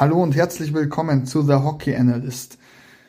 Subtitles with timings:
[0.00, 2.56] Hallo und herzlich willkommen zu The Hockey Analyst.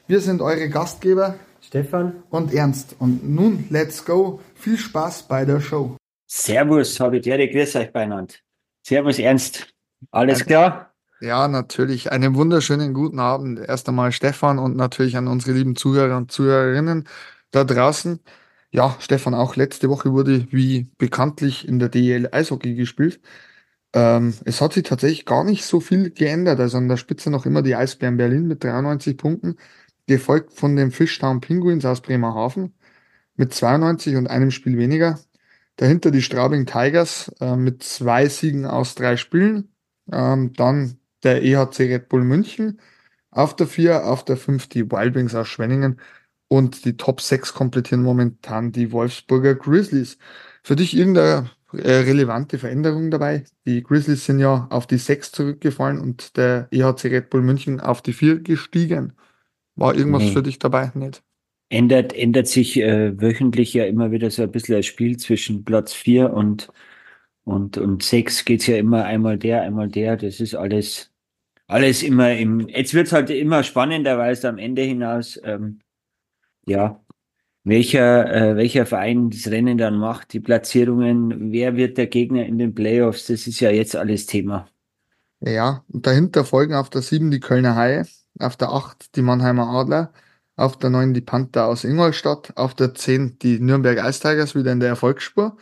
[0.08, 2.96] Wir sind eure Gastgeber Stefan und Ernst.
[2.98, 4.42] Und nun, let's go.
[4.56, 5.98] Viel Spaß bei der Show.
[6.26, 8.34] Servus, habe ich dir, grüß euch beieinander.
[8.82, 9.68] Servus, Ernst.
[10.10, 10.92] Alles klar?
[11.22, 12.12] Ja, natürlich.
[12.12, 13.60] Einen wunderschönen guten Abend.
[13.60, 17.08] Erst einmal Stefan und natürlich an unsere lieben Zuhörer und Zuhörerinnen
[17.52, 18.20] da draußen.
[18.72, 23.20] Ja, Stefan, auch letzte Woche wurde wie bekanntlich in der DL Eishockey gespielt.
[23.94, 26.60] Ähm, es hat sich tatsächlich gar nicht so viel geändert.
[26.60, 29.58] Also an der Spitze noch immer die Eisbären Berlin mit 93 Punkten,
[30.08, 32.74] gefolgt von den Fishtown Penguins aus Bremerhaven
[33.36, 35.20] mit 92 und einem Spiel weniger.
[35.78, 39.74] Dahinter die Straubing Tigers äh, mit zwei Siegen aus drei Spielen.
[40.12, 42.80] Ähm, dann der EHC Red Bull München
[43.32, 46.00] auf der 4, auf der 5 die Wild Wings aus Schwenningen
[46.48, 50.18] und die Top 6 komplettieren momentan die Wolfsburger Grizzlies.
[50.64, 53.44] Für dich irgendeine relevante Veränderung dabei?
[53.66, 58.02] Die Grizzlies sind ja auf die 6 zurückgefallen und der EHC Red Bull München auf
[58.02, 59.14] die 4 gestiegen.
[59.76, 60.32] War irgendwas nee.
[60.32, 60.92] für dich dabei?
[60.96, 61.24] Nicht?
[61.70, 65.94] Ändert, ändert sich äh, wöchentlich ja immer wieder so ein bisschen das Spiel zwischen Platz
[65.94, 66.70] 4 und,
[67.44, 70.18] und, und 6 geht es ja immer einmal der, einmal der.
[70.18, 71.12] Das ist alles,
[71.68, 72.68] alles immer im.
[72.68, 75.80] Jetzt wird es halt immer spannender, weil es am Ende hinaus ähm,
[76.66, 77.02] ja,
[77.64, 82.58] welcher, äh, welcher Verein das Rennen dann macht, die Platzierungen, wer wird der Gegner in
[82.58, 84.68] den Playoffs, das ist ja jetzt alles Thema.
[85.42, 88.06] Ja, und dahinter folgen auf der 7 die Kölner Haie,
[88.40, 90.12] auf der 8 die Mannheimer Adler,
[90.56, 94.72] auf der 9 die Panther aus Ingolstadt, auf der 10 die Nürnberg Ice Tigers wieder
[94.72, 95.58] in der Erfolgsspur.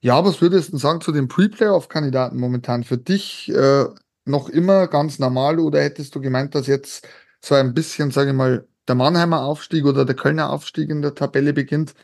[0.00, 2.84] Ja, was würdest du sagen zu den Pre-Playoff-Kandidaten momentan?
[2.84, 3.86] Für dich äh,
[4.26, 7.08] noch immer ganz normal oder hättest du gemeint, dass jetzt
[7.42, 11.14] so ein bisschen, sage ich mal, der Mannheimer Aufstieg oder der Kölner Aufstieg in der
[11.14, 11.94] Tabelle beginnt.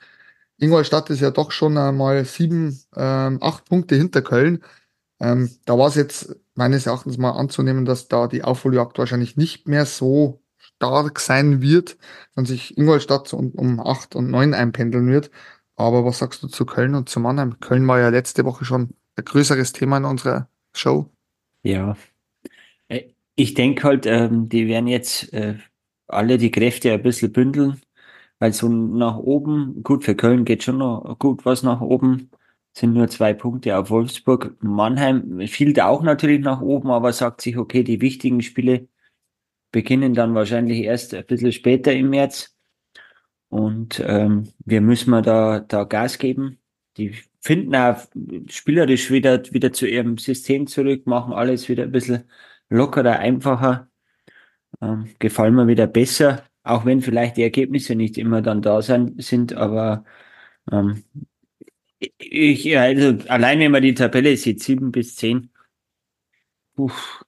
[0.58, 4.62] Ingolstadt ist ja doch schon einmal sieben, ähm, acht Punkte hinter Köln.
[5.20, 9.68] Ähm, da war es jetzt meines Erachtens mal anzunehmen, dass da die Aufholjagd wahrscheinlich nicht
[9.68, 11.96] mehr so stark sein wird,
[12.34, 15.30] wenn sich Ingolstadt um, um acht und neun einpendeln wird.
[15.76, 17.58] Aber was sagst du zu Köln und zu Mannheim?
[17.60, 21.10] Köln war ja letzte Woche schon ein größeres Thema in unserer Show.
[21.62, 21.96] Ja,
[22.88, 25.56] äh, ich denke halt, ähm, die werden jetzt äh,
[26.12, 27.80] alle die Kräfte ein bisschen bündeln,
[28.38, 32.30] weil so nach oben, gut, für Köln geht schon noch gut was nach oben,
[32.74, 34.56] sind nur zwei Punkte auf Wolfsburg.
[34.62, 38.88] Mannheim fiel da auch natürlich nach oben, aber sagt sich, okay, die wichtigen Spiele
[39.72, 42.56] beginnen dann wahrscheinlich erst ein bisschen später im März.
[43.48, 46.58] Und ähm, wir müssen mal da, da Gas geben.
[46.96, 47.96] Die finden auch
[48.48, 52.24] spielerisch wieder, wieder zu ihrem System zurück, machen alles wieder ein bisschen
[52.70, 53.88] lockerer, einfacher
[54.80, 59.14] ähm, gefallen mir wieder besser, auch wenn vielleicht die Ergebnisse nicht immer dann da sein,
[59.18, 60.04] sind, aber
[60.70, 61.04] ähm,
[62.18, 65.50] ich, also allein wenn man die Tabelle sieht, sieben bis zehn,
[66.76, 67.24] uff,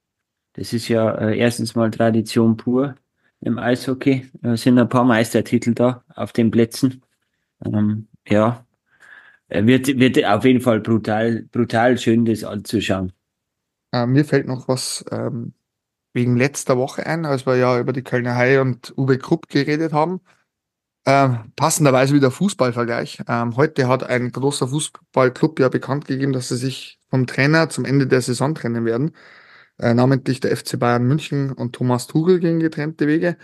[0.55, 2.97] das ist ja äh, erstens mal Tradition pur
[3.41, 4.31] im Eishockey.
[4.43, 7.03] Es sind ein paar Meistertitel da auf den Plätzen.
[7.65, 8.67] Ähm, ja,
[9.49, 13.13] wird, wird auf jeden Fall brutal, brutal schön, das anzuschauen.
[13.93, 15.53] Äh, mir fällt noch was ähm,
[16.15, 19.93] wegen letzter Woche ein, als wir ja über die Kölner Haie und Uwe Krupp geredet
[19.93, 20.21] haben.
[21.07, 23.23] Ähm, passenderweise wieder Fußballvergleich.
[23.29, 27.85] Ähm, heute hat ein großer Fußballclub ja bekannt gegeben, dass sie sich vom Trainer zum
[27.85, 29.13] Ende der Saison trennen werden.
[29.79, 33.37] Äh, namentlich der FC Bayern München und Thomas Tuchel gehen getrennte Wege.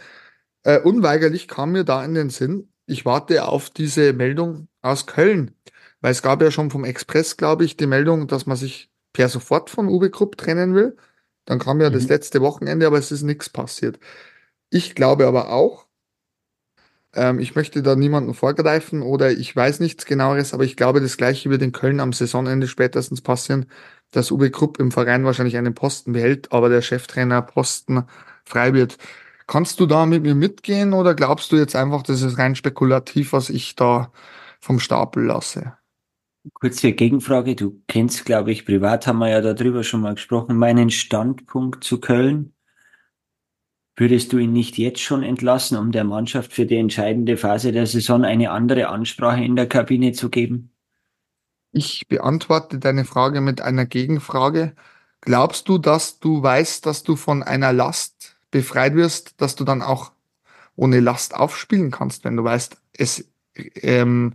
[0.63, 5.55] Äh, unweigerlich kam mir da in den Sinn, ich warte auf diese Meldung aus Köln,
[6.01, 9.29] weil es gab ja schon vom Express, glaube ich, die Meldung, dass man sich per
[9.29, 10.97] sofort von Uwe Krupp trennen will.
[11.51, 11.95] Dann kam ja mhm.
[11.95, 13.99] das letzte Wochenende, aber es ist nichts passiert.
[14.71, 15.87] Ich glaube aber auch,
[17.13, 21.17] ähm, ich möchte da niemanden vorgreifen oder ich weiß nichts genaueres, aber ich glaube, das
[21.17, 23.67] gleiche wird in Köln am Saisonende spätestens passieren,
[24.13, 28.05] dass Uwe Krupp im Verein wahrscheinlich einen Posten behält, aber der Cheftrainer Posten
[28.45, 28.97] frei wird.
[29.49, 33.33] Kannst du da mit mir mitgehen oder glaubst du jetzt einfach, das ist rein spekulativ,
[33.33, 34.13] was ich da
[34.61, 35.73] vom Stapel lasse?
[36.55, 37.55] Kurze Gegenfrage.
[37.55, 42.01] Du kennst, glaube ich, privat haben wir ja darüber schon mal gesprochen, meinen Standpunkt zu
[42.01, 42.55] Köln.
[43.97, 47.87] Würdest du ihn nicht jetzt schon entlassen, um der Mannschaft für die entscheidende Phase der
[47.87, 50.73] Saison eine andere Ansprache in der Kabine zu geben?
[51.73, 54.75] Ich beantworte deine Frage mit einer Gegenfrage.
[55.21, 59.83] Glaubst du, dass du weißt, dass du von einer Last befreit wirst, dass du dann
[59.83, 60.13] auch
[60.75, 64.35] ohne Last aufspielen kannst, wenn du weißt, es ähm,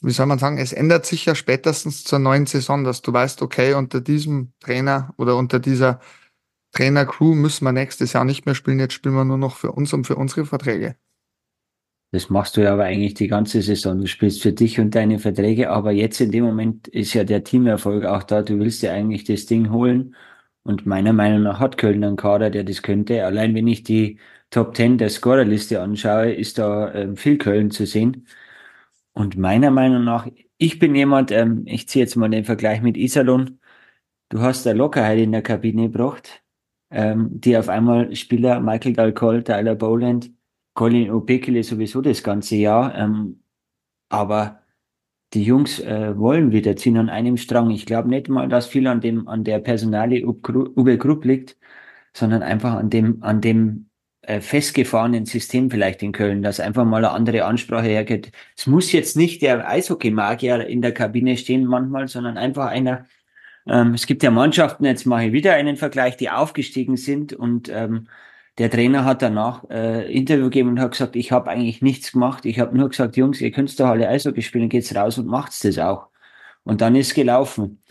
[0.00, 3.42] wie soll man sagen, es ändert sich ja spätestens zur neuen Saison, dass du weißt,
[3.42, 6.00] okay, unter diesem Trainer oder unter dieser
[6.72, 9.92] Trainer-Crew müssen wir nächstes Jahr nicht mehr spielen, jetzt spielen wir nur noch für uns
[9.92, 10.96] und für unsere Verträge.
[12.10, 13.98] Das machst du ja aber eigentlich die ganze Saison.
[14.00, 17.44] Du spielst für dich und deine Verträge, aber jetzt in dem Moment ist ja der
[17.44, 18.42] Teamerfolg auch da.
[18.42, 20.14] Du willst ja eigentlich das Ding holen
[20.64, 23.24] Und meiner Meinung nach hat Köln einen Kader, der das könnte.
[23.26, 24.20] Allein wenn ich die
[24.50, 28.28] Top 10 der Scorerliste anschaue, ist da ähm, viel Köln zu sehen.
[29.18, 30.28] Und meiner Meinung nach,
[30.58, 33.58] ich bin jemand, ähm, ich ziehe jetzt mal den Vergleich mit Iserlohn.
[34.28, 36.44] Du hast da Lockerheit in der Kabine gebracht,
[36.90, 40.30] ähm, die auf einmal Spieler, Michael Dalcol, Tyler Boland,
[40.74, 43.42] Colin Obekele sowieso das ganze Jahr, ähm,
[44.08, 44.62] aber
[45.34, 47.70] die Jungs äh, wollen wieder ziehen an einem Strang.
[47.70, 51.58] Ich glaube nicht mal, dass viel an dem, an der Personalie Uwe Grupp liegt,
[52.14, 53.87] sondern einfach an dem, an dem
[54.40, 58.32] festgefahrenen System vielleicht in Köln, dass einfach mal eine andere Ansprache hergeht.
[58.56, 63.06] Es muss jetzt nicht der Eishockey-Magier in der Kabine stehen manchmal, sondern einfach einer,
[63.66, 67.68] ähm, es gibt ja Mannschaften, jetzt mache ich wieder einen Vergleich, die aufgestiegen sind und
[67.70, 68.08] ähm,
[68.58, 72.44] der Trainer hat danach äh, Interview gegeben und hat gesagt, ich habe eigentlich nichts gemacht.
[72.44, 75.60] Ich habe nur gesagt, Jungs, ihr könnt doch alle Eishockey spielen, geht's raus und macht's
[75.60, 76.08] das auch.
[76.64, 77.82] Und dann ist gelaufen.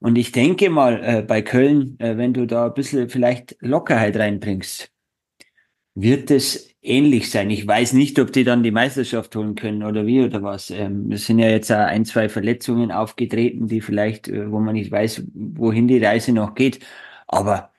[0.00, 4.16] Und ich denke mal, äh, bei Köln, äh, wenn du da ein bisschen vielleicht Lockerheit
[4.16, 4.90] reinbringst,
[5.96, 7.50] wird es ähnlich sein.
[7.50, 10.70] Ich weiß nicht, ob die dann die Meisterschaft holen können oder wie oder was.
[10.70, 14.74] Ähm, es sind ja jetzt auch ein, zwei Verletzungen aufgetreten, die vielleicht, äh, wo man
[14.74, 16.80] nicht weiß, wohin die Reise noch geht.
[17.26, 17.72] Aber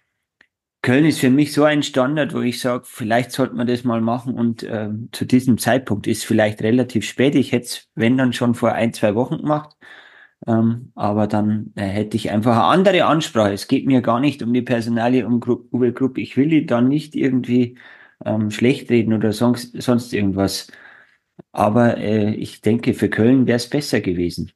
[0.82, 4.02] Köln ist für mich so ein Standard, wo ich sage, vielleicht sollte man das mal
[4.02, 7.36] machen und äh, zu diesem Zeitpunkt ist vielleicht relativ spät.
[7.36, 9.76] Ich hätte es, wenn dann schon vor ein, zwei Wochen gemacht.
[10.48, 13.54] Ähm, aber dann äh, hätte ich einfach eine andere Ansprache.
[13.54, 16.18] Es geht mir gar nicht um die Personalie um Gru Uwe Grupp.
[16.18, 17.78] Ich will die dann nicht irgendwie
[18.26, 20.68] ähm, schlecht reden oder sonst, sonst irgendwas.
[21.52, 24.52] Aber äh, ich denke, für Köln wäre es besser gewesen.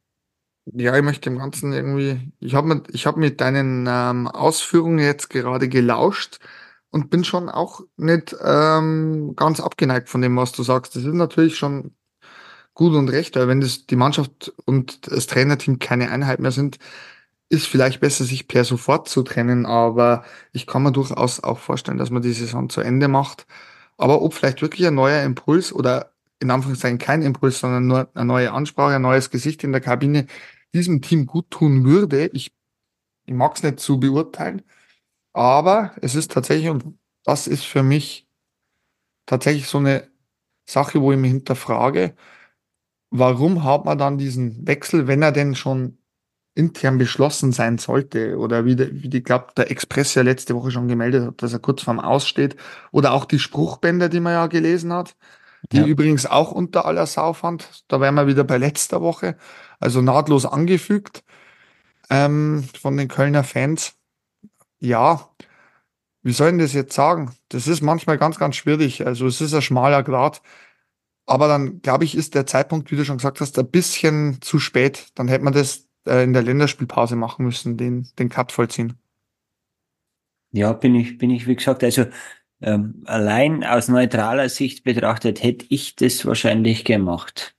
[0.66, 5.30] Ja, ich möchte dem Ganzen irgendwie, ich habe mit, hab mit deinen ähm, Ausführungen jetzt
[5.30, 6.38] gerade gelauscht
[6.92, 10.96] und bin schon auch nicht ähm, ganz abgeneigt von dem, was du sagst.
[10.96, 11.96] Das ist natürlich schon
[12.74, 16.78] gut und recht, weil wenn das die Mannschaft und das Trainerteam keine Einheit mehr sind,
[17.52, 21.98] ist vielleicht besser, sich per sofort zu trennen, aber ich kann mir durchaus auch vorstellen,
[21.98, 23.46] dass man die Saison zu Ende macht.
[23.98, 28.26] Aber ob vielleicht wirklich ein neuer Impuls oder in Anführungszeichen kein Impuls, sondern nur eine
[28.26, 30.28] neue Ansprache, ein neues Gesicht in der Kabine
[30.74, 32.28] diesem Team gut tun würde.
[32.34, 32.54] Ich,
[33.26, 34.64] ich mag es nicht zu beurteilen,
[35.34, 36.86] aber es ist tatsächlich, und
[37.26, 38.28] das ist für mich
[39.26, 40.10] tatsächlich so eine
[40.66, 42.16] Sache, wo ich mich hinterfrage,
[43.12, 45.98] warum hat man dann diesen Wechsel, wenn er denn schon
[46.54, 50.72] intern beschlossen sein sollte oder wie, der, wie die, glaub, der Express ja letzte Woche
[50.72, 52.56] schon gemeldet hat, dass er kurz vorm Aussteht
[52.92, 55.16] oder auch die Spruchbänder, die man ja gelesen hat,
[55.72, 55.86] die ja.
[55.86, 57.86] übrigens auch unter aller Sau fand.
[57.88, 59.38] Da wären wir wieder bei letzter Woche,
[59.80, 61.24] also nahtlos angefügt
[62.10, 63.94] ähm, von den Kölner Fans.
[64.80, 65.30] Ja,
[66.24, 67.32] wie soll ich das jetzt sagen?
[67.50, 69.06] Das ist manchmal ganz, ganz schwierig.
[69.08, 70.42] Also es ist ein schmaler Grad.
[71.26, 74.60] Aber dann, glaube ich, ist der Zeitpunkt, wie du schon gesagt hast, ein bisschen zu
[74.60, 75.08] spät.
[75.16, 78.98] Dann hätte man das äh, in der Länderspielpause machen müssen, den, den Cut vollziehen.
[80.52, 82.06] Ja, bin ich, bin ich, wie gesagt, also
[82.62, 87.56] ähm, allein aus neutraler Sicht betrachtet hätte ich das wahrscheinlich gemacht.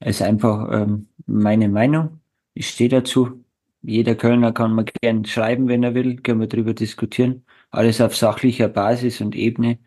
[0.00, 2.20] Es ist einfach ähm, meine Meinung.
[2.54, 3.44] Ich stehe dazu.
[3.82, 7.44] Jeder Kölner kann mal gern schreiben, wenn er will, können wir darüber diskutieren.
[7.70, 9.78] Alles auf sachlicher Basis und Ebene.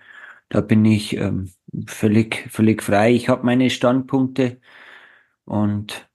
[0.49, 1.51] Da bin ich ähm,
[1.87, 3.13] völlig, völlig frei.
[3.13, 4.59] Ich habe meine Standpunkte
[5.45, 6.09] und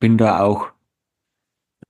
[0.00, 0.72] bin da auch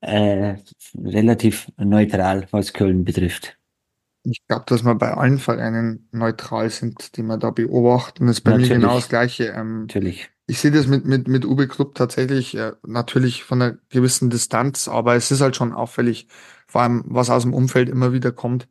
[0.00, 0.56] äh,
[0.94, 3.56] relativ neutral, was Köln betrifft.
[4.22, 8.26] Ich glaube, dass wir bei allen Vereinen neutral sind, die wir da beobachten.
[8.26, 8.70] Das ist bei natürlich.
[8.70, 9.44] mir genau das Gleiche.
[9.56, 10.30] Ähm, natürlich.
[10.46, 14.88] Ich sehe das mit, mit, mit Uwe Club tatsächlich äh, natürlich von einer gewissen Distanz,
[14.88, 16.26] aber es ist halt schon auffällig,
[16.66, 18.68] vor allem was aus dem Umfeld immer wieder kommt.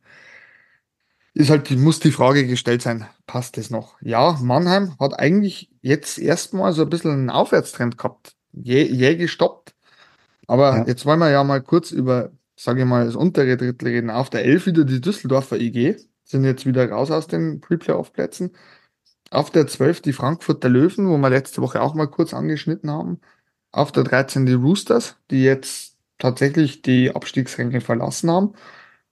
[1.34, 3.96] Ist halt, muss die Frage gestellt sein, passt das noch?
[4.02, 8.36] Ja, Mannheim hat eigentlich jetzt erstmal so ein bisschen einen Aufwärtstrend gehabt.
[8.52, 9.74] Je, je gestoppt.
[10.50, 10.86] Aber ja.
[10.88, 14.10] jetzt wollen wir ja mal kurz über sage ich mal, das untere Drittel reden.
[14.10, 18.52] Auf der 11 wieder die Düsseldorfer IG, sind jetzt wieder raus aus den Pre-Playoff-Plätzen.
[19.32, 23.22] Auf der 12 die Frankfurter Löwen, wo wir letzte Woche auch mal kurz angeschnitten haben.
[23.72, 28.54] Auf der 13 die Roosters, die jetzt tatsächlich die Abstiegsränge verlassen haben.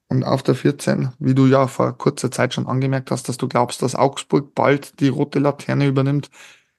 [0.09, 3.47] Und auf der 14, wie du ja vor kurzer Zeit schon angemerkt hast, dass du
[3.47, 6.29] glaubst, dass Augsburg bald die rote Laterne übernimmt.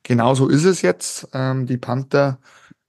[0.03, 1.29] Genauso ist es jetzt.
[1.33, 2.39] Ähm, die Panther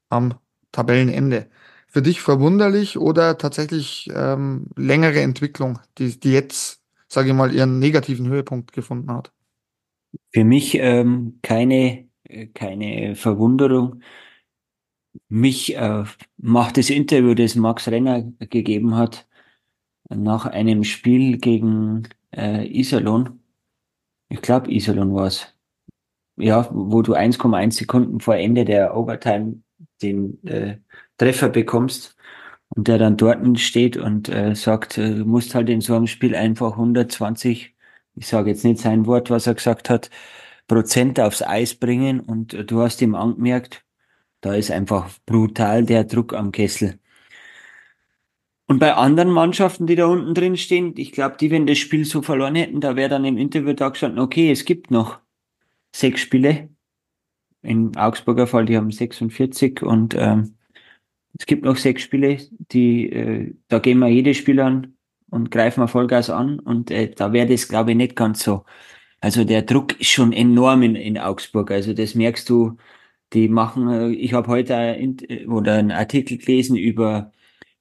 [0.10, 0.36] am
[0.72, 1.50] Tabellenende
[1.90, 7.80] für dich verwunderlich oder tatsächlich ähm, längere Entwicklung, die, die jetzt, sage ich mal, ihren
[7.80, 9.32] negativen Höhepunkt gefunden hat?
[10.32, 12.08] Für mich ähm, keine,
[12.54, 14.02] keine Verwunderung.
[15.28, 16.04] Mich äh,
[16.38, 19.28] macht das Interview, das Max Renner gegeben hat,
[20.10, 23.40] nach einem Spiel gegen äh, Iserlohn.
[24.30, 25.56] Ich glaube, Iserlohn war es.
[26.38, 29.62] Ja, wo du 1,1 Sekunden vor Ende der Overtime
[30.02, 30.78] den äh,
[31.20, 32.16] Treffer bekommst
[32.70, 36.08] und der dann dort steht und äh, sagt, äh, du musst halt in so einem
[36.08, 37.76] Spiel einfach 120,
[38.16, 40.10] ich sage jetzt nicht sein Wort, was er gesagt hat,
[40.68, 43.84] Prozent aufs Eis bringen und äh, du hast ihm angemerkt,
[44.42, 47.00] da ist einfach brutal der Druck am Kessel.
[48.68, 52.06] Und bei anderen Mannschaften, die da unten drin stehen, ich glaube, die, wenn das Spiel
[52.06, 55.20] so verloren hätten, da wäre dann im Interview da gestanden, okay, es gibt noch
[55.92, 56.70] sechs Spiele.
[57.64, 60.56] In Augsburger Fall, die haben 46 und ähm,
[61.38, 62.38] es gibt noch sechs Spiele,
[62.72, 64.96] die, äh, da gehen wir jedes Spiel an
[65.30, 68.66] und greifen wir Vollgas an und äh, da wäre das, glaube ich, nicht ganz so.
[69.22, 71.72] Also der Druck ist schon enorm in, in Augsburg.
[71.72, 72.78] Also das merkst du,
[73.34, 75.18] die machen, äh, ich habe heute ein,
[75.48, 77.32] oder einen Artikel gelesen über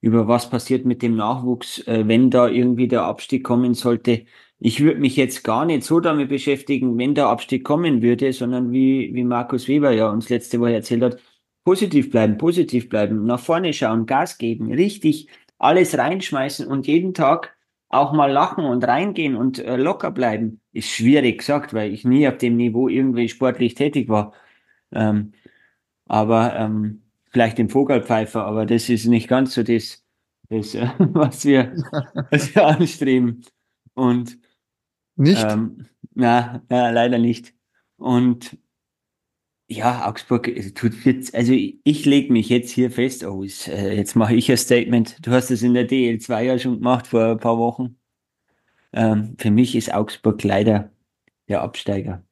[0.01, 4.25] über was passiert mit dem Nachwuchs, äh, wenn da irgendwie der Abstieg kommen sollte.
[4.61, 8.73] Ich würde mich jetzt gar nicht so damit beschäftigen, wenn der Abstieg kommen würde, sondern
[8.73, 11.19] wie, wie Markus Weber ja uns letzte Woche erzählt hat,
[11.69, 17.59] positiv bleiben, positiv bleiben, nach vorne schauen, Gas geben, richtig alles reinschmeißen und jeden Tag
[17.91, 22.27] auch mal lachen und reingehen und äh, locker bleiben, ist schwierig gesagt, weil ich nie
[22.27, 24.33] auf dem Niveau irgendwie sportlich tätig war.
[24.93, 25.33] Ähm,
[26.07, 30.03] aber ähm, vielleicht den Vogelpfeifer, aber das ist nicht ganz so das,
[30.49, 31.75] das äh, was, wir,
[32.31, 33.45] was wir anstreben.
[33.93, 34.39] Und
[35.17, 35.45] nicht?
[35.47, 35.85] Ähm,
[36.15, 37.53] na, na, leider nicht.
[37.99, 38.57] Und
[39.71, 43.69] ja, Augsburg tut jetzt, also ich, lege mich jetzt hier fest aus.
[43.69, 45.17] Äh, jetzt mache ich ein Statement.
[45.27, 47.99] Du hast es in der DL2 ja schon gemacht vor ein paar Wochen.
[48.93, 50.91] Ähm, für mich ist Augsburg leider
[51.49, 52.25] der Absteiger.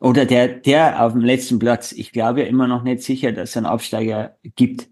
[0.00, 1.92] Oder der, der auf dem letzten Platz.
[1.92, 4.88] Ich glaube ja immer noch nicht sicher, dass es einen Absteiger gibt.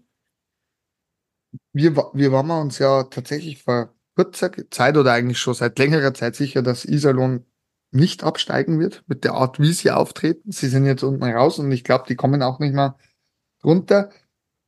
[1.73, 6.35] Wir, wir waren uns ja tatsächlich vor kurzer Zeit oder eigentlich schon seit längerer Zeit
[6.35, 7.45] sicher, dass Iserlohn
[7.91, 10.51] nicht absteigen wird mit der Art, wie sie auftreten.
[10.51, 12.97] Sie sind jetzt unten raus und ich glaube, die kommen auch nicht mehr
[13.63, 14.09] runter.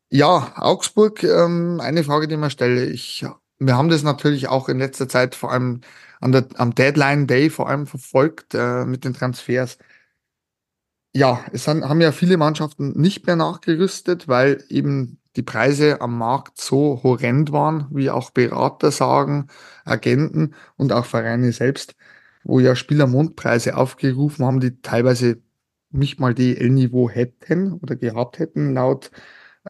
[0.10, 2.86] Ja, Augsburg, ähm, eine Frage, die man stelle.
[2.86, 3.26] Ich,
[3.60, 5.82] wir haben das natürlich auch in letzter Zeit vor allem
[6.22, 9.78] an der, am Deadline Day vor allem verfolgt äh, mit den Transfers
[11.14, 16.60] ja, es haben ja viele Mannschaften nicht mehr nachgerüstet, weil eben die Preise am Markt
[16.60, 19.48] so horrend waren, wie auch Berater sagen,
[19.86, 21.96] Agenten und auch Vereine selbst,
[22.50, 25.42] wo ja Spieler Mondpreise aufgerufen haben, die teilweise
[25.92, 29.12] nicht mal DL-Niveau hätten oder gehabt hätten, laut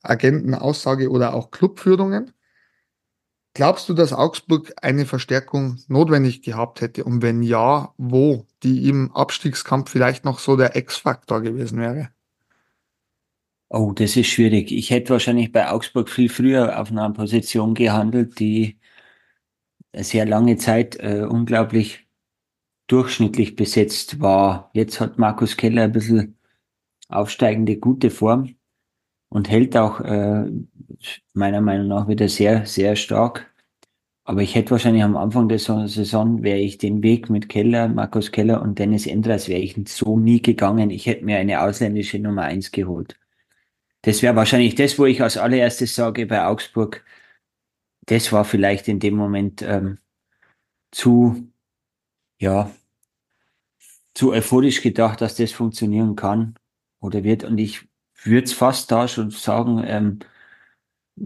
[0.02, 2.32] Agentenaussage oder auch Clubführungen.
[3.54, 7.04] Glaubst du, dass Augsburg eine Verstärkung notwendig gehabt hätte?
[7.04, 8.46] Und wenn ja, wo?
[8.64, 12.10] Die im Abstiegskampf vielleicht noch so der X-Faktor gewesen wäre?
[13.70, 14.72] Oh, das ist schwierig.
[14.72, 18.80] Ich hätte wahrscheinlich bei Augsburg viel früher auf einer Position gehandelt, die
[19.94, 22.09] sehr lange Zeit äh, unglaublich
[22.90, 24.70] durchschnittlich besetzt war.
[24.74, 26.38] Jetzt hat Markus Keller ein bisschen
[27.08, 28.56] aufsteigende gute Form
[29.30, 30.46] und hält auch äh,
[31.34, 33.54] meiner Meinung nach wieder sehr, sehr stark.
[34.24, 38.32] Aber ich hätte wahrscheinlich am Anfang der Saison, wäre ich den Weg mit Keller, Markus
[38.32, 40.92] Keller und Dennis Endras, wäre ich so nie gegangen.
[40.92, 43.18] Ich hätte mir eine ausländische Nummer eins geholt.
[44.04, 47.04] Das wäre wahrscheinlich das, wo ich als allererstes sage bei Augsburg,
[48.06, 49.98] das war vielleicht in dem Moment ähm,
[50.92, 51.52] zu,
[52.40, 52.72] ja,
[54.20, 56.56] zu euphorisch gedacht, dass das funktionieren kann
[57.00, 57.46] oder wird.
[57.46, 57.88] Und ich
[58.22, 60.20] würde es fast da schon sagen, ähm,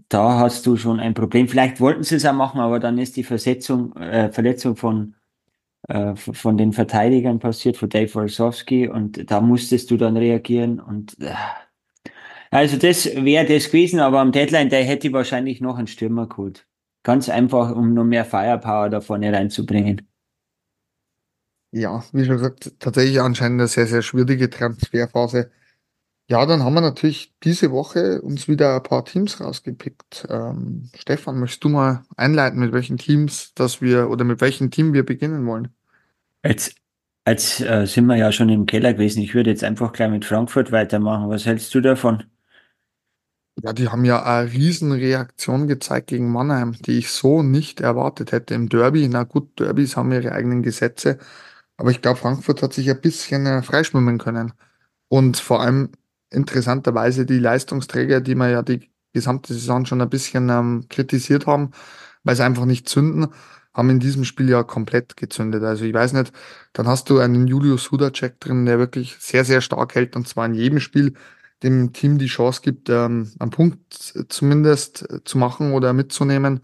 [0.10, 1.48] da hast du schon ein Problem.
[1.48, 5.16] Vielleicht wollten sie es auch machen, aber dann ist die Versetzung, äh, Verletzung von,
[5.88, 10.80] äh, von den Verteidigern passiert, von Dave Wolsowski, und da musstest du dann reagieren.
[10.80, 11.34] Und äh,
[12.52, 16.68] also das wäre das gewesen, aber am Deadline, der hätte wahrscheinlich noch einen Stürmer geholt.
[17.02, 20.13] Ganz einfach, um noch mehr Firepower da vorne reinzubringen.
[21.74, 25.52] Ja, wie schon gesagt, tatsächlich anscheinend eine sehr, sehr schwierige Transferphase
[26.30, 30.26] ja, dann haben wir natürlich diese Woche uns wieder ein paar Teams rausgepickt.
[30.30, 34.94] Ähm, Stefan, möchtest du mal einleiten, mit welchen Teams, dass wir oder mit welchem Team
[34.94, 35.68] wir beginnen wollen?
[36.44, 36.76] Jetzt,
[37.28, 39.22] jetzt äh, sind wir ja schon im Keller gewesen.
[39.22, 41.30] Ich würde jetzt einfach gleich mit Frankfurt weitermachen.
[41.30, 42.24] Was hältst du davon?
[43.62, 48.56] Ja, die haben ja eine Riesenreaktion gezeigt gegen Mannheim, die ich so nicht erwartet hätte
[48.56, 49.08] im Derby.
[49.10, 51.20] Na gut, Derbys haben ihre eigenen Gesetze,
[51.78, 54.54] aber ich glaube, Frankfurt hat sich ein bisschen äh, freischwimmen können.
[55.08, 55.90] Und vor allem
[56.30, 61.72] interessanterweise die Leistungsträger, die wir ja die gesamte Saison schon ein bisschen ähm, kritisiert haben,
[62.24, 63.28] weil sie einfach nicht zünden,
[63.74, 65.64] haben in diesem Spiel ja komplett gezündet.
[65.64, 66.32] Also ich weiß nicht,
[66.74, 70.46] dann hast du einen Julius Hudacek drin, der wirklich sehr, sehr stark hält und zwar
[70.46, 71.14] in jedem Spiel
[71.64, 73.94] dem Team die Chance gibt, ähm, einen Punkt
[74.30, 76.62] zumindest zu machen oder mitzunehmen.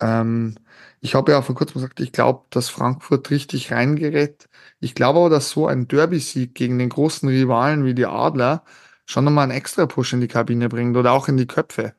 [0.00, 0.56] Ähm,
[1.00, 4.48] ich habe ja vor kurzem gesagt, ich glaube, dass Frankfurt richtig reingerät.
[4.80, 8.64] Ich glaube aber, dass so ein Derby-Sieg gegen den großen Rivalen wie die Adler
[9.06, 11.94] schon nochmal einen extra Push in die Kabine bringt oder auch in die Köpfe.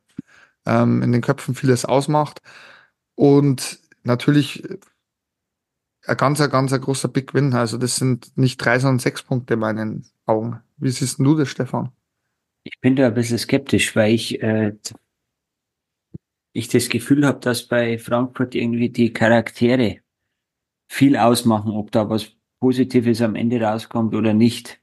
[0.66, 2.42] ähm, in den Köpfen vieles ausmacht.
[3.16, 4.64] Und natürlich
[6.08, 7.54] ein ganz, ein ganz ein großer Big Win.
[7.54, 10.60] Also das sind nicht drei, sondern sechs Punkte in meinen Augen.
[10.78, 11.92] Wie siehst du das, Stefan?
[12.64, 14.74] Ich bin da ein bisschen skeptisch, weil ich, äh,
[16.54, 20.00] ich das Gefühl habe, dass bei Frankfurt irgendwie die Charaktere
[20.88, 24.82] viel ausmachen, ob da was Positives am Ende rauskommt oder nicht.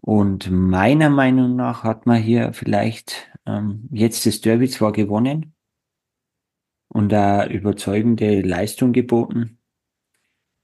[0.00, 5.54] Und meiner Meinung nach hat man hier vielleicht ähm, jetzt das Derby zwar gewonnen
[6.88, 9.58] und da überzeugende Leistung geboten,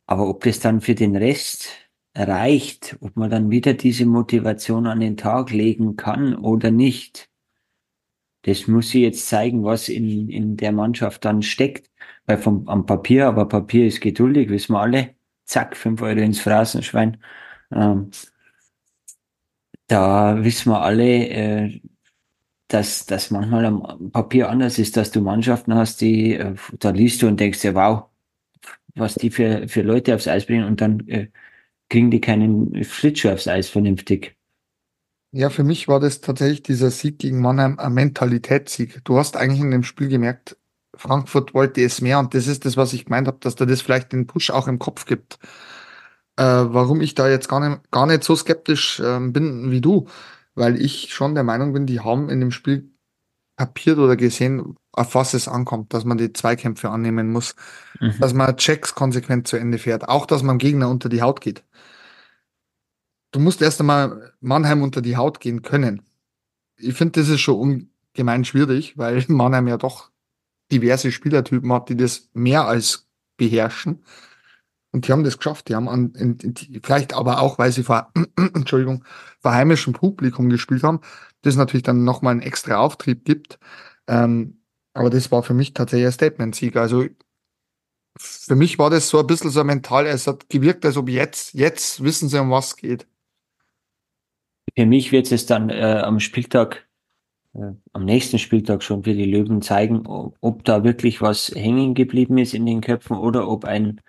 [0.07, 1.69] aber ob das dann für den Rest
[2.15, 7.30] reicht, ob man dann wieder diese Motivation an den Tag legen kann oder nicht,
[8.43, 11.91] das muss sie jetzt zeigen, was in, in der Mannschaft dann steckt.
[12.27, 15.15] Weil vom, am Papier, aber Papier ist geduldig, wissen wir alle.
[15.45, 17.19] Zack, fünf Euro ins Phrasenschwein.
[17.73, 18.11] Ähm,
[19.89, 21.81] da wissen wir alle, äh,
[22.69, 27.23] dass das manchmal am Papier anders ist, dass du Mannschaften hast, die, äh, da liest
[27.23, 28.05] du und denkst dir, wow,
[28.95, 31.29] was die für, für Leute aufs Eis bringen und dann äh,
[31.89, 34.37] kriegen die keinen Schlittschuh aufs Eis vernünftig.
[35.33, 39.05] Ja, für mich war das tatsächlich dieser Sieg gegen Mannheim ein Mentalitätssieg.
[39.05, 40.57] Du hast eigentlich in dem Spiel gemerkt,
[40.95, 43.81] Frankfurt wollte es mehr und das ist das, was ich gemeint habe, dass da das
[43.81, 45.39] vielleicht den Push auch im Kopf gibt.
[46.37, 50.09] Äh, warum ich da jetzt gar nicht, gar nicht so skeptisch äh, bin wie du,
[50.55, 52.91] weil ich schon der Meinung bin, die haben in dem Spiel
[53.57, 57.55] kapiert oder gesehen, auf was es ankommt, dass man die Zweikämpfe annehmen muss,
[58.01, 58.15] mhm.
[58.19, 61.63] dass man Checks konsequent zu Ende fährt, auch dass man Gegner unter die Haut geht.
[63.33, 66.03] Du musst erst einmal Mannheim unter die Haut gehen können.
[66.77, 70.11] Ich finde, das ist schon ungemein schwierig, weil Mannheim ja doch
[70.73, 74.05] diverse Spielertypen hat, die das mehr als beherrschen.
[74.93, 75.69] Und die haben das geschafft.
[75.69, 79.05] Die haben an, in, in, vielleicht aber auch, weil sie vor, Entschuldigung,
[79.39, 81.01] vor heimischem Publikum gespielt haben,
[81.43, 83.59] das natürlich dann nochmal einen extra Auftrieb gibt.
[84.09, 84.61] Ähm,
[84.93, 86.77] aber das war für mich tatsächlich ein Statement-Sieg.
[86.77, 87.05] Also
[88.19, 91.55] für mich war das so ein bisschen so mental, es hat gewirkt, als ob jetzt,
[91.55, 93.07] jetzt wissen sie, um was geht.
[94.77, 96.89] Für mich wird es dann äh, am Spieltag,
[97.55, 101.95] äh, am nächsten Spieltag schon für die Löwen zeigen, ob, ob, da wirklich was hängen
[101.95, 104.01] geblieben ist in den Köpfen oder ob ein,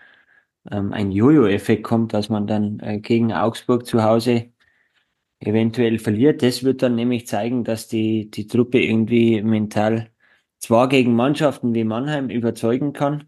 [0.71, 4.51] ähm, ein Jojo-Effekt kommt, dass man dann äh, gegen Augsburg zu Hause
[5.39, 6.43] eventuell verliert.
[6.43, 10.09] Das wird dann nämlich zeigen, dass die, die Truppe irgendwie mental
[10.59, 13.25] zwar gegen Mannschaften wie Mannheim überzeugen kann.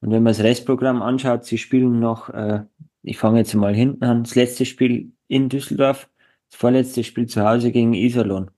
[0.00, 2.64] Und wenn man das Restprogramm anschaut, sie spielen noch, äh,
[3.02, 6.09] ich fange jetzt mal hinten an, das letzte Spiel in Düsseldorf,
[6.50, 8.50] das vorletzte Spiel zu Hause gegen Iserlohn.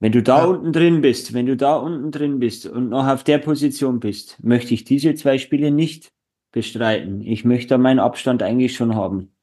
[0.00, 0.44] Wenn du da ja.
[0.44, 4.42] unten drin bist, wenn du da unten drin bist und noch auf der Position bist,
[4.42, 6.12] möchte ich diese zwei Spiele nicht
[6.52, 7.20] bestreiten.
[7.22, 9.34] Ich möchte meinen Abstand eigentlich schon haben.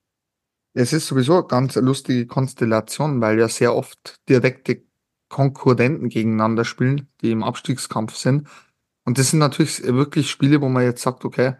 [0.73, 4.83] Es ist sowieso eine ganz lustige Konstellation, weil ja sehr oft direkte
[5.29, 8.47] Konkurrenten gegeneinander spielen, die im Abstiegskampf sind.
[9.03, 11.55] Und das sind natürlich wirklich Spiele, wo man jetzt sagt, okay,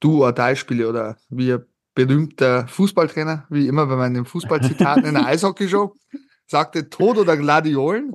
[0.00, 5.26] du oder die Spiele oder ein berühmter Fußballtrainer, wie immer bei meinen Fußballzitaten in der
[5.26, 5.94] Eishockeyshow,
[6.46, 8.12] sagte Tod oder Gladiolen.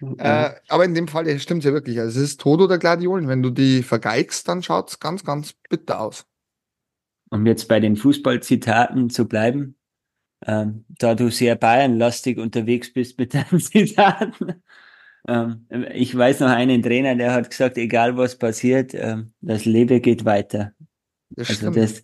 [0.00, 0.16] Mhm.
[0.18, 1.98] Äh, aber in dem Fall stimmt es ja wirklich.
[2.00, 3.28] Also es ist Tod oder Gladiolen.
[3.28, 6.26] Wenn du die vergeigst, dann schaut es ganz, ganz bitter aus
[7.30, 9.76] um jetzt bei den Fußballzitaten zu bleiben,
[10.46, 14.62] ähm, da du sehr bayernlastig unterwegs bist mit deinen Zitaten.
[15.28, 20.02] Ähm, ich weiß noch einen Trainer, der hat gesagt, egal was passiert, ähm, das Leben
[20.02, 20.72] geht weiter.
[21.30, 22.02] Das also das,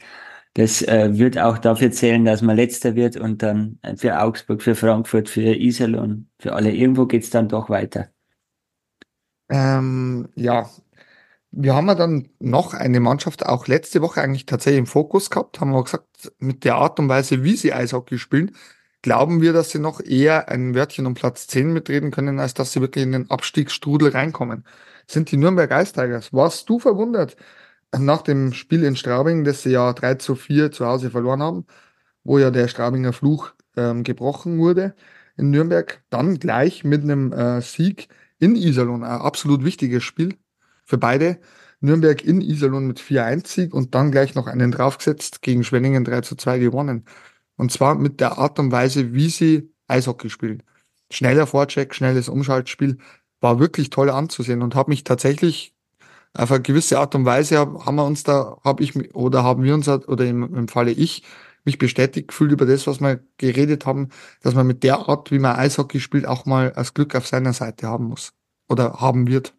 [0.57, 4.75] das äh, wird auch dafür zählen, dass man letzter wird und dann für Augsburg, für
[4.75, 6.73] Frankfurt, für Iserlohn, für alle.
[6.73, 8.09] Irgendwo geht's dann doch weiter.
[9.51, 10.71] Ähm, ja,
[11.51, 15.61] wir haben ja dann noch eine Mannschaft auch letzte Woche eigentlich tatsächlich im Fokus gehabt,
[15.61, 18.57] haben wir gesagt, mit der Art und Weise, wie sie Eishockey spielen,
[19.03, 22.73] glauben wir, dass sie noch eher ein Wörtchen um Platz 10 mitreden können, als dass
[22.73, 24.65] sie wirklich in den Abstiegsstrudel reinkommen.
[25.07, 26.33] Sind die Nürnberg Ice Tigers.
[26.33, 27.37] Warst du verwundert
[27.99, 31.67] nach dem Spiel in Straubing, das sie ja 3 zu 4 zu Hause verloren haben,
[32.25, 34.95] wo ja der Straubinger Fluch ähm, gebrochen wurde
[35.37, 40.37] in Nürnberg, dann gleich mit einem äh, Sieg in Iserlohn, ein absolut wichtiges Spiel
[40.85, 41.39] für beide.
[41.81, 46.23] Nürnberg in Iserlohn mit 4-1 Sieg und dann gleich noch einen draufgesetzt, gegen Schwenningen 3
[46.23, 47.05] zu 2 gewonnen.
[47.57, 50.63] Und zwar mit der Art und Weise, wie sie Eishockey spielen.
[51.11, 52.99] Schneller Vorcheck, schnelles Umschaltspiel,
[53.41, 55.76] war wirklich toll anzusehen und habe mich tatsächlich
[56.37, 59.75] auf eine gewisse Art und Weise haben wir uns da, habe ich oder haben wir
[59.75, 61.23] uns oder im, im Falle ich
[61.65, 64.11] mich bestätigt gefühlt über das, was wir geredet haben,
[64.43, 67.53] dass man mit der Art, wie man Eishockey spielt, auch mal das Glück auf seiner
[67.53, 68.33] Seite haben muss
[68.69, 69.55] oder haben wird.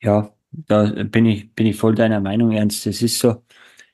[0.00, 2.86] Ja, da bin ich, bin ich voll deiner Meinung, Ernst.
[2.86, 3.42] Das ist so.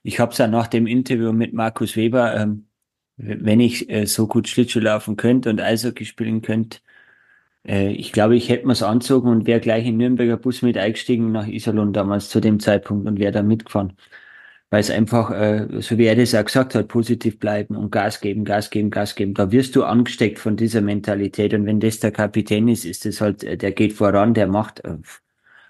[0.02, 2.66] Ich habe es ja nach dem Interview mit Markus Weber, ähm,
[3.16, 6.78] wenn ich äh, so gut Schlittschuh laufen könnte und Eishockey spielen könnte,
[7.66, 11.33] Äh, ich glaube, ich hätte mir's anzogen und wäre gleich in Nürnberger Bus mit eingestiegen
[11.33, 13.94] nach Iserlohn damals zu dem Zeitpunkt und wäre da mitgefahren.
[14.70, 18.20] Weil es einfach, äh, so wie er das auch gesagt hat, positiv bleiben und Gas
[18.20, 19.35] geben, Gas geben, Gas geben.
[19.35, 21.55] Da wirst du angesteckt von dieser Mentalität.
[21.55, 24.85] Und wenn das der Kapitän ist, ist das halt, äh, der geht voran, der macht
[24.85, 24.96] äh,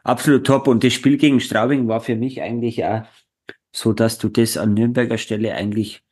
[0.04, 0.68] absolut top.
[0.68, 3.04] Und das Spiel gegen Straubing war für mich eigentlich auch
[3.72, 6.02] so, dass du das an Nürnberger Stelle eigentlich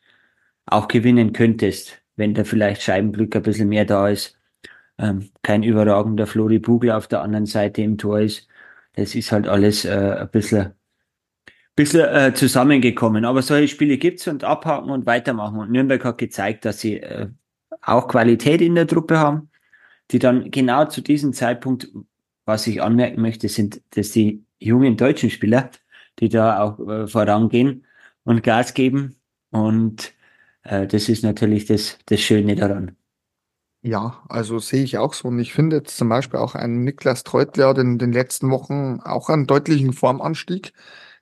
[0.66, 4.38] auch gewinnen könntest, wenn da vielleicht Scheibenglück ein bisschen mehr da ist
[5.02, 8.48] ähm, kein überragender Flori Bugel auf der anderen Seite im Tor ist.
[8.94, 10.72] Das ist halt alles äh, ein bisschen,
[11.74, 13.24] bisschen äh, zusammengekommen.
[13.24, 15.58] Aber solche Spiele gibt's und abhaken und weitermachen.
[15.58, 17.28] Und Nürnberg hat gezeigt, dass sie äh,
[17.82, 19.50] auch Qualität in der Truppe haben,
[20.12, 21.88] die dann genau zu diesem Zeitpunkt,
[22.44, 25.70] was ich anmerken möchte, sind, dass die jungen deutschen Spieler,
[26.20, 27.86] die da auch äh, vorangehen
[28.24, 29.16] und Gas geben.
[29.50, 30.12] Und
[30.62, 32.96] äh, das ist natürlich das, das Schöne daran.
[33.84, 35.28] Ja, also sehe ich auch so.
[35.28, 39.28] Und ich finde jetzt zum Beispiel auch einen Niklas Treutler in den letzten Wochen auch
[39.28, 40.72] einen deutlichen Formanstieg.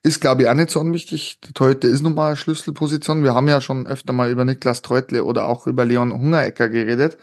[0.03, 1.41] Ist, glaube ich, auch nicht so unwichtig.
[1.41, 3.23] Der Torhüter ist nun mal eine Schlüsselposition.
[3.25, 7.19] Wir haben ja schon öfter mal über Niklas Treutle oder auch über Leon Hungerecker geredet.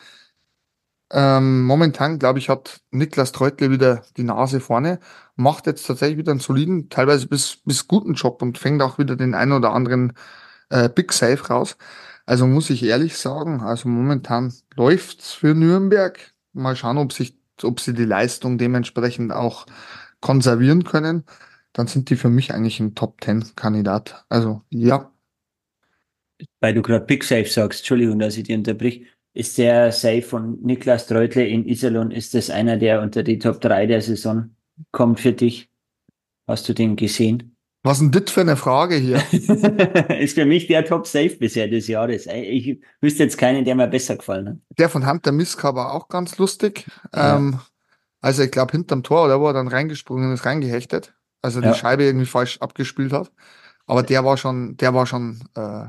[1.09, 4.99] Ähm, momentan, glaube ich, hat Niklas Treutle wieder die Nase vorne,
[5.37, 9.15] macht jetzt tatsächlich wieder einen soliden, teilweise bis, bis guten Job und fängt auch wieder
[9.15, 10.13] den einen oder anderen
[10.69, 11.77] äh, Big Save raus.
[12.27, 16.35] Also muss ich ehrlich sagen, also momentan läuft's für Nürnberg.
[16.51, 19.65] Mal schauen, ob sich, ob sie die Leistung dementsprechend auch
[20.19, 21.23] konservieren können.
[21.71, 24.25] Dann sind die für mich eigentlich ein Top Ten Kandidat.
[24.27, 25.09] Also ja.
[26.59, 29.05] Weil du gerade Big Safe sagst, Entschuldigung, dass ich dir unterbrich.
[29.33, 33.61] Ist der Safe von Niklas Treutle in Iserlohn, ist das einer, der unter die Top
[33.61, 34.53] 3 der Saison
[34.91, 35.69] kommt für dich?
[36.45, 37.56] Hast du den gesehen?
[37.83, 39.21] Was denn das für eine Frage hier?
[40.19, 42.27] ist für mich der Top Safe bisher des Jahres.
[42.27, 44.55] Ich wüsste jetzt keinen, der mir besser gefallen hat.
[44.77, 46.85] Der von Hunter Miska war auch ganz lustig.
[47.15, 47.37] Ja.
[47.37, 47.59] Ähm,
[48.21, 51.13] also ich glaube hinterm Tor, oder wo er dann reingesprungen ist, reingehechtet.
[51.41, 51.73] Also die ja.
[51.73, 53.31] Scheibe irgendwie falsch abgespielt hat.
[53.85, 55.85] Aber der war schon, der war schon äh,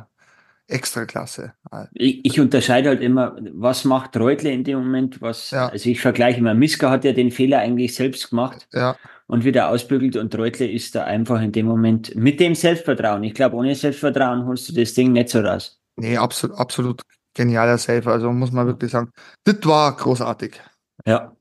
[0.68, 1.54] extra klasse.
[1.94, 5.68] Ich, ich unterscheide halt immer, was macht Reutle in dem Moment, was, ja.
[5.68, 8.68] also ich vergleiche immer, Miska hat ja den Fehler eigentlich selbst gemacht.
[8.72, 8.96] Ja
[9.28, 13.22] und wieder ausbügelt und Reutle ist da einfach in dem Moment mit dem Selbstvertrauen.
[13.24, 15.80] Ich glaube, ohne Selbstvertrauen holst du das Ding nicht so raus.
[15.96, 17.02] Nee, absolut, absolut
[17.34, 18.10] genialer Safe.
[18.10, 19.12] Also muss man wirklich sagen,
[19.44, 20.60] das war großartig.
[21.04, 21.36] Ja.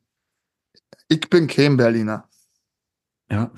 [1.08, 2.28] Ich bin kein Berliner.
[3.32, 3.52] Ja.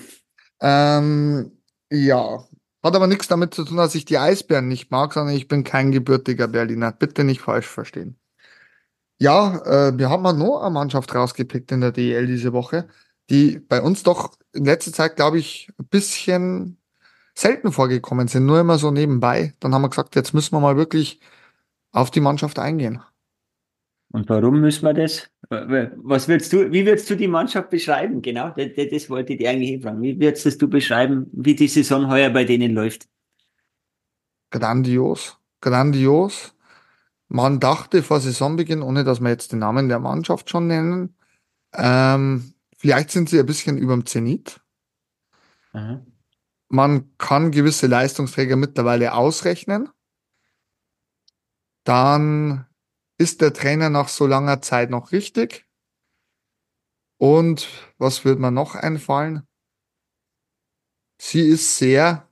[0.62, 1.52] Ähm,
[1.90, 2.44] ja.
[2.84, 5.64] Hat aber nichts damit zu tun, dass ich die Eisbären nicht mag, sondern ich bin
[5.64, 6.92] kein gebürtiger Berliner.
[6.92, 8.18] Bitte nicht falsch verstehen.
[9.18, 9.58] Ja,
[9.90, 12.88] äh, wir haben mal noch eine Mannschaft rausgepickt in der DEL diese Woche
[13.30, 16.78] die bei uns doch in letzter Zeit, glaube ich, ein bisschen
[17.36, 19.54] selten vorgekommen sind, nur immer so nebenbei.
[19.60, 21.20] Dann haben wir gesagt, jetzt müssen wir mal wirklich
[21.92, 23.02] auf die Mannschaft eingehen.
[24.12, 25.30] Und warum müssen wir das?
[25.50, 28.22] Was würdest du, wie würdest du die Mannschaft beschreiben?
[28.22, 30.02] Genau, das, das wollte ich dir eigentlich fragen.
[30.02, 33.08] Wie würdest du beschreiben, wie die Saison heuer bei denen läuft?
[34.50, 36.56] Grandios, grandios.
[37.28, 41.16] Man dachte vor Saisonbeginn, ohne dass wir jetzt den Namen der Mannschaft schon nennen,
[41.76, 44.62] ähm, Vielleicht sind sie ein bisschen über dem Zenit.
[45.74, 46.14] Mhm.
[46.70, 49.90] Man kann gewisse Leistungsträger mittlerweile ausrechnen.
[51.84, 52.66] Dann
[53.20, 55.68] ist der Trainer nach so langer Zeit noch richtig.
[57.18, 59.46] Und was wird mir noch einfallen?
[61.22, 62.30] Sie ist sehr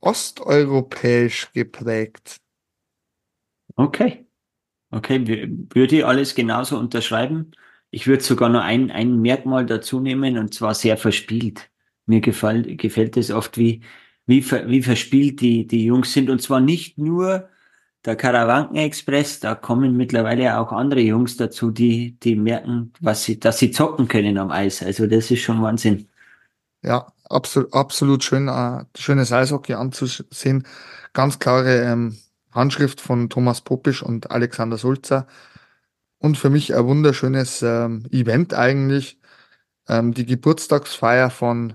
[0.00, 2.36] osteuropäisch geprägt.
[3.74, 4.26] Okay.
[4.90, 7.52] Okay, würde ich alles genauso unterschreiben.
[7.90, 11.70] Ich würde sogar noch ein, ein Merkmal dazu nehmen und zwar sehr verspielt.
[12.06, 13.82] Mir gefällt, gefällt es oft, wie,
[14.26, 17.48] wie, wie verspielt die, die Jungs sind und zwar nicht nur
[18.04, 23.40] der Karawanken Express, da kommen mittlerweile auch andere Jungs dazu, die, die merken, was sie,
[23.40, 24.82] dass sie zocken können am Eis.
[24.82, 26.08] Also das ist schon Wahnsinn.
[26.82, 30.66] Ja, absolut, absolut schön, äh, schönes Eishockey anzusehen.
[31.14, 32.18] Ganz klare ähm,
[32.52, 35.26] Handschrift von Thomas Popisch und Alexander Sulzer
[36.18, 39.18] und für mich ein wunderschönes ähm, Event eigentlich.
[39.88, 41.74] Ähm, die Geburtstagsfeier von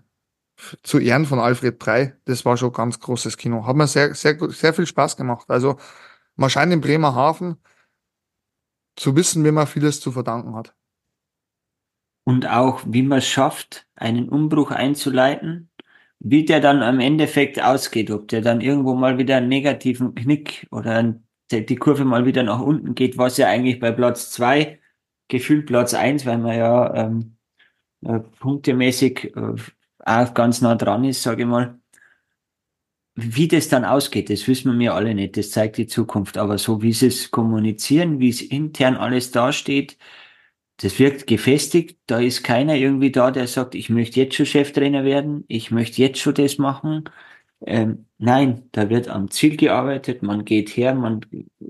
[0.84, 3.66] zu Ehren von Alfred Prey, das war schon ganz großes Kino.
[3.66, 5.46] Hat mir sehr, sehr, sehr viel Spaß gemacht.
[5.50, 5.78] Also
[6.40, 7.58] man scheint in Bremerhaven
[8.96, 10.74] zu wissen, wie man vieles zu verdanken hat.
[12.24, 15.70] Und auch, wie man es schafft, einen Umbruch einzuleiten,
[16.20, 20.68] wie der dann am Endeffekt ausgeht, ob der dann irgendwo mal wieder einen negativen Knick
[20.72, 21.16] oder
[21.52, 24.80] die Kurve mal wieder nach unten geht, was ja eigentlich bei Platz zwei
[25.28, 27.38] gefühlt Platz eins, weil man ja ähm,
[28.02, 29.56] äh, punktemäßig äh,
[30.06, 31.79] auch ganz nah dran ist, sage ich mal.
[33.22, 36.38] Wie das dann ausgeht, das wissen wir alle nicht, das zeigt die Zukunft.
[36.38, 39.98] Aber so wie sie es kommunizieren, wie es intern alles dasteht,
[40.78, 42.00] das wirkt gefestigt.
[42.08, 46.02] Da ist keiner irgendwie da, der sagt, ich möchte jetzt schon Cheftrainer werden, ich möchte
[46.02, 47.06] jetzt schon das machen.
[47.66, 51.22] Ähm, nein, da wird am Ziel gearbeitet, man geht her, man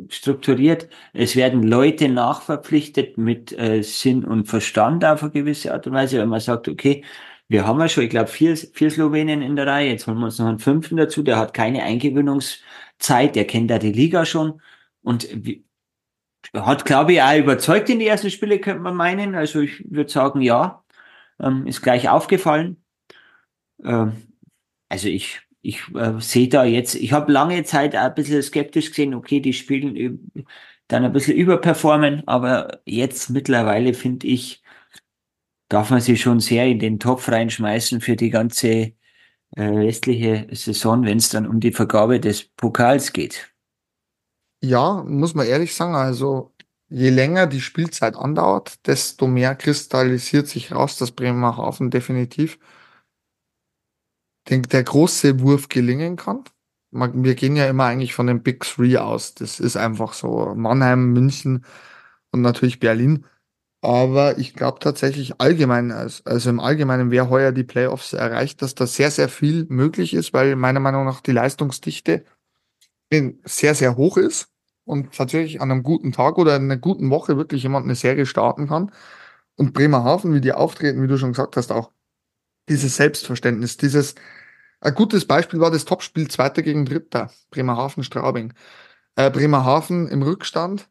[0.09, 0.87] strukturiert.
[1.13, 6.19] Es werden Leute nachverpflichtet mit äh, Sinn und Verstand auf eine gewisse Art und Weise,
[6.19, 7.03] wenn man sagt, okay,
[7.49, 10.25] wir haben ja schon, ich glaube, vier, vier Slowenien in der Reihe, jetzt holen wir
[10.25, 14.61] uns noch einen fünften dazu, der hat keine Eingewöhnungszeit, der kennt da die Liga schon.
[15.01, 15.27] Und
[16.53, 19.35] hat, glaube ich, auch überzeugt in die ersten Spiele, könnte man meinen.
[19.35, 20.83] Also ich würde sagen, ja,
[21.39, 22.83] ähm, ist gleich aufgefallen.
[23.83, 24.13] Ähm,
[24.89, 28.89] also ich, ich äh, sehe da jetzt, ich habe lange Zeit auch ein bisschen skeptisch
[28.89, 30.31] gesehen, okay, die spielen
[30.87, 34.63] dann ein bisschen überperformen, aber jetzt mittlerweile finde ich,
[35.69, 38.93] darf man sie schon sehr in den Topf reinschmeißen für die ganze
[39.55, 43.53] äh, restliche Saison, wenn es dann um die Vergabe des Pokals geht.
[44.61, 46.53] Ja, muss man ehrlich sagen, also
[46.89, 52.59] je länger die Spielzeit andauert, desto mehr kristallisiert sich raus, dass Bremerhaven definitiv
[54.49, 56.43] den, der große Wurf gelingen kann.
[56.91, 59.35] Wir gehen ja immer eigentlich von den Big Three aus.
[59.35, 61.65] Das ist einfach so Mannheim, München
[62.31, 63.25] und natürlich Berlin.
[63.81, 68.85] Aber ich glaube tatsächlich allgemein, also im Allgemeinen, wer heuer die Playoffs erreicht, dass da
[68.85, 72.25] sehr, sehr viel möglich ist, weil meiner Meinung nach die Leistungsdichte
[73.45, 74.49] sehr, sehr hoch ist
[74.85, 78.25] und tatsächlich an einem guten Tag oder in einer guten Woche wirklich jemand eine Serie
[78.25, 78.91] starten kann.
[79.55, 81.91] Und Bremerhaven, wie die auftreten, wie du schon gesagt hast, auch
[82.69, 84.15] dieses Selbstverständnis, dieses,
[84.81, 88.53] ein gutes Beispiel war das Topspiel Zweiter gegen Dritter, Bremerhaven-Straubing.
[89.15, 90.89] Äh, Bremerhaven im Rückstand,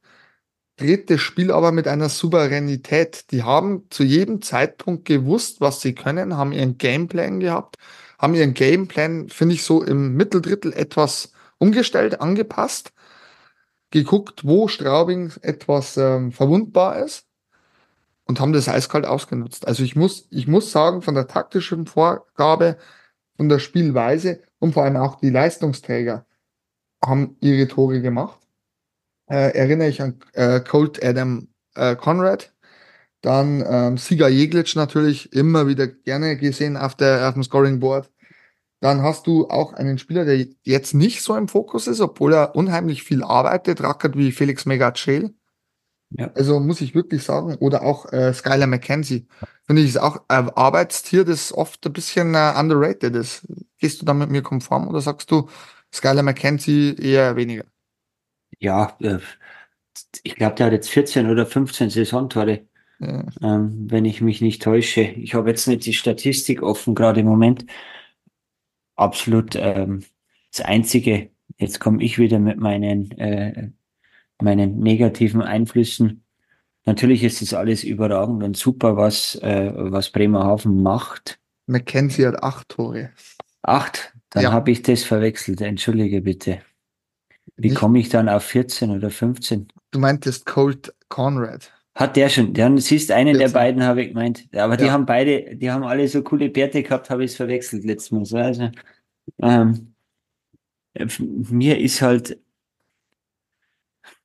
[0.79, 3.31] dreht das Spiel aber mit einer Souveränität.
[3.31, 7.77] Die haben zu jedem Zeitpunkt gewusst, was sie können, haben ihren Gameplan gehabt,
[8.19, 12.93] haben ihren Gameplan, finde ich, so im Mitteldrittel etwas umgestellt, angepasst,
[13.91, 17.27] geguckt, wo Straubing etwas ähm, verwundbar ist
[18.25, 19.67] und haben das eiskalt ausgenutzt.
[19.67, 22.79] Also ich muss, ich muss sagen, von der taktischen Vorgabe,
[23.37, 26.27] von der Spielweise und vor allem auch die Leistungsträger
[27.05, 28.39] haben ihre Tore gemacht.
[29.29, 32.53] Äh, erinnere ich an äh, Colt Adam äh, Conrad,
[33.21, 38.11] dann ähm, Siga Jeglitsch natürlich immer wieder gerne gesehen auf, der, auf dem Scoring Board.
[38.81, 42.55] Dann hast du auch einen Spieler, der jetzt nicht so im Fokus ist, obwohl er
[42.55, 45.35] unheimlich viel arbeitet, rackert wie Felix Megacel.
[46.11, 46.31] Ja.
[46.35, 49.27] Also muss ich wirklich sagen, oder auch äh, Skylar McKenzie.
[49.67, 53.47] Finde ich, ist auch ein Arbeitstier, das oft ein bisschen äh, underrated ist.
[53.79, 55.49] Gehst du da mit mir konform oder sagst du
[55.93, 57.65] Skylar McKenzie eher weniger?
[58.59, 59.19] Ja, äh,
[60.23, 62.67] ich glaube, der hat jetzt 14 oder 15 Saisontore,
[63.01, 63.25] ja.
[63.43, 65.03] ähm, wenn ich mich nicht täusche.
[65.03, 67.67] Ich habe jetzt nicht die Statistik offen, gerade im Moment
[68.97, 70.05] absolut ähm,
[70.53, 71.31] das Einzige.
[71.57, 73.71] Jetzt komme ich wieder mit meinen, äh,
[74.41, 76.25] meinen negativen Einflüssen.
[76.85, 81.39] Natürlich ist es alles überragend und super, was, äh, was Bremerhaven macht.
[81.67, 83.11] McKenzie hat acht Tore.
[83.63, 84.15] Acht?
[84.31, 84.53] Dann ja.
[84.53, 85.61] habe ich das verwechselt.
[85.61, 86.61] Entschuldige bitte.
[87.57, 89.69] Wie komme ich dann auf 14 oder 15?
[89.91, 91.73] Du meintest Colt Conrad.
[91.95, 93.39] Hat der schon, dann siehst einen 14.
[93.41, 94.49] der beiden, habe ich gemeint.
[94.55, 94.93] Aber die ja.
[94.93, 98.43] haben beide, die haben alle so coole Bärte gehabt, habe ich es verwechselt letztes Mal.
[98.43, 98.71] Also,
[99.43, 99.95] ähm,
[101.51, 102.39] mir ist halt,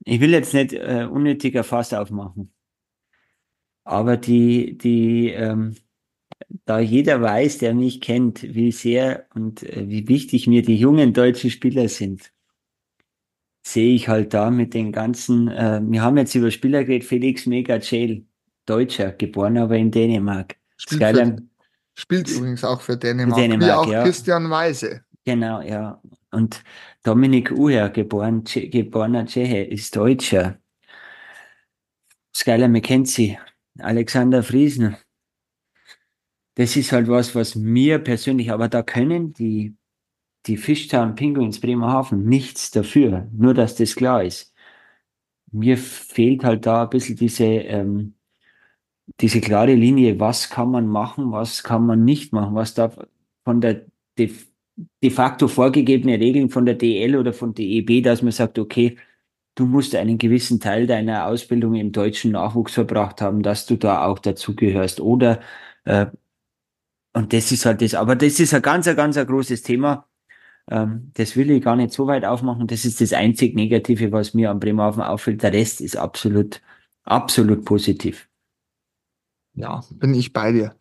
[0.05, 2.51] ich will jetzt nicht äh, unnötiger Fass aufmachen.
[3.85, 5.75] Aber die, die, ähm,
[6.65, 11.13] da jeder weiß, der mich kennt, wie sehr und äh, wie wichtig mir die jungen
[11.13, 12.31] deutschen Spieler sind,
[13.63, 17.45] sehe ich halt da mit den ganzen, äh, wir haben jetzt über Spieler geredet, Felix
[17.45, 18.25] Mega Jail,
[18.65, 20.55] Deutscher, geboren aber in Dänemark.
[20.77, 21.37] Spielt, für,
[21.95, 24.03] spielt übrigens auch für Dänemark, Dänemark wie auch ja.
[24.03, 25.03] Christian Weise.
[25.25, 26.01] Genau, ja.
[26.31, 26.63] Und
[27.03, 30.57] Dominik Uher, geboren, geborener Tscheche, ist Deutscher.
[32.35, 33.37] Skyler McKenzie,
[33.79, 34.97] Alexander Friesen.
[36.55, 39.75] Das ist halt was, was mir persönlich, aber da können die
[40.45, 44.53] die Fishtown Penguins Bremerhaven nichts dafür, nur dass das klar ist.
[45.51, 48.15] Mir fehlt halt da ein bisschen diese, ähm,
[49.21, 52.91] diese klare Linie, was kann man machen, was kann man nicht machen, was da
[53.43, 53.85] von der
[54.17, 54.31] de,
[55.03, 58.97] de facto vorgegebene Regeln von der DL oder von DEB, dass man sagt, okay,
[59.55, 64.05] du musst einen gewissen Teil deiner Ausbildung im deutschen Nachwuchs verbracht haben, dass du da
[64.05, 64.99] auch dazugehörst.
[65.01, 65.41] Oder
[65.85, 66.07] äh,
[67.13, 70.07] und das ist halt das, aber das ist ein ganz, ein ganz ein großes Thema.
[70.69, 72.67] Ähm, das will ich gar nicht so weit aufmachen.
[72.67, 75.43] Das ist das einzig Negative, was mir am Bremerhaven auffällt.
[75.43, 76.61] Der Rest ist absolut,
[77.03, 78.29] absolut positiv.
[79.55, 80.75] Ja, bin ich bei dir.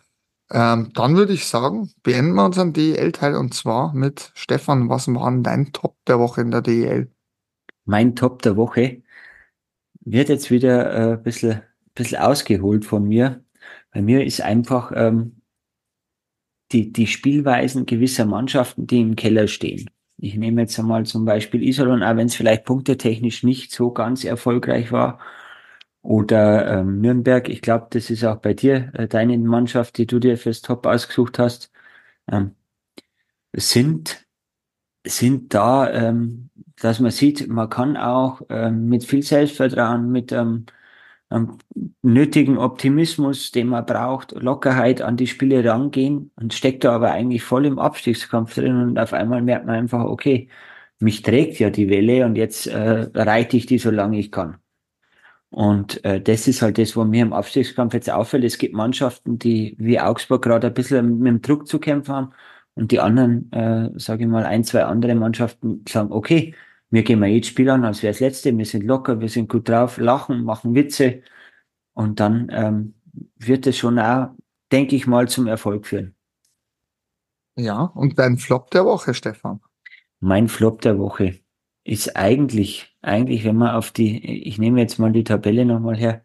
[0.51, 4.89] Ähm, dann würde ich sagen, beenden wir unseren DEL-Teil und zwar mit Stefan.
[4.89, 7.11] Was war denn dein Top der Woche in der DEL?
[7.85, 9.03] Mein Top der Woche
[10.01, 11.63] wird jetzt wieder äh, ein bisschen
[11.95, 13.45] bisschen ausgeholt von mir.
[13.93, 15.42] Bei mir ist einfach ähm,
[16.73, 19.91] die, die Spielweisen gewisser Mannschaften, die im Keller stehen.
[20.19, 24.25] Ich nehme jetzt einmal zum Beispiel Iserlohn, auch wenn es vielleicht punktetechnisch nicht so ganz
[24.25, 25.19] erfolgreich war.
[26.03, 30.19] Oder ähm, Nürnberg, ich glaube, das ist auch bei dir, äh, deine Mannschaft, die du
[30.19, 31.73] dir fürs Top ausgesucht hast,
[32.31, 32.53] ähm,
[33.53, 34.27] sind,
[35.07, 40.67] sind da, ähm, dass man sieht, man kann auch ähm, mit viel Selbstvertrauen, mit ähm,
[42.03, 47.43] nötigen Optimismus, den man braucht, Lockerheit an die Spiele rangehen und steckt da aber eigentlich
[47.43, 50.49] voll im Abstiegskampf drin und auf einmal merkt man einfach, okay,
[51.01, 54.57] mich trägt ja die Welle und jetzt äh, reite ich die so lange ich kann.
[55.51, 58.45] Und äh, das ist halt das, wo mir im Abstiegskampf jetzt auffällt.
[58.45, 62.31] Es gibt Mannschaften, die wie Augsburg gerade ein bisschen mit dem Druck zu kämpfen haben
[62.75, 66.55] und die anderen, äh, sage ich mal, ein, zwei andere Mannschaften sagen, okay,
[66.93, 69.49] wir gehen mal jedes Spiel an, als wäre das letzte, wir sind locker, wir sind
[69.49, 71.23] gut drauf, lachen, machen Witze
[71.95, 72.95] und dann ähm,
[73.37, 74.35] wird es schon auch,
[74.71, 76.15] denke ich mal, zum Erfolg führen.
[77.57, 79.61] Ja, und dein Flop der Woche, Stefan?
[80.21, 81.41] Mein Flop der Woche
[81.83, 86.23] ist eigentlich, eigentlich, wenn man auf die, ich nehme jetzt mal die Tabelle nochmal her,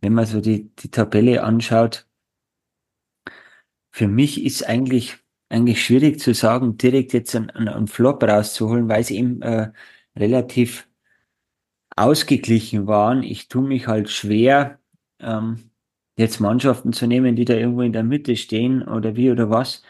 [0.00, 2.08] wenn man so die, die Tabelle anschaut,
[3.90, 5.18] für mich ist eigentlich
[5.50, 9.72] eigentlich schwierig zu sagen, direkt jetzt einen, einen Flop rauszuholen, weil sie eben äh,
[10.16, 10.88] relativ
[11.96, 13.22] ausgeglichen waren.
[13.22, 14.78] Ich tue mich halt schwer,
[15.18, 15.70] ähm,
[16.16, 19.82] jetzt Mannschaften zu nehmen, die da irgendwo in der Mitte stehen oder wie oder was.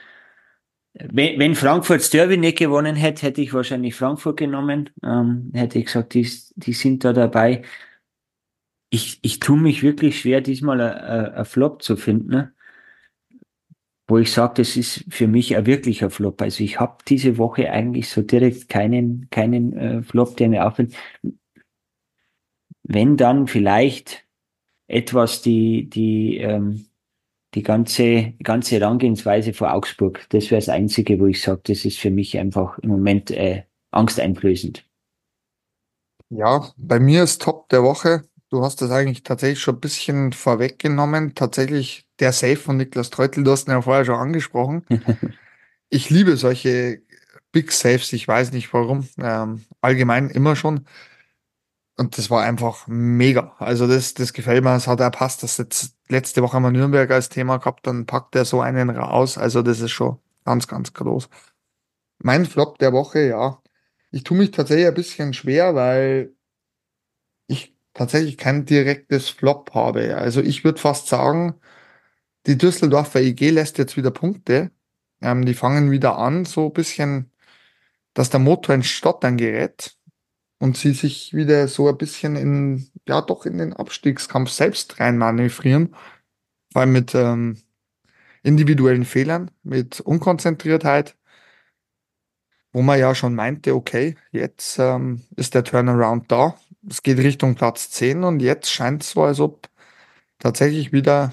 [0.94, 4.90] Wenn, wenn Frankfurts Derby nicht gewonnen hätte, hätte ich wahrscheinlich Frankfurt genommen.
[5.05, 7.62] Ähm, hätte ich gesagt, die, die sind da dabei.
[8.88, 12.31] Ich, ich tue mich wirklich schwer, diesmal ein Flop zu finden.
[12.31, 12.53] Ne?
[14.11, 16.42] Wo ich sage, das ist für mich ein wirklicher Flop.
[16.42, 20.94] Also ich habe diese Woche eigentlich so direkt keinen, keinen äh, Flop, der mir auffällt.
[22.83, 24.27] Wenn dann vielleicht
[24.88, 26.87] etwas die, die, ähm,
[27.55, 30.27] die ganze, ganze Herangehensweise vor Augsburg.
[30.31, 33.62] Das wäre das Einzige, wo ich sage, das ist für mich einfach im Moment äh,
[33.92, 34.85] angsteinflößend.
[36.31, 40.33] Ja, bei mir ist Top der Woche Du hast das eigentlich tatsächlich schon ein bisschen
[40.33, 41.37] vorweggenommen.
[41.37, 44.85] Tatsächlich der Safe von Niklas Treutel, du hast ihn ja vorher schon angesprochen.
[45.88, 47.02] ich liebe solche
[47.52, 49.09] Big Saves, ich weiß nicht warum.
[49.18, 50.87] Ähm, allgemein immer schon.
[51.96, 53.54] Und das war einfach mega.
[53.59, 55.42] Also das, das gefällt mir, es hat auch passt.
[55.42, 58.90] Das jetzt letzte Woche haben wir Nürnberg als Thema gehabt, dann packt er so einen
[58.90, 59.37] raus.
[59.37, 61.28] Also das ist schon ganz, ganz groß.
[62.18, 63.61] Mein Flop der Woche, ja.
[64.11, 66.35] Ich tue mich tatsächlich ein bisschen schwer, weil
[67.46, 70.16] ich tatsächlich kein direktes Flop habe.
[70.16, 71.54] Also ich würde fast sagen,
[72.46, 74.70] die Düsseldorfer EG lässt jetzt wieder Punkte.
[75.20, 77.31] Ähm, die fangen wieder an, so ein bisschen,
[78.14, 79.96] dass der Motor ins Stottern gerät
[80.59, 85.18] und sie sich wieder so ein bisschen in, ja doch in den Abstiegskampf selbst rein
[85.18, 85.94] manövrieren.
[86.72, 87.59] Vor allem mit ähm,
[88.42, 91.16] individuellen Fehlern, mit Unkonzentriertheit,
[92.72, 96.57] wo man ja schon meinte, okay, jetzt ähm, ist der Turnaround da,
[96.88, 99.68] es geht Richtung Platz 10 und jetzt scheint es so, als ob
[100.38, 101.33] tatsächlich wieder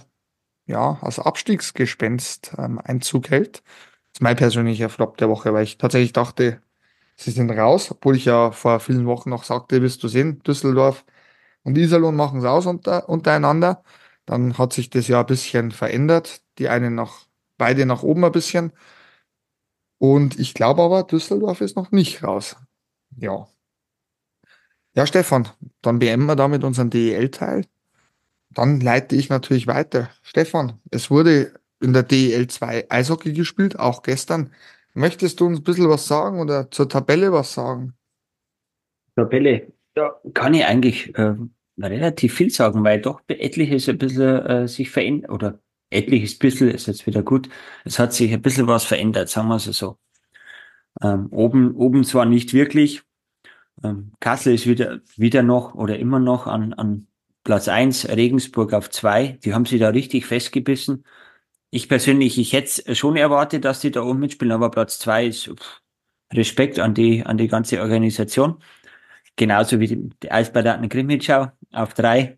[0.68, 3.58] ja, als Abstiegsgespenst ähm, Einzug hält.
[3.58, 6.62] Das ist mein persönlicher Flop der Woche, weil ich tatsächlich dachte,
[7.18, 11.06] sie sind raus, obwohl ich ja vor vielen Wochen noch sagte, wirst du sehen, Düsseldorf
[11.64, 13.84] und Iserlohn machen es aus unter, untereinander.
[14.26, 16.42] Dann hat sich das ja ein bisschen verändert.
[16.60, 17.28] Die einen nach,
[17.58, 18.74] beide nach oben ein bisschen.
[20.00, 22.58] Und ich glaube aber, Düsseldorf ist noch nicht raus.
[23.18, 23.48] Ja,
[24.98, 25.48] ja, Stefan,
[25.84, 27.66] dann beenden wir damit unseren DEL-Teil.
[28.58, 30.10] Dann leite ich natürlich weiter.
[30.24, 34.52] Stefan, es wurde in der DEL 2 Eishockey gespielt, auch gestern.
[34.96, 37.93] Möchtest du uns ein bisschen was sagen oder zur Tabelle was sagen?
[39.15, 41.36] Tabelle, da kann ich eigentlich äh,
[41.80, 45.60] relativ viel sagen, weil doch etliches ein bisschen äh, sich verändert, oder
[45.91, 47.50] etliches bisschen ist jetzt wieder gut.
[47.86, 50.00] Es hat sich ein bisschen was verändert, sagen wir es so.
[51.04, 53.04] Ähm, oben, oben zwar nicht wirklich,
[53.84, 57.08] ähm, Kassel ist wieder, wieder noch oder immer noch an, an
[57.48, 59.39] Platz eins Regensburg auf zwei.
[59.45, 61.06] Die haben sich da richtig festgebissen.
[61.69, 65.45] Ich persönlich, ich hätte schon erwartet, dass die da oben mitspielen, aber Platz zwei ist
[65.45, 65.81] pff,
[66.33, 68.62] Respekt an die, an die ganze Organisation.
[69.37, 72.37] Genauso wie die, Eisbadaten Grimmitschau auf drei,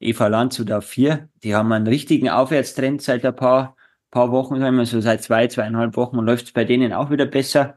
[0.00, 1.28] Eva Landshut auf vier.
[1.44, 3.76] Die haben einen richtigen Aufwärtstrend seit ein paar,
[4.10, 7.26] paar Wochen, sagen wir so seit zwei, zweieinhalb Wochen läuft es bei denen auch wieder
[7.26, 7.76] besser.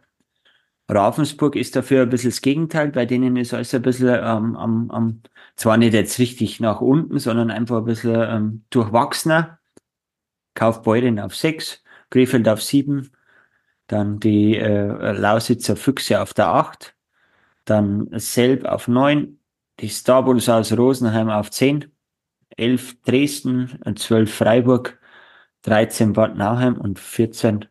[0.87, 2.89] Ravensburg ist dafür ein bisschen das Gegenteil.
[2.91, 5.21] Bei denen ist alles ein bisschen ähm, am, am,
[5.55, 9.59] zwar nicht jetzt richtig nach unten, sondern einfach ein bisschen ähm, durchwachsener.
[10.53, 13.11] Kaufbeuren auf sechs, Krefeld auf sieben,
[13.87, 16.95] dann die äh, Lausitzer Füchse auf der acht,
[17.65, 19.39] dann Selb auf neun,
[19.79, 21.91] die Starbulls aus Rosenheim auf zehn,
[22.57, 24.99] 11 Dresden, 12 Freiburg,
[25.63, 27.65] 13 Bad Nauheim und 14,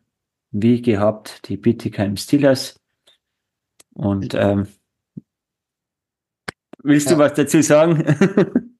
[0.51, 2.79] wie gehabt, die Bittigheim Steelers.
[3.95, 4.67] Und ähm,
[6.83, 7.19] willst du Ja.
[7.19, 8.03] was dazu sagen?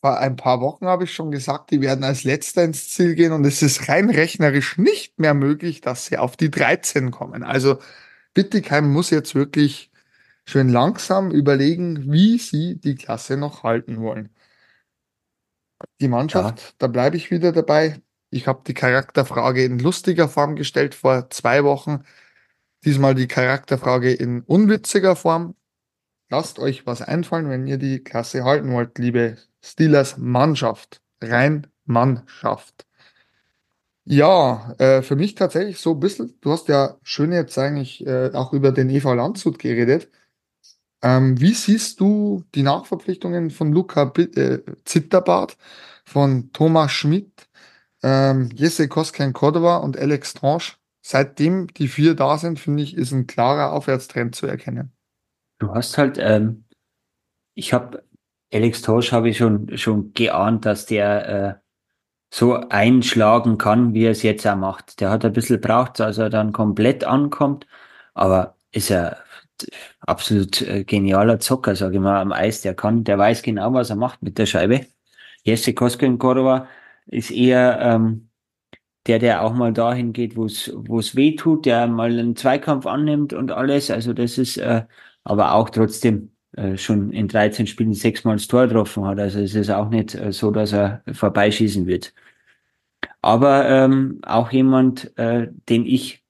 [0.00, 3.32] Vor ein paar Wochen habe ich schon gesagt, die werden als Letzter ins Ziel gehen
[3.32, 7.42] und es ist rein rechnerisch nicht mehr möglich, dass sie auf die 13 kommen.
[7.42, 7.78] Also
[8.34, 9.90] Bittigheim muss jetzt wirklich
[10.46, 14.30] schön langsam überlegen, wie sie die Klasse noch halten wollen.
[16.00, 18.00] Die Mannschaft, da bleibe ich wieder dabei.
[18.30, 22.04] Ich habe die Charakterfrage in lustiger Form gestellt vor zwei Wochen.
[22.84, 25.54] Diesmal die Charakterfrage in unwitziger Form.
[26.30, 31.00] Lasst euch was einfallen, wenn ihr die Klasse halten wollt, liebe Steelers Mannschaft.
[31.22, 32.86] Rein Mannschaft.
[34.06, 38.30] Ja, äh, für mich tatsächlich so ein bisschen, du hast ja schön jetzt eigentlich äh,
[38.34, 40.10] auch über den EV Landshut geredet.
[41.02, 45.56] Ähm, wie siehst du die Nachverpflichtungen von Luca Bi- äh, Zitterbart,
[46.04, 47.48] von Thomas Schmidt,
[48.02, 50.74] ähm, Jesse Koskan Cordova und Alex Tranche?
[51.06, 54.90] Seitdem die vier da sind, finde ich, ist ein klarer Aufwärtstrend zu erkennen.
[55.58, 56.64] Du hast halt, ähm,
[57.52, 58.04] ich habe
[58.50, 61.54] Alex Tosch habe ich schon schon geahnt, dass der äh,
[62.32, 64.98] so einschlagen kann, wie er es jetzt auch macht.
[65.00, 67.66] Der hat ein bisschen braucht, als er dann komplett ankommt,
[68.14, 69.18] aber ist er
[70.00, 72.62] absolut äh, genialer Zocker, sage ich mal, am Eis.
[72.62, 74.86] Der kann, der weiß genau, was er macht mit der Scheibe.
[75.42, 76.66] Jesse Koskenkorova
[77.06, 78.30] ist eher ähm,
[79.06, 83.32] der, der auch mal dahin geht, wo es weh tut, der mal einen Zweikampf annimmt
[83.32, 83.90] und alles.
[83.90, 84.84] Also das ist äh,
[85.24, 89.18] aber auch trotzdem äh, schon in 13 Spielen sechsmal das Tor getroffen hat.
[89.18, 92.14] Also es ist auch nicht äh, so, dass er vorbeischießen wird.
[93.22, 96.22] Aber ähm, auch jemand, äh, den ich,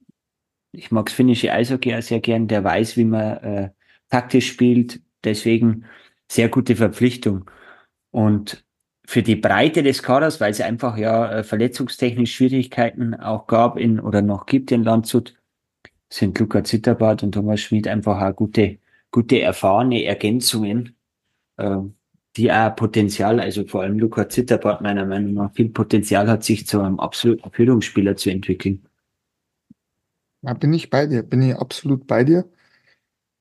[0.73, 3.71] ich mag das finnische Eishockey auch sehr gern, der weiß, wie man äh,
[4.11, 5.01] taktisch spielt.
[5.25, 5.87] Deswegen
[6.31, 7.51] sehr gute Verpflichtung.
[8.11, 8.65] Und
[9.07, 14.01] für die Breite des Kaders, weil es einfach ja äh, verletzungstechnisch Schwierigkeiten auch gab in
[14.01, 15.35] oder noch gibt in Landshut,
[16.09, 18.79] sind Luca Zitterbart und Thomas Schmid einfach auch gute,
[19.11, 20.97] gute erfahrene Ergänzungen,
[21.59, 21.77] äh,
[22.37, 26.67] die auch Potenzial, also vor allem Luca Zitterbart meiner Meinung nach viel Potenzial hat, sich
[26.67, 28.87] zu einem absoluten Führungsspieler zu entwickeln.
[30.43, 32.49] Da bin ich bei dir, bin ich absolut bei dir.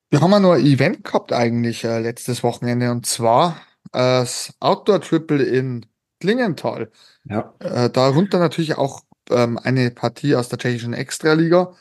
[0.10, 3.58] Wir haben ja noch ein Event gehabt eigentlich äh, letztes Wochenende und zwar
[3.94, 5.86] das Outdoor Triple in
[6.20, 6.92] Klingenthal.
[7.26, 7.54] Ja.
[7.60, 11.74] Äh, darunter natürlich auch ähm, eine Partie aus der tschechischen Extraliga,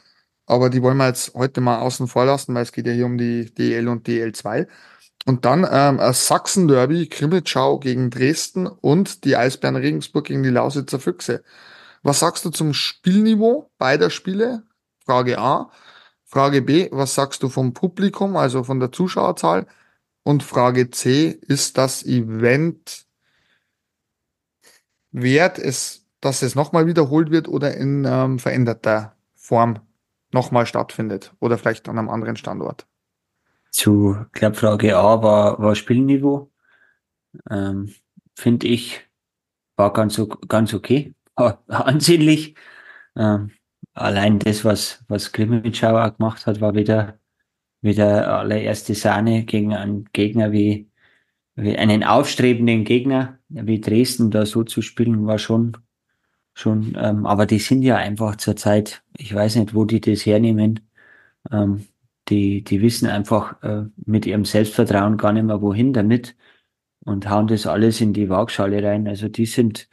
[0.47, 3.07] aber die wollen wir jetzt heute mal außen vor lassen, weil es geht ja hier
[3.07, 4.67] um die DL und DL2.
[5.25, 11.45] Und dann ähm, Sachsen-Derby, Krimitschau gegen Dresden und die Eisbären Regensburg gegen die Lausitzer Füchse.
[12.03, 14.65] Was sagst du zum Spielniveau beider Spiele?
[15.05, 15.71] Frage A.
[16.25, 19.67] Frage B, was sagst du vom Publikum, also von der Zuschauerzahl?
[20.25, 23.07] Und Frage C, ist das Event
[25.11, 29.81] wert, es, dass es nochmal wiederholt wird oder in ähm, veränderter Form
[30.33, 32.87] nochmal stattfindet oder vielleicht an einem anderen Standort?
[33.71, 36.51] Zu, glaub, Frage A war, war Spielniveau.
[37.51, 37.95] Ähm,
[38.35, 39.01] Finde ich,
[39.77, 41.15] war ganz, ganz okay.
[41.67, 42.55] Ansehnlich.
[43.17, 43.51] Ähm,
[43.95, 47.19] allein das, was, was Grimmitschau auch gemacht hat, war wieder,
[47.83, 50.89] wieder allererste Sahne gegen einen Gegner wie,
[51.57, 55.77] wie einen aufstrebenden Gegner wie Dresden da so zu spielen, war schon,
[56.55, 60.81] schon, ähm, aber die sind ja einfach zurzeit, ich weiß nicht, wo die das hernehmen.
[61.51, 61.87] Ähm,
[62.29, 66.37] die, die wissen einfach äh, mit ihrem Selbstvertrauen gar nicht mehr wohin damit
[67.01, 69.09] und hauen das alles in die Waagschale rein.
[69.09, 69.89] Also die sind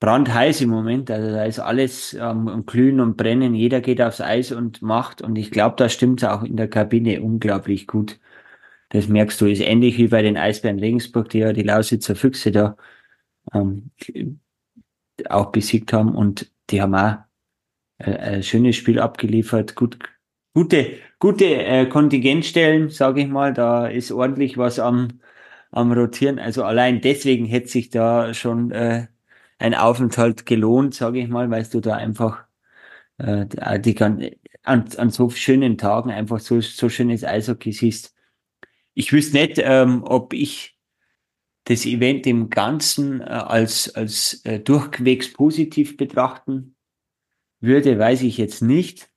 [0.00, 1.10] brandheiß im Moment.
[1.10, 3.54] Also da ist alles ähm, am Glühen und Brennen.
[3.54, 5.22] Jeder geht aufs Eis und macht.
[5.22, 8.18] Und ich glaube, da stimmt auch in der Kabine unglaublich gut.
[8.90, 12.52] Das merkst du, ist ähnlich wie bei den Eisbären Regensburg, die ja die Lausitzer Füchse
[12.52, 12.76] da
[13.52, 13.90] ähm,
[15.28, 16.14] auch besiegt haben.
[16.14, 17.16] Und die haben auch
[17.98, 19.74] äh, ein schönes Spiel abgeliefert.
[19.74, 19.98] Gut,
[20.54, 23.54] gute, gute äh, Kontingentstellen, sage ich mal.
[23.54, 25.20] Da ist ordentlich was am,
[25.72, 26.38] am Rotieren.
[26.38, 29.08] Also allein deswegen hätte sich da schon äh,
[29.58, 32.46] ein Aufenthalt gelohnt, sage ich mal, weil du da einfach
[33.18, 34.30] äh, die kann,
[34.62, 38.14] an, an so schönen Tagen einfach so, so schönes Eishockey siehst.
[38.94, 40.78] Ich wüsste nicht, ähm, ob ich
[41.64, 46.76] das Event im Ganzen äh, als, als äh, durchwegs positiv betrachten
[47.60, 49.10] würde, weiß ich jetzt nicht.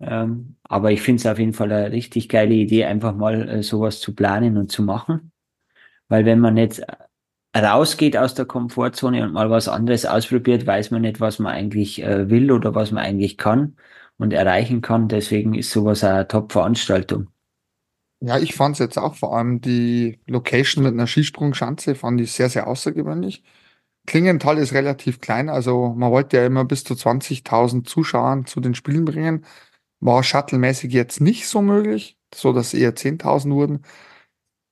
[0.00, 3.62] Ähm, aber ich finde es auf jeden Fall eine richtig geile Idee, einfach mal äh,
[3.62, 5.32] sowas zu planen und zu machen.
[6.08, 6.82] Weil wenn man nicht
[7.56, 12.02] rausgeht aus der Komfortzone und mal was anderes ausprobiert, weiß man nicht, was man eigentlich
[12.02, 13.76] äh, will oder was man eigentlich kann
[14.18, 15.08] und erreichen kann.
[15.08, 17.28] Deswegen ist sowas eine Top-Veranstaltung.
[18.20, 22.32] Ja, ich fand es jetzt auch vor allem die Location mit einer Skisprungschanze fand ich
[22.32, 23.44] sehr, sehr außergewöhnlich.
[24.06, 28.74] Klingenthal ist relativ klein, also man wollte ja immer bis zu 20.000 Zuschauern zu den
[28.74, 29.44] Spielen bringen.
[30.00, 33.84] War shuttle-mäßig jetzt nicht so möglich, so dass eher 10.000 wurden.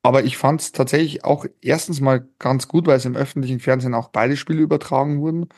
[0.06, 3.92] Aber ich fand es tatsächlich auch erstens mal ganz gut, weil es im öffentlichen Fernsehen
[3.92, 5.48] auch beide Spiele übertragen wurden,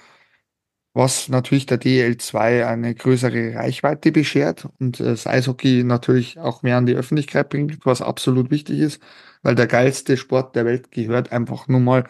[0.94, 6.86] was natürlich der DL2 eine größere Reichweite beschert und das Eishockey natürlich auch mehr an
[6.86, 9.02] die Öffentlichkeit bringt, was absolut wichtig ist,
[9.42, 12.04] weil der geilste Sport der Welt gehört einfach nur mal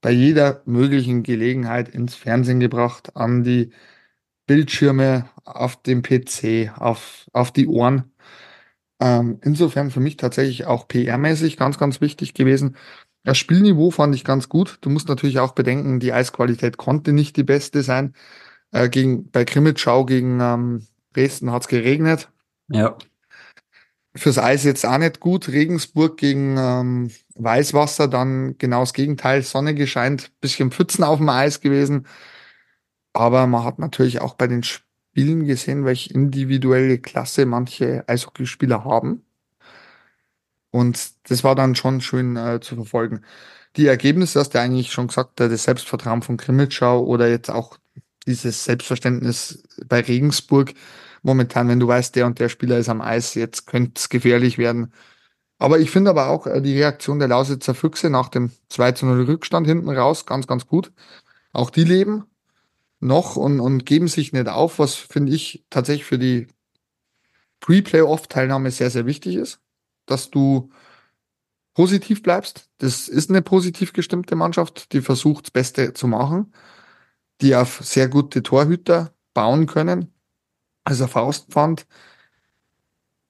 [0.00, 3.72] bei jeder möglichen Gelegenheit ins Fernsehen gebracht, an die
[4.46, 8.12] Bildschirme, auf dem PC, auf, auf die Ohren.
[9.00, 12.76] Ähm, insofern für mich tatsächlich auch PR-mäßig ganz, ganz wichtig gewesen.
[13.24, 14.78] Das Spielniveau fand ich ganz gut.
[14.80, 18.14] Du musst natürlich auch bedenken, die Eisqualität konnte nicht die beste sein.
[18.72, 22.30] Äh, gegen, bei Krimitschau gegen ähm, Dresden hat es geregnet.
[22.68, 22.96] Ja.
[24.14, 25.48] Fürs Eis jetzt auch nicht gut.
[25.48, 29.42] Regensburg gegen ähm, Weißwasser, dann genau das Gegenteil.
[29.42, 32.06] Sonne gescheint, bisschen Pfützen auf dem Eis gewesen.
[33.12, 34.62] Aber man hat natürlich auch bei den
[35.10, 39.24] Spielen gesehen, welche individuelle Klasse manche Eishockeyspieler haben.
[40.70, 43.22] Und das war dann schon schön äh, zu verfolgen.
[43.76, 47.78] Die Ergebnisse hast du eigentlich schon gesagt, das Selbstvertrauen von Grimmitschau oder jetzt auch
[48.26, 50.74] dieses Selbstverständnis bei Regensburg.
[51.22, 54.58] Momentan, wenn du weißt, der und der Spieler ist am Eis, jetzt könnte es gefährlich
[54.58, 54.92] werden.
[55.58, 59.06] Aber ich finde aber auch äh, die Reaktion der Lausitzer Füchse nach dem 2 zu
[59.06, 60.92] 0 Rückstand hinten raus ganz, ganz gut.
[61.52, 62.24] Auch die leben
[63.00, 66.48] noch und, und geben sich nicht auf, was finde ich tatsächlich für die
[67.60, 69.60] Pre-Playoff-Teilnahme sehr, sehr wichtig ist,
[70.06, 70.70] dass du
[71.74, 72.68] positiv bleibst.
[72.78, 76.52] Das ist eine positiv gestimmte Mannschaft, die versucht, das Beste zu machen,
[77.40, 80.12] die auf sehr gute Torhüter bauen können.
[80.84, 81.86] Also Faustpfand.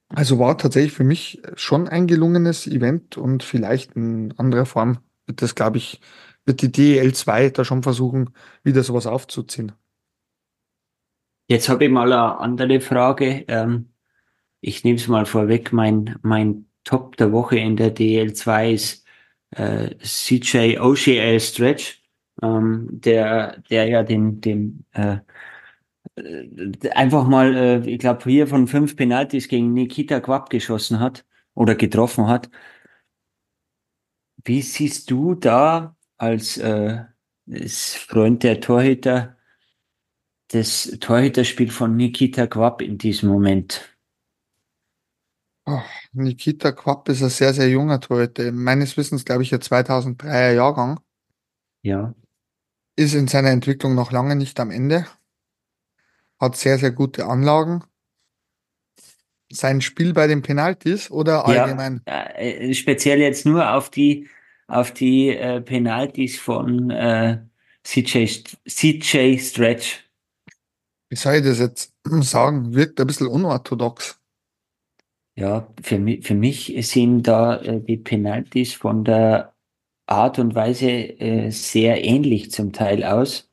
[0.08, 5.42] Also war tatsächlich für mich schon ein gelungenes Event und vielleicht in anderer Form wird
[5.42, 6.00] das, glaube ich,
[6.48, 8.30] wird die DEL 2 da schon versuchen,
[8.64, 9.72] wieder sowas aufzuziehen.
[11.46, 13.44] Jetzt habe ich mal eine andere Frage.
[13.48, 13.90] Ähm,
[14.60, 15.72] ich nehme es mal vorweg.
[15.72, 19.06] Mein, mein Top der Woche in der DL2 ist
[19.50, 22.02] äh, CJ O'Shea Stretch,
[22.42, 25.18] ähm, der, der ja den, den äh,
[26.16, 31.24] äh, einfach mal, äh, ich glaube, hier von fünf Penalties gegen Nikita Quapp geschossen hat
[31.54, 32.50] oder getroffen hat.
[34.44, 37.04] Wie siehst du da als, äh,
[38.06, 39.38] Freund der Torhüter
[40.48, 43.96] das Torhüterspiel von Nikita Quapp in diesem Moment?
[45.66, 48.50] Oh, Nikita Quapp ist ein sehr, sehr junger Torhüter.
[48.52, 51.00] Meines Wissens, glaube ich, ein 2003er Jahrgang.
[51.82, 52.14] Ja.
[52.96, 55.06] Ist in seiner Entwicklung noch lange nicht am Ende.
[56.40, 57.84] Hat sehr, sehr gute Anlagen.
[59.50, 62.02] Sein Spiel bei den Penalties oder allgemein?
[62.06, 64.28] Ja, äh, speziell jetzt nur auf die,
[64.68, 67.38] auf die äh, Penalties von äh,
[67.84, 68.26] CJ,
[68.68, 70.04] CJ Stretch.
[71.10, 72.74] Wie soll ich das jetzt sagen?
[72.74, 74.20] Wirkt ein bisschen unorthodox.
[75.36, 79.54] Ja, für mich, für mich sind da äh, die Penalties von der
[80.06, 83.48] Art und Weise äh, sehr ähnlich zum Teil aus.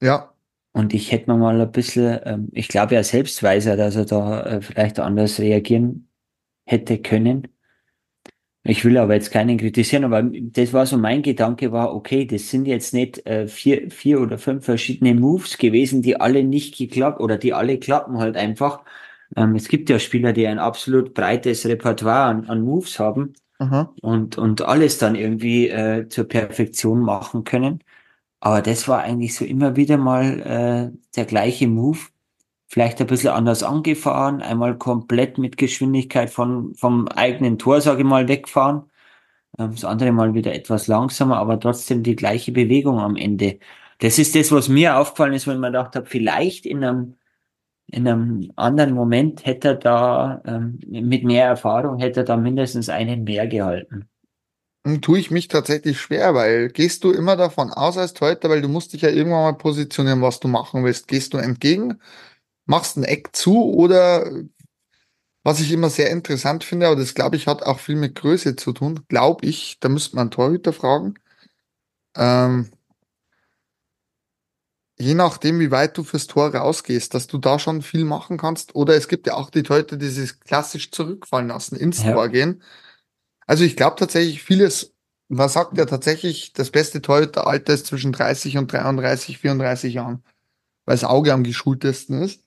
[0.00, 0.34] Ja,
[0.72, 3.96] Und ich hätte mir mal ein bisschen, ähm, ich glaube, er selbst weiß ja, dass
[3.96, 6.08] er da äh, vielleicht anders reagieren
[6.66, 7.48] hätte können.
[8.64, 12.48] Ich will aber jetzt keinen kritisieren, aber das war so mein Gedanke war, okay, das
[12.48, 17.20] sind jetzt nicht äh, vier, vier oder fünf verschiedene Moves gewesen, die alle nicht geklappt
[17.20, 18.84] oder die alle klappen halt einfach.
[19.36, 23.92] Ähm, es gibt ja Spieler, die ein absolut breites Repertoire an, an Moves haben aha.
[24.00, 27.82] und, und alles dann irgendwie äh, zur Perfektion machen können.
[28.40, 31.98] Aber das war eigentlich so immer wieder mal äh, der gleiche Move.
[32.72, 38.06] Vielleicht ein bisschen anders angefahren, einmal komplett mit Geschwindigkeit von, vom eigenen Tor, sage ich
[38.06, 38.84] mal, wegfahren.
[39.58, 43.58] Ähm, das andere Mal wieder etwas langsamer, aber trotzdem die gleiche Bewegung am Ende.
[43.98, 47.16] Das ist das, was mir aufgefallen ist, wenn man gedacht hat, vielleicht in einem,
[47.88, 52.88] in einem anderen Moment hätte er da, ähm, mit mehr Erfahrung, hätte er da mindestens
[52.88, 54.08] einen mehr gehalten.
[54.86, 58.62] Hm, Tue ich mich tatsächlich schwer, weil gehst du immer davon aus als Torhüter, weil
[58.62, 61.06] du musst dich ja irgendwann mal positionieren, was du machen willst.
[61.06, 62.00] Gehst du entgegen,
[62.72, 64.30] machst ein Eck zu oder
[65.44, 68.56] was ich immer sehr interessant finde, aber das glaube ich hat auch viel mit Größe
[68.56, 71.14] zu tun, glaube ich, da müsste man einen Torhüter fragen.
[72.16, 72.70] Ähm,
[74.98, 78.74] je nachdem, wie weit du fürs Tor rausgehst, dass du da schon viel machen kannst.
[78.74, 82.12] Oder es gibt ja auch die Torhüter, die sich klassisch zurückfallen lassen, ins Ja.
[82.12, 82.62] Tor gehen.
[83.46, 84.94] Also ich glaube tatsächlich vieles,
[85.28, 90.22] man sagt ja tatsächlich, das beste Torhüteralter ist zwischen 30 und 33, 34 Jahren,
[90.86, 92.42] weil das Auge am geschultesten ist.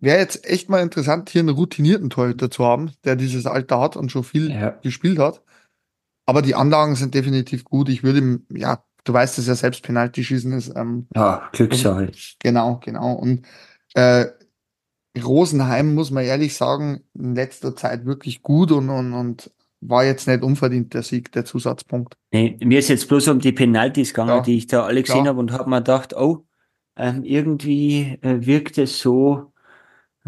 [0.00, 3.96] Wäre jetzt echt mal interessant, hier einen routinierten Torhüter zu haben, der dieses Alter hat
[3.96, 5.42] und schon viel Ja, gespielt hat.
[6.26, 7.88] Aber die Anlagen sind definitiv gut.
[7.88, 12.10] Ich würde ihm, ja, du weißt es ja selbst, Penalty schießen ist, ähm, ja, Glückssache.
[12.38, 13.14] genau, genau.
[13.14, 13.46] Und
[13.94, 14.26] äh,
[15.22, 20.26] Rosenheim, muss man ehrlich sagen, in letzter Zeit wirklich gut und, und, und war jetzt
[20.28, 22.16] nicht unverdient der Sieg, der Zusatzpunkt.
[22.32, 25.26] Nee, mir ist jetzt bloß um die Penalties gegangen, Ja, die ich da alle gesehen
[25.26, 26.44] habe und habe mir gedacht, oh,
[26.96, 29.52] ähm, irgendwie äh, wirkt es so,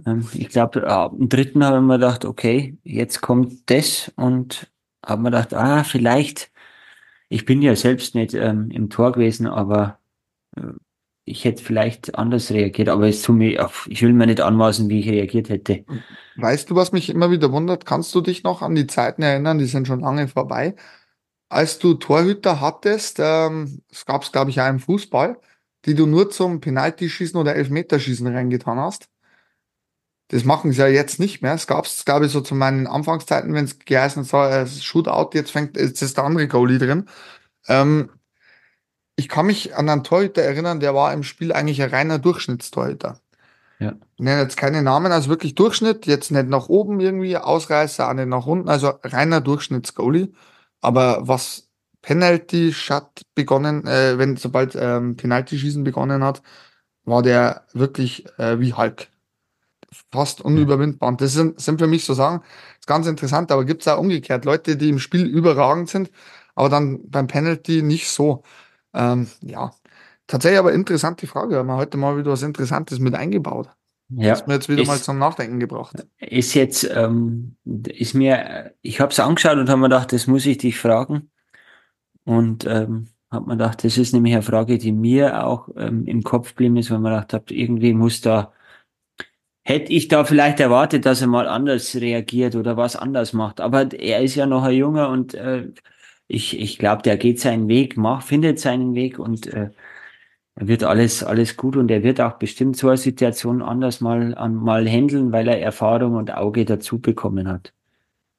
[0.06, 4.70] ähm, ich glaube, ab dem dritten habe ich mir gedacht, okay, jetzt kommt das und
[5.04, 6.50] habe mir gedacht, ah, vielleicht,
[7.28, 9.98] ich bin ja selbst nicht ähm, im Tor gewesen, aber
[10.56, 10.72] äh,
[11.24, 14.88] ich hätte vielleicht anders reagiert, aber es tut mir, ach, ich will mir nicht anmaßen,
[14.88, 15.84] wie ich reagiert hätte.
[16.36, 17.86] Weißt du, was mich immer wieder wundert?
[17.86, 19.58] Kannst du dich noch an die Zeiten erinnern?
[19.58, 20.74] Die sind schon lange vorbei.
[21.48, 25.38] Als du Torhüter hattest, ähm, es gab es, glaube ich, auch im Fußball,
[25.84, 29.08] die du nur zum Penaltyschießen oder Elfmeterschießen reingetan hast.
[30.30, 31.54] Das machen sie ja jetzt nicht mehr.
[31.54, 35.30] Es gab es, glaube ich, so zu meinen Anfangszeiten, wenn es geheißen soll, äh, Shootout,
[35.34, 37.08] jetzt fängt, jetzt ist der andere Goalie drin.
[37.66, 38.10] Ähm,
[39.16, 43.20] ich kann mich an einen Torhüter erinnern, der war im Spiel eigentlich ein reiner Durchschnittstorhüter.
[43.80, 43.94] Ja.
[44.16, 48.14] Ich nenne jetzt keine Namen, also wirklich Durchschnitt, jetzt nicht nach oben irgendwie, Ausreißer, auch
[48.14, 50.28] nicht nach unten, also reiner Durchschnittsgoalie.
[50.80, 51.68] Aber was
[52.02, 56.42] Penalty Shot begonnen, äh, wenn sobald ähm, Penalty schießen begonnen hat,
[57.04, 59.08] war der wirklich äh, wie Hulk.
[60.12, 61.08] Fast unüberwindbar.
[61.08, 62.40] Und das sind, sind für mich so Sachen,
[62.78, 66.10] ist ganz interessant, aber gibt es auch umgekehrt Leute, die im Spiel überragend sind,
[66.54, 68.42] aber dann beim Penalty nicht so.
[68.94, 69.72] Ähm, ja,
[70.26, 71.56] tatsächlich aber interessante Frage.
[71.56, 73.70] Haben wir heute mal wieder was Interessantes mit eingebaut.
[74.10, 75.94] Ja, Hast mir jetzt wieder mal ist, zum Nachdenken gebracht.
[76.18, 80.46] ist jetzt, ähm, ist mir, ich habe es angeschaut und habe mir gedacht, das muss
[80.46, 81.30] ich dich fragen.
[82.24, 86.22] Und ähm, habe mir gedacht, das ist nämlich eine Frage, die mir auch ähm, im
[86.24, 88.52] Kopf geblieben ist, weil man gedacht habe, irgendwie muss da,
[89.70, 93.60] hätte ich da vielleicht erwartet, dass er mal anders reagiert oder was anders macht.
[93.60, 95.68] Aber er ist ja noch ein Junger und äh,
[96.26, 99.70] ich, ich glaube, der geht seinen Weg, macht, findet seinen Weg und äh,
[100.56, 104.56] wird alles, alles gut und er wird auch bestimmt so eine Situation anders mal, an,
[104.56, 107.72] mal handeln, weil er Erfahrung und Auge dazu bekommen hat.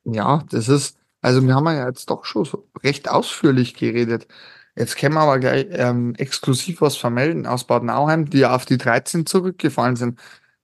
[0.04, 2.48] Ja, das ist, also wir haben ja jetzt doch schon
[2.84, 4.28] recht ausführlich geredet.
[4.76, 8.66] Jetzt können wir aber gleich ähm, exklusiv was vermelden aus Bad Nauheim, die ja auf
[8.66, 10.20] die 13 zurückgefallen sind.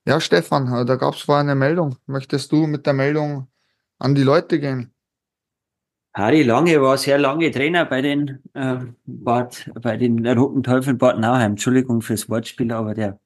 [0.07, 1.97] Ja, Stefan, äh, da gab es vorher eine Meldung.
[2.05, 3.49] Möchtest du mit der Meldung
[3.99, 4.93] an die Leute gehen?
[6.13, 11.19] Harry Lange war sehr lange Trainer bei den äh, Bad, bei den Roten Teufeln Bad
[11.19, 11.51] Nauheim.
[11.51, 13.19] Entschuldigung fürs Wortspiel, aber der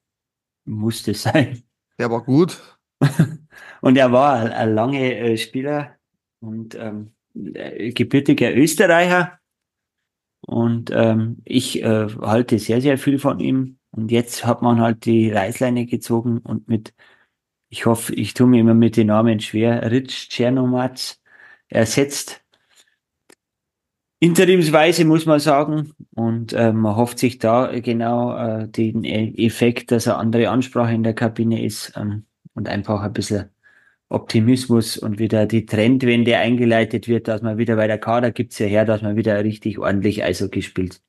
[0.65, 1.61] musste sein.
[1.99, 2.59] Der war gut.
[3.81, 5.97] Und er war ein, ein lange äh, Spieler
[6.39, 9.39] und ähm, äh, gebürtiger Österreicher.
[10.41, 13.77] Und ähm, ich äh, halte sehr, sehr viel von ihm.
[13.91, 16.93] Und jetzt hat man halt die Reißleine gezogen und mit,
[17.69, 21.21] ich hoffe, ich tue mir immer mit den Namen schwer, Rich Czernomatz
[21.69, 22.43] ersetzt.
[24.19, 25.93] Interimsweise muss man sagen.
[26.15, 30.93] Und äh, man hofft sich da genau äh, den E- Effekt, dass eine andere Ansprache
[30.93, 33.49] in der Kabine ist ähm, und einfach ein bisschen
[34.09, 38.67] Optimismus und wieder die Trendwende eingeleitet wird, dass man wieder bei der Kader gibt's ja
[38.67, 41.01] her, dass man wieder richtig ordentlich Eishockey spielt.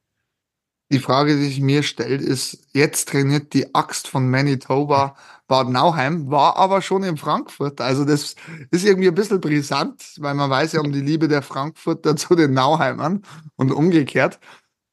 [0.92, 5.16] Die Frage, die sich mir stellt, ist, jetzt trainiert die Axt von Manitoba
[5.48, 7.80] Bad Nauheim, war aber schon in Frankfurt.
[7.80, 8.36] Also das
[8.70, 12.34] ist irgendwie ein bisschen brisant, weil man weiß ja um die Liebe der Frankfurter zu
[12.34, 13.22] den Nauheimern
[13.56, 14.38] und umgekehrt.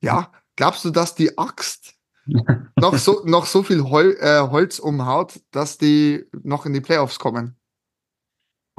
[0.02, 1.96] Ja, glaubst du, dass die Axt
[2.78, 7.20] noch so, noch so viel Hol äh, Holz umhaut, dass die noch in die Playoffs
[7.20, 7.59] kommen?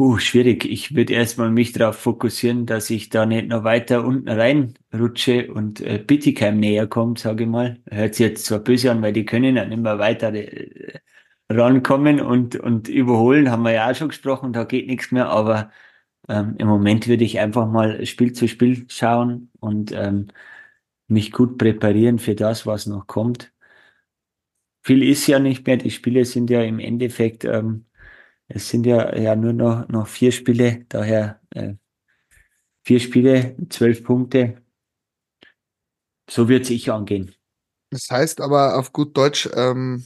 [0.00, 0.64] Puh, schwierig.
[0.64, 5.82] Ich würde erstmal mich darauf fokussieren, dass ich da nicht noch weiter unten reinrutsche und
[5.82, 7.82] äh, Bittigheim näher kommt, sage ich mal.
[7.90, 10.98] Hört sich jetzt zwar böse an, weil die können dann immer weiter äh,
[11.50, 15.70] rankommen und, und überholen, haben wir ja auch schon gesprochen, da geht nichts mehr, aber
[16.28, 20.28] ähm, im Moment würde ich einfach mal Spiel zu Spiel schauen und ähm,
[21.08, 23.52] mich gut präparieren für das, was noch kommt.
[24.82, 27.86] Viel ist ja nicht mehr, die Spiele sind ja im Endeffekt ähm,
[28.52, 31.74] es sind ja, ja nur noch, noch vier Spiele, daher äh,
[32.82, 34.60] vier Spiele, zwölf Punkte.
[36.28, 37.34] So wird sich angehen.
[37.90, 40.04] Das heißt aber auf gut Deutsch, ähm,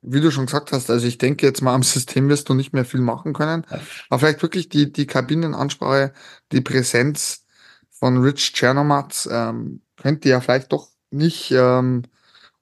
[0.00, 2.72] wie du schon gesagt hast, also ich denke jetzt mal am System wirst du nicht
[2.72, 3.64] mehr viel machen können.
[4.08, 6.12] Aber vielleicht wirklich die, die Kabinenansprache,
[6.50, 7.46] die Präsenz
[7.90, 12.02] von Rich Chernomatz ähm, könnte ja vielleicht doch nicht ähm,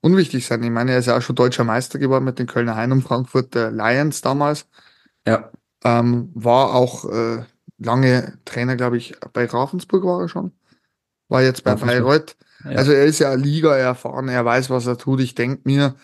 [0.01, 0.63] unwichtig sein.
[0.63, 3.03] Ich meine, er ist ja auch schon deutscher Meister geworden mit den Kölner Hain und
[3.03, 4.67] Frankfurter Lions damals.
[5.27, 5.51] Ja,
[5.85, 7.45] Ähm, war auch äh,
[7.79, 10.53] lange Trainer, glaube ich, bei Ravensburg war er schon.
[11.29, 11.75] War jetzt bei.
[11.75, 12.37] Bayreuth.
[12.65, 12.73] ja.
[12.73, 15.21] Also er ist ja Liga erfahren, er weiß, was er tut.
[15.21, 15.95] Ich denke mir,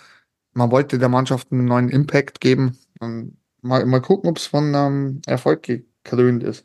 [0.53, 2.79] man wollte der Mannschaft einen neuen Impact geben.
[3.01, 6.65] Und mal, mal gucken, ob es von ähm, Erfolg gekrönt ist.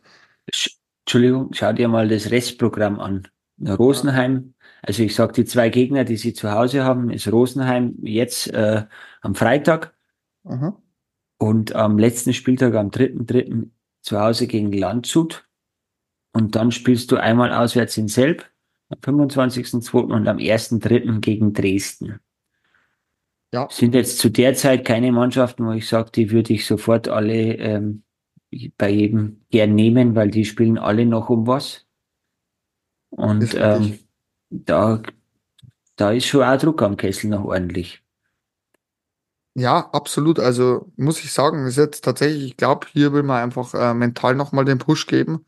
[1.05, 3.27] Entschuldigung, schau dir mal das Restprogramm an.
[3.67, 8.47] Rosenheim, also ich sag die zwei Gegner, die sie zu Hause haben, ist Rosenheim jetzt
[8.53, 8.85] äh,
[9.21, 9.93] am Freitag
[10.43, 10.75] Aha.
[11.37, 13.69] und am letzten Spieltag am 3.3.
[14.01, 15.47] zu Hause gegen Landshut.
[16.33, 18.49] Und dann spielst du einmal auswärts in Selb
[18.89, 19.97] am 25.2.
[20.11, 21.19] und am 1.3.
[21.19, 22.19] gegen Dresden.
[23.53, 23.67] Ja.
[23.69, 27.55] Sind jetzt zu der Zeit keine Mannschaften, wo ich sage, die würde ich sofort alle
[27.55, 28.03] ähm,
[28.77, 31.85] bei jedem gern nehmen, weil die spielen alle noch um was.
[33.09, 33.99] Und ähm,
[34.51, 35.01] da,
[35.95, 38.03] da ist schon auch Druck am Kessel noch ordentlich.
[39.55, 40.39] Ja, absolut.
[40.39, 44.35] Also muss ich sagen, ist jetzt tatsächlich, ich glaube, hier will man einfach äh, mental
[44.35, 45.45] nochmal den Push geben.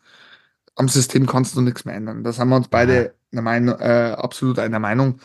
[0.75, 2.23] Am System kannst du nichts mehr ändern.
[2.23, 3.41] Da sind wir uns beide ja.
[3.41, 5.19] Meinung, äh, absolut einer Meinung.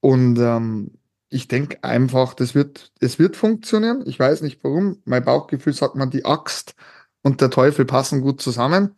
[0.00, 0.92] Und ähm,
[1.28, 4.04] ich denke einfach, das wird, es wird funktionieren.
[4.06, 5.02] Ich weiß nicht warum.
[5.04, 6.74] Mein Bauchgefühl sagt man, die Axt
[7.22, 8.96] und der Teufel passen gut zusammen.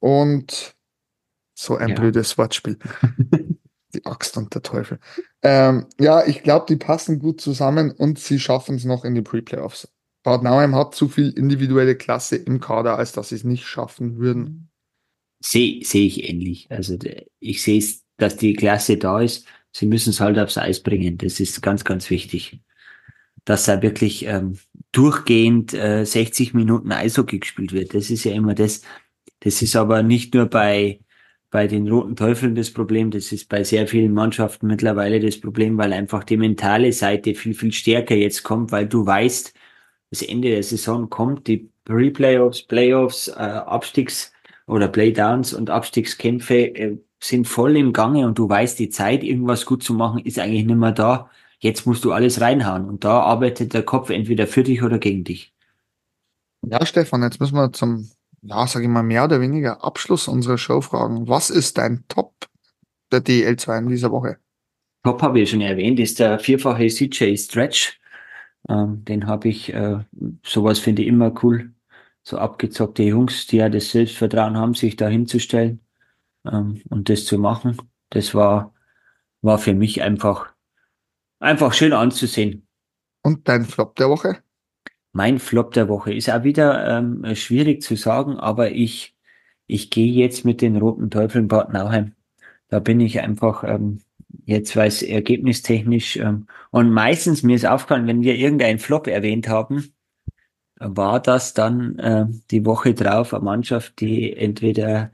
[0.00, 0.74] Und
[1.64, 1.94] so ein ja.
[1.94, 2.78] blödes Wortspiel.
[3.94, 4.98] die Axt und der Teufel.
[5.42, 9.22] Ähm, ja, ich glaube, die passen gut zusammen und sie schaffen es noch in die
[9.22, 9.88] Pre-Playoffs.
[10.22, 14.18] Bad Nauheim hat zu viel individuelle Klasse im Kader, als dass sie es nicht schaffen
[14.18, 14.70] würden.
[15.40, 16.66] Sehe seh ich ähnlich.
[16.70, 16.98] Also
[17.40, 19.46] ich sehe es, dass die Klasse da ist.
[19.72, 21.18] Sie müssen es halt aufs Eis bringen.
[21.18, 22.60] Das ist ganz, ganz wichtig.
[23.44, 24.58] Dass da wirklich ähm,
[24.92, 27.92] durchgehend äh, 60 Minuten Eishockey gespielt wird.
[27.92, 28.80] Das ist ja immer das.
[29.40, 31.00] Das ist aber nicht nur bei
[31.54, 33.12] bei den Roten Teufeln das Problem.
[33.12, 37.54] Das ist bei sehr vielen Mannschaften mittlerweile das Problem, weil einfach die mentale Seite viel,
[37.54, 39.54] viel stärker jetzt kommt, weil du weißt,
[40.10, 44.32] das Ende der Saison kommt, die Pre-Playoffs, Playoffs, äh, Abstiegs-
[44.66, 49.64] oder Playdowns und Abstiegskämpfe äh, sind voll im Gange und du weißt, die Zeit, irgendwas
[49.64, 51.30] gut zu machen, ist eigentlich nicht mehr da.
[51.60, 55.22] Jetzt musst du alles reinhauen und da arbeitet der Kopf entweder für dich oder gegen
[55.22, 55.54] dich.
[56.62, 58.10] Ja, Stefan, jetzt müssen wir zum
[58.44, 61.28] ja, sage ich mal, mehr oder weniger Abschluss unserer Show fragen.
[61.28, 62.34] Was ist dein Top
[63.10, 64.38] der DL2 in dieser Woche?
[65.02, 68.00] Top habe ich schon erwähnt, ist der vierfache CJ Stretch.
[68.68, 69.98] Ähm, den habe ich, äh,
[70.44, 71.72] sowas finde ich immer cool.
[72.22, 75.80] So abgezockte Jungs, die ja das Selbstvertrauen haben, sich da hinzustellen
[76.50, 77.76] ähm, und das zu machen.
[78.10, 78.74] Das war,
[79.42, 80.52] war für mich einfach,
[81.38, 82.66] einfach schön anzusehen.
[83.22, 84.43] Und dein Flop der Woche?
[85.14, 89.16] Mein Flop der Woche ist auch wieder ähm, schwierig zu sagen, aber ich,
[89.68, 92.14] ich gehe jetzt mit den Roten Teufeln Bad Nauheim.
[92.68, 94.00] Da bin ich einfach ähm,
[94.44, 99.94] jetzt weiß ergebnistechnisch ähm, und meistens mir ist aufgefallen, wenn wir irgendeinen Flop erwähnt haben,
[100.78, 105.12] war das dann äh, die Woche drauf eine Mannschaft, die entweder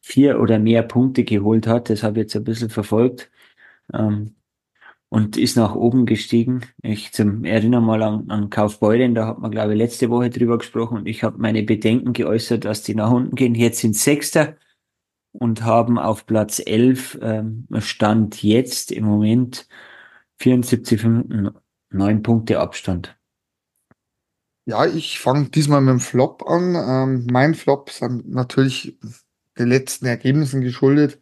[0.00, 1.90] vier oder mehr Punkte geholt hat.
[1.90, 3.30] Das habe ich jetzt ein bisschen verfolgt.
[3.92, 4.34] Ähm,
[5.12, 6.62] und ist nach oben gestiegen.
[6.80, 10.56] Ich zum, erinnere mal an, an Kaufbeuren, da hat man, glaube ich, letzte Woche drüber
[10.56, 13.54] gesprochen und ich habe meine Bedenken geäußert, dass die nach unten gehen.
[13.54, 14.56] Jetzt sind Sechster
[15.32, 19.68] und haben auf Platz 11 ähm, Stand jetzt im Moment
[20.38, 21.50] 74 Minuten,
[21.90, 23.14] 9 Punkte Abstand.
[24.64, 26.74] Ja, ich fange diesmal mit dem Flop an.
[26.74, 28.98] Ähm, mein Flop sind natürlich
[29.58, 31.20] den letzten Ergebnissen geschuldet.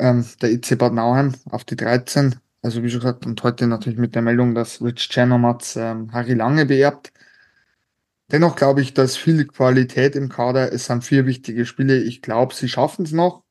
[0.00, 3.98] Ähm, der IC Bad Nauheim auf die 13 also wie schon gesagt, und heute natürlich
[3.98, 7.12] mit der Meldung, dass Rich Chernomatz ähm, Harry Lange beerbt.
[8.32, 11.98] Dennoch glaube ich, dass viel Qualität im Kader, es sind vier wichtige Spiele.
[11.98, 13.44] Ich glaube, sie schaffen es noch.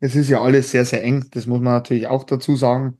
[0.00, 1.26] Es ist ja alles sehr, sehr eng.
[1.32, 2.98] Das muss man natürlich auch dazu sagen.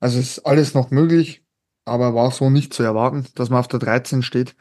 [0.00, 1.44] Also es ist alles noch möglich,
[1.84, 4.56] aber war so nicht zu erwarten, dass man auf der 13 steht.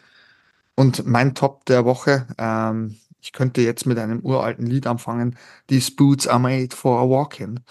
[0.75, 5.37] Und mein Top der Woche, ähm, ich könnte jetzt mit einem uralten Lied anfangen.
[5.67, 7.61] These boots are made for a walk-in.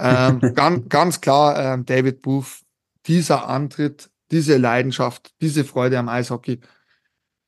[0.00, 2.60] Ähm, ganz, ganz klar, ähm, David Booth,
[3.06, 6.60] dieser Antritt, diese Leidenschaft, diese Freude am Eishockey.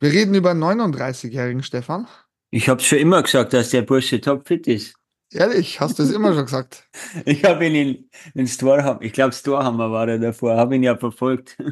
[0.01, 2.07] Wir reden über einen 39-jährigen Stefan.
[2.51, 4.94] Ich habe schon immer gesagt, dass der Bursche topfit ist.
[5.32, 6.88] Ehrlich, hast du es immer schon gesagt?
[7.24, 10.96] ich habe ihn in, in Storham, ich glaube Storhammer war er davor, habe ihn ja
[10.96, 11.57] verfolgt.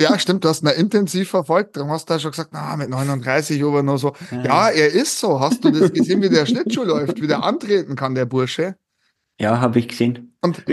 [0.00, 1.76] Ja, stimmt, du hast ihn ja intensiv verfolgt.
[1.76, 4.14] Darum hast du ja schon gesagt, na, mit 39 aber nur so.
[4.30, 4.42] Ja.
[4.42, 5.38] ja, er ist so.
[5.38, 8.76] Hast du das gesehen, wie der Schlittschuh läuft, wie der antreten kann, der Bursche?
[9.40, 10.36] Ja, habe ich gesehen.
[10.40, 10.64] Und,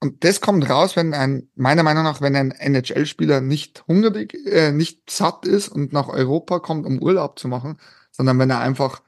[0.00, 4.72] und das kommt raus, wenn ein, meiner Meinung nach, wenn ein NHL-Spieler nicht hungrig, äh,
[4.72, 7.78] nicht satt ist und nach Europa kommt, um Urlaub zu machen,
[8.10, 9.02] sondern wenn er einfach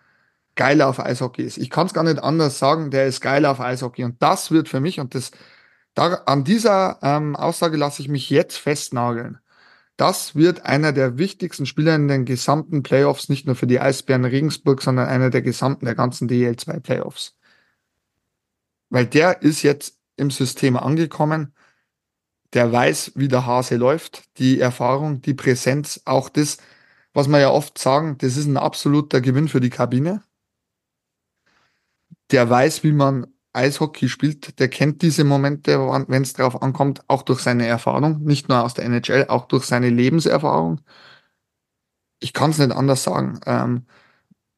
[0.58, 1.56] geil auf Eishockey ist.
[1.56, 4.04] Ich kann es gar nicht anders sagen, der ist geil auf Eishockey.
[4.04, 5.30] Und das wird für mich, und das,
[5.94, 9.38] da, an dieser ähm, Aussage lasse ich mich jetzt festnageln.
[9.96, 14.24] Das wird einer der wichtigsten Spieler in den gesamten Playoffs, nicht nur für die Eisbären
[14.24, 17.37] Regensburg, sondern einer der gesamten, der ganzen DL2 Playoffs.
[18.90, 21.54] Weil der ist jetzt im System angekommen.
[22.54, 26.58] der weiß, wie der Hase läuft, die Erfahrung, die Präsenz, auch das,
[27.12, 30.22] was wir ja oft sagen, das ist ein absoluter Gewinn für die Kabine.
[32.30, 35.78] Der weiß, wie man Eishockey spielt, der kennt diese Momente,
[36.08, 39.64] wenn es darauf ankommt, auch durch seine Erfahrung, nicht nur aus der NHL, auch durch
[39.64, 40.80] seine Lebenserfahrung.
[42.20, 43.40] Ich kann es nicht anders sagen.
[43.46, 43.86] Ähm,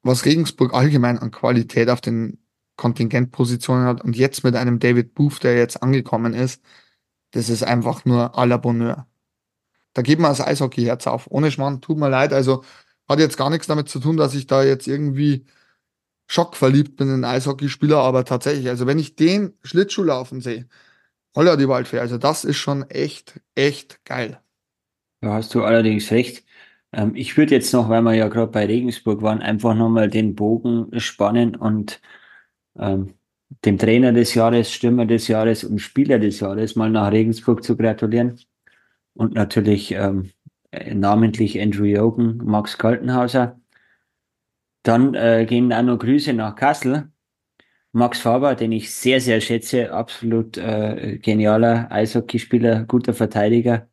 [0.03, 2.40] was Regensburg allgemein an Qualität auf den
[2.81, 6.63] Kontingentpositionen hat und jetzt mit einem David Booth, der jetzt angekommen ist,
[7.33, 9.07] das ist einfach nur à la Bonheur.
[9.93, 11.27] Da geht man das Eishockey-Herz auf.
[11.31, 12.33] Ohne Schmarrn, tut mir leid.
[12.33, 12.65] Also
[13.09, 15.45] hat jetzt gar nichts damit zu tun, dass ich da jetzt irgendwie
[16.27, 20.69] schockverliebt bin in Eishockeyspieler, aber tatsächlich, also wenn ich den Schlittschuh laufen sehe,
[21.35, 24.41] holla die Waldfee, also das ist schon echt, echt geil.
[25.21, 26.45] Da hast du allerdings recht.
[26.93, 30.35] Ähm, ich würde jetzt noch, weil wir ja gerade bei Regensburg waren, einfach nochmal den
[30.35, 32.01] Bogen spannen und
[32.79, 33.15] ähm,
[33.65, 37.77] dem Trainer des Jahres, Stürmer des Jahres und Spieler des Jahres mal nach Regensburg zu
[37.77, 38.41] gratulieren.
[39.15, 40.31] Und natürlich ähm,
[40.93, 43.61] namentlich Andrew Jogen, Max Kaltenhauser.
[44.83, 47.11] Dann äh, gehen auch noch Grüße nach Kassel.
[47.93, 53.89] Max Faber, den ich sehr, sehr schätze, absolut äh, genialer Eishockeyspieler, guter Verteidiger.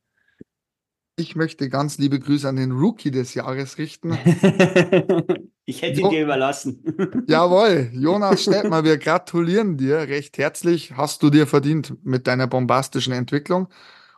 [1.15, 4.11] Ich möchte ganz liebe Grüße an den Rookie des Jahres richten.
[5.69, 6.81] ich hätte ihn dir überlassen.
[7.27, 10.93] Jawohl, Jonas Stettmer, wir gratulieren dir recht herzlich.
[10.95, 13.67] Hast du dir verdient mit deiner bombastischen Entwicklung.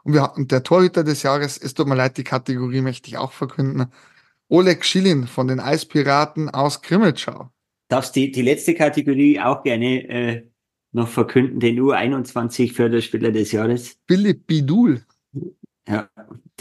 [0.03, 3.17] Und, wir, und der Torhüter des Jahres, es tut mir leid, die Kategorie möchte ich
[3.17, 3.87] auch verkünden.
[4.47, 7.49] Oleg Schilin von den Eispiraten aus Grimmelschau.
[7.87, 10.43] Darfst die, die letzte Kategorie auch gerne äh,
[10.91, 13.97] noch verkünden, den U21 Förderspieler des Jahres?
[14.07, 15.01] Philipp Bidul.
[15.89, 16.07] Ja,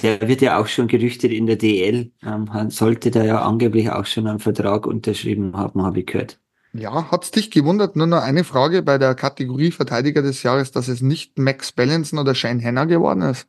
[0.03, 2.11] der wird ja auch schon gerüchtet in der DL.
[2.23, 6.41] Ähm, sollte da ja angeblich auch schon einen Vertrag unterschrieben haben, habe ich gehört.
[6.73, 7.95] Ja, hat's dich gewundert?
[7.95, 12.19] Nur noch eine Frage bei der Kategorie Verteidiger des Jahres, dass es nicht Max Ballanson
[12.19, 13.47] oder Shane Henner geworden ist?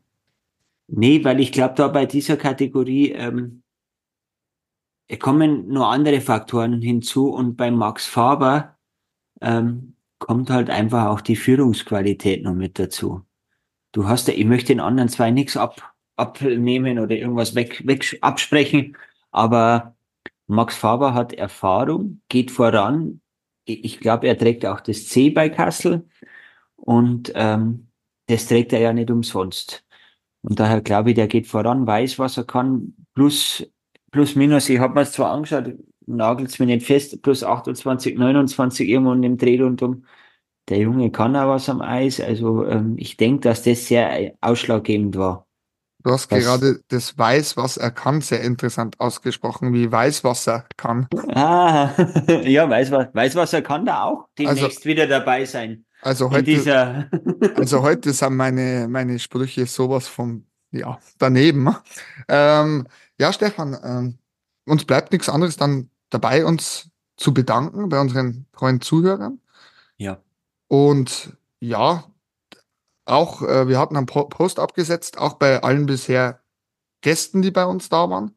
[0.88, 3.64] Nee, weil ich glaube, da bei dieser Kategorie ähm,
[5.20, 8.76] kommen nur andere Faktoren hinzu und bei Max Faber
[9.40, 13.24] ähm, kommt halt einfach auch die Führungsqualität noch mit dazu
[13.92, 18.18] du hast ja, ich möchte den anderen zwei nichts ab, abnehmen oder irgendwas weg, weg
[18.22, 18.98] absprechen,
[19.32, 19.96] aber
[20.48, 23.22] Max Faber hat Erfahrung, geht voran.
[23.66, 26.08] Ich glaube, er trägt auch das C bei Kassel
[26.76, 27.88] und ähm,
[28.28, 29.86] das trägt er ja nicht umsonst.
[30.42, 33.66] Und daher glaube ich, der geht voran, weiß, was er kann, plus,
[34.12, 35.76] plus minus, ich habe mir es zwar angeschaut,
[36.08, 40.06] nagelt es mir nicht fest, plus 28, 29 irgendwo in dem Dreh rundum
[40.70, 42.20] der Junge kann auch was am Eis.
[42.22, 45.46] Also ähm, ich denke, dass das sehr ausschlaggebend war.
[46.02, 50.48] Du hast das, gerade das Weiß, was er kann, sehr interessant ausgesprochen, wie weiß, was
[50.48, 51.08] er kann.
[51.34, 51.92] Ah,
[52.44, 55.86] ja, weiß, was, weiß, was er kann, da auch demnächst also, wieder dabei sein.
[56.02, 57.10] Also heute,
[57.58, 61.76] also heute sind meine, meine Sprüche sowas von, ja, daneben.
[62.30, 62.88] Ähm,
[63.20, 64.20] ja, Stefan, ähm,
[64.66, 69.42] uns bleibt nichts anderes dann dabei, uns zu bedanken bei unseren treuen Zuhörern.
[70.70, 72.06] Und ja,
[73.06, 76.42] auch äh, wir hatten einen Post abgesetzt, auch bei allen bisher
[77.02, 78.36] Gästen, die bei uns da waren.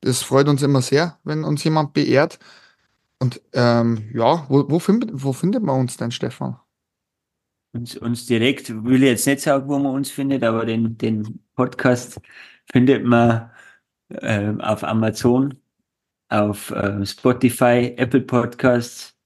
[0.00, 2.38] Das freut uns immer sehr, wenn uns jemand beehrt.
[3.18, 6.58] Und ähm, ja, wo, wo, find, wo findet man uns denn, Stefan?
[7.72, 11.40] Uns, uns direkt, will ich jetzt nicht sagen, wo man uns findet, aber den, den
[11.56, 12.20] Podcast
[12.70, 13.50] findet man
[14.10, 15.58] äh, auf Amazon,
[16.28, 19.16] auf äh, Spotify, Apple Podcasts,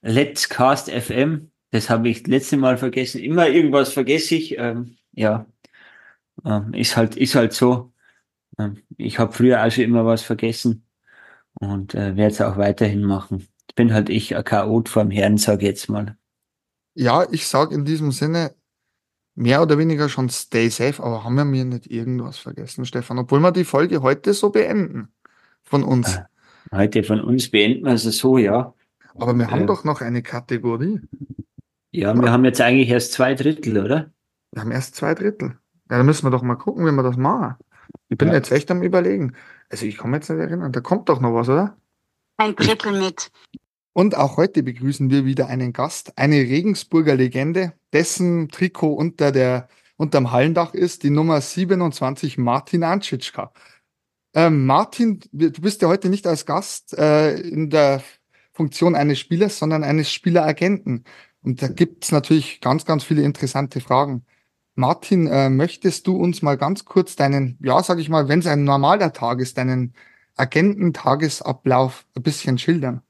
[0.00, 3.20] Let's Cast FM das habe ich letzte Mal vergessen.
[3.20, 4.58] Immer irgendwas vergesse ich.
[4.58, 5.46] Ähm, ja,
[6.44, 7.92] ähm, ist halt ist halt so.
[8.58, 10.86] Ähm, ich habe früher auch schon immer was vergessen
[11.54, 13.48] und äh, werde es auch weiterhin machen.
[13.74, 16.16] Bin halt ich ein Chaot vom Herrn, sage jetzt mal.
[16.94, 18.54] Ja, ich sage in diesem Sinne
[19.34, 23.18] mehr oder weniger schon stay safe, aber haben wir mir nicht irgendwas vergessen, Stefan?
[23.18, 25.12] Obwohl wir die Folge heute so beenden
[25.62, 26.16] von uns.
[26.16, 26.22] Äh,
[26.74, 28.74] heute von uns beenden wir es so, ja.
[29.14, 31.00] Aber wir äh, haben doch noch eine Kategorie.
[31.90, 34.10] Ja, wir haben jetzt eigentlich erst zwei Drittel, oder?
[34.52, 35.58] Wir haben erst zwei Drittel.
[35.90, 37.56] Ja, dann müssen wir doch mal gucken, wie wir das machen.
[38.08, 38.34] Ich bin ja.
[38.34, 39.34] jetzt echt am überlegen.
[39.70, 40.72] Also ich komme jetzt nicht erinnern.
[40.72, 41.76] Da kommt doch noch was, oder?
[42.36, 43.30] Ein Drittel mit.
[43.92, 49.68] Und auch heute begrüßen wir wieder einen Gast, eine Regensburger Legende, dessen Trikot unter der,
[49.96, 53.52] unterm Hallendach ist, die Nummer 27, Martin Anschitschka.
[54.34, 58.02] Ähm, Martin, du bist ja heute nicht als Gast äh, in der
[58.52, 61.04] Funktion eines Spielers, sondern eines Spieleragenten.
[61.42, 64.24] Und da gibt's natürlich ganz, ganz viele interessante Fragen.
[64.74, 68.46] Martin, äh, möchtest du uns mal ganz kurz deinen, ja, sag ich mal, wenn es
[68.46, 69.94] ein normaler Tag ist, deinen
[70.36, 73.02] Agententagesablauf ein bisschen schildern?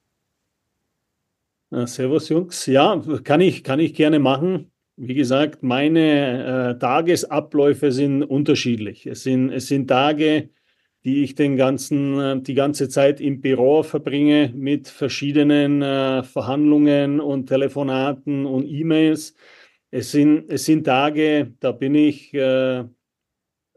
[1.71, 2.65] Na, servus Jungs.
[2.67, 4.71] Ja, kann ich, kann ich gerne machen.
[4.99, 9.07] wie gesagt, meine äh, Tagesabläufe sind unterschiedlich.
[9.07, 10.51] Es sind, es sind Tage,
[11.09, 17.19] die ich den ganzen, äh, die ganze Zeit im Büro verbringe mit verschiedenen äh, Verhandlungen
[17.19, 19.35] und Telefonaten und E-Mails.
[19.91, 22.85] Es sind, es sind Tage, da bin ich äh,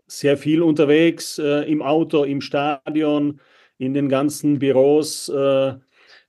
[0.07, 3.39] sehr viel unterwegs, im Auto, im Stadion,
[3.77, 5.32] in den ganzen Büros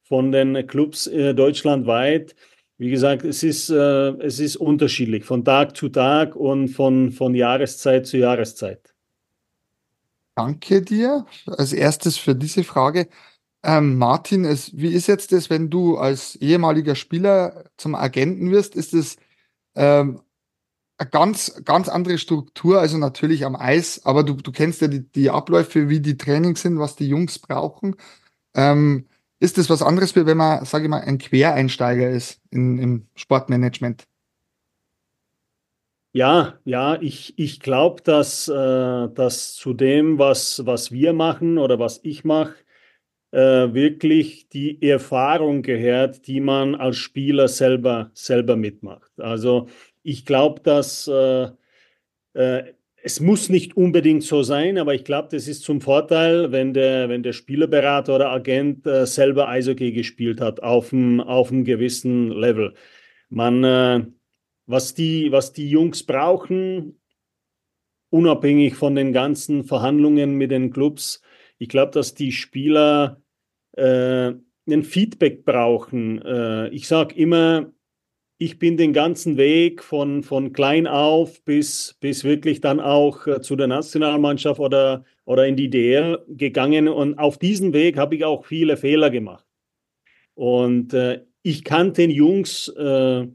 [0.04, 2.36] von den Clubs deutschlandweit.
[2.78, 8.06] Wie gesagt, es ist, es ist unterschiedlich von Tag zu Tag und von, von Jahreszeit
[8.06, 8.91] zu Jahreszeit.
[10.34, 13.08] Danke dir als erstes für diese Frage.
[13.62, 18.74] Ähm, Martin, es, wie ist jetzt das, wenn du als ehemaliger Spieler zum Agenten wirst?
[18.74, 19.16] Ist es
[19.76, 20.22] ähm,
[20.98, 25.10] eine ganz, ganz andere Struktur, also natürlich am Eis, aber du, du kennst ja die,
[25.12, 27.96] die Abläufe, wie die Trainings sind, was die Jungs brauchen.
[28.54, 29.08] Ähm,
[29.40, 33.08] ist das was anderes, wie wenn man, sage ich mal, ein Quereinsteiger ist in, im
[33.16, 34.06] Sportmanagement?
[36.14, 41.78] Ja, ja, ich, ich glaube, dass, äh, dass zu dem, was, was wir machen oder
[41.78, 42.54] was ich mache,
[43.32, 49.10] äh, wirklich die Erfahrung gehört, die man als Spieler selber, selber mitmacht.
[49.18, 49.68] Also
[50.02, 51.48] ich glaube, dass äh,
[52.34, 56.74] äh, es muss nicht unbedingt so sein, aber ich glaube, das ist zum Vorteil, wenn
[56.74, 61.64] der, wenn der Spielerberater oder Agent äh, selber Eishockey gespielt hat auf einem auf einem
[61.64, 62.74] gewissen Level.
[63.30, 64.06] Man äh,
[64.66, 67.00] was die, was die Jungs brauchen,
[68.10, 71.22] unabhängig von den ganzen Verhandlungen mit den Clubs.
[71.58, 73.20] Ich glaube, dass die Spieler
[73.72, 74.32] äh,
[74.68, 76.20] ein Feedback brauchen.
[76.22, 77.72] Äh, ich sage immer,
[78.38, 83.40] ich bin den ganzen Weg von, von klein auf bis, bis wirklich dann auch äh,
[83.40, 86.88] zu der Nationalmannschaft oder, oder in die DL gegangen.
[86.88, 89.46] Und auf diesem Weg habe ich auch viele Fehler gemacht.
[90.34, 93.28] Und äh, ich kann den Jungs äh,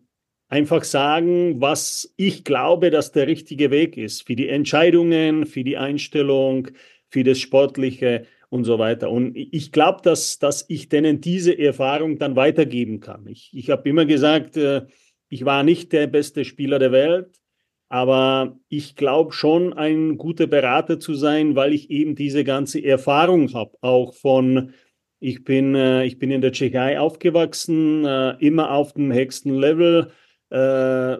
[0.48, 5.78] einfach sagen, was ich glaube, dass der richtige Weg ist für die Entscheidungen, für die
[5.78, 6.70] Einstellung,
[7.10, 9.12] für das Sportliche und so weiter.
[9.12, 13.28] Und ich glaube, dass, dass ich denen diese Erfahrung dann weitergeben kann.
[13.28, 14.86] Ich, ich habe immer gesagt, äh,
[15.30, 17.41] ich war nicht der beste Spieler der Welt,
[17.89, 23.54] aber ich glaube schon, ein guter Berater zu sein, weil ich eben diese ganze Erfahrung
[23.54, 24.74] habe, auch von
[25.20, 30.12] ich bin, äh, ich bin in der Tschechei aufgewachsen, äh, immer auf dem höchsten Level,
[30.50, 31.18] äh,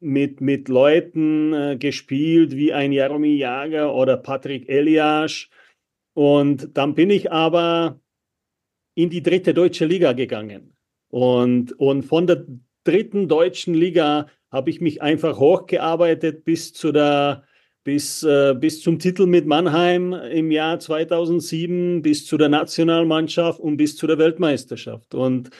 [0.00, 5.48] mit, mit Leuten äh, gespielt wie ein Jaromir Jager oder Patrick Elias.
[6.14, 8.00] Und dann bin ich aber
[8.94, 10.76] in die dritte deutsche Liga gegangen.
[11.08, 12.46] Und, und von der
[12.84, 17.44] dritten deutschen Liga habe ich mich einfach hochgearbeitet bis zu der
[17.82, 23.76] bis, äh, bis zum Titel mit Mannheim im Jahr 2007, bis zu der Nationalmannschaft und
[23.78, 25.14] bis zu der Weltmeisterschaft.
[25.14, 25.50] Und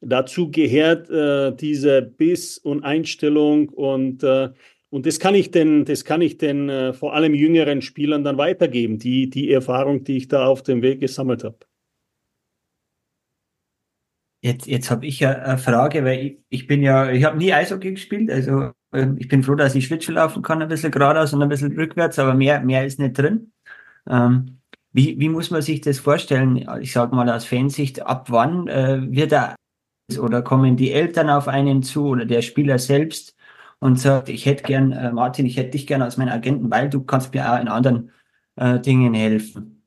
[0.00, 4.50] Dazu gehört äh, diese Biss und Einstellung und, äh,
[4.88, 8.38] und das kann ich den, das kann ich den äh, vor allem jüngeren Spielern dann
[8.38, 11.58] weitergeben, die, die Erfahrung, die ich da auf dem Weg gesammelt habe.
[14.42, 17.52] Jetzt, jetzt habe ich ja eine Frage, weil ich, ich bin ja, ich habe nie
[17.52, 21.34] Eishockey gespielt, also ähm, ich bin froh, dass ich Schlittschuh laufen kann, ein bisschen geradeaus
[21.34, 23.52] und ein bisschen rückwärts, aber mehr, mehr ist nicht drin.
[24.08, 24.60] Ähm,
[24.92, 26.66] wie, wie muss man sich das vorstellen?
[26.80, 29.56] Ich sage mal aus Fansicht, ab wann äh, wird der
[30.18, 33.36] oder kommen die Eltern auf einen zu oder der Spieler selbst
[33.78, 36.90] und sagt, ich hätte gern, äh, Martin, ich hätte dich gern als meinen Agenten, weil
[36.90, 38.10] du kannst mir auch in anderen
[38.56, 39.82] äh, Dingen helfen.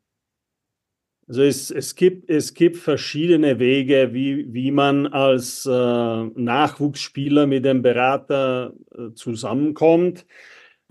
[1.27, 7.63] Also es, es, gibt, es gibt verschiedene Wege, wie, wie man als äh, Nachwuchsspieler mit
[7.63, 10.25] dem Berater äh, zusammenkommt.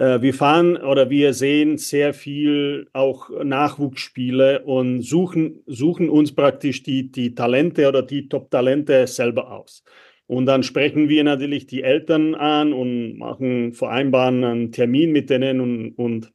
[0.03, 6.83] Äh, wir fahren oder wir sehen sehr viel auch Nachwuchsspiele und suchen, suchen uns praktisch
[6.83, 9.85] die, die Talente oder die Top-Talente selber aus.
[10.27, 15.61] Und dann sprechen wir natürlich die Eltern an und machen, vereinbaren einen Termin mit denen
[15.61, 16.33] und, und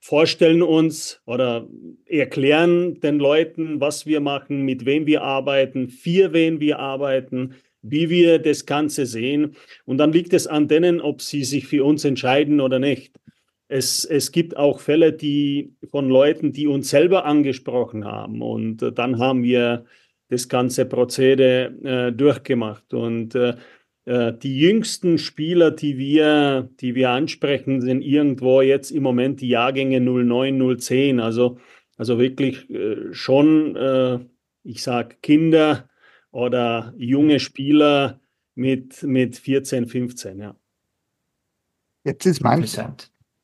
[0.00, 1.68] vorstellen uns oder
[2.06, 7.56] erklären den Leuten, was wir machen, mit wem wir arbeiten, für wen wir arbeiten,
[7.90, 9.56] wie wir das Ganze sehen.
[9.84, 13.18] Und dann liegt es an denen, ob sie sich für uns entscheiden oder nicht.
[13.68, 18.42] Es, es gibt auch Fälle, die von Leuten, die uns selber angesprochen haben.
[18.42, 19.84] Und äh, dann haben wir
[20.28, 22.94] das ganze Prozedere äh, durchgemacht.
[22.94, 23.54] Und äh,
[24.04, 29.48] äh die jüngsten Spieler, die wir, die wir ansprechen, sind irgendwo jetzt im Moment die
[29.48, 31.20] Jahrgänge 09, 010.
[31.20, 31.58] Also,
[31.96, 34.18] also wirklich äh, schon, äh,
[34.62, 35.88] ich sage Kinder,
[36.36, 38.20] oder junge Spieler
[38.54, 40.54] mit, mit 14, 15, ja.
[42.04, 42.68] Jetzt ist mein,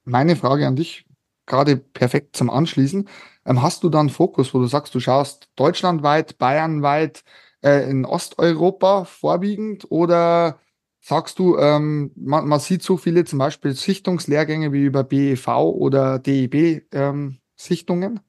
[0.04, 1.06] meine Frage an dich,
[1.46, 3.08] gerade perfekt zum Anschließen.
[3.46, 7.24] Ähm, hast du dann Fokus, wo du sagst, du schaust deutschlandweit, bayernweit,
[7.62, 10.60] äh, in Osteuropa vorwiegend oder
[11.04, 16.20] Sagst du, ähm, man, man sieht so viele zum Beispiel Sichtungslehrgänge wie über BEV oder
[16.20, 18.20] DEB ähm, Sichtungen?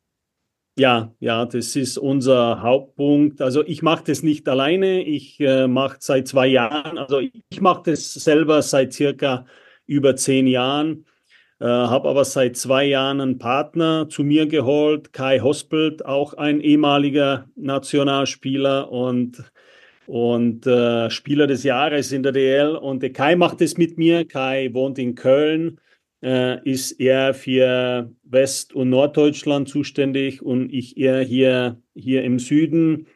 [0.75, 3.41] Ja, ja, das ist unser Hauptpunkt.
[3.41, 5.03] Also ich mache das nicht alleine.
[5.03, 9.45] Ich äh, mache seit zwei Jahren, also ich mache das selber seit circa
[9.85, 11.05] über zehn Jahren,
[11.59, 16.59] äh, habe aber seit zwei Jahren einen Partner zu mir geholt, Kai Hospelt, auch ein
[16.59, 19.43] ehemaliger Nationalspieler und
[20.05, 22.75] und äh, Spieler des Jahres in der DL.
[22.75, 24.25] Und der Kai macht es mit mir.
[24.27, 25.79] Kai wohnt in Köln,
[26.23, 33.07] äh, ist eher für West- und Norddeutschland zuständig und ich eher hier, hier im Süden.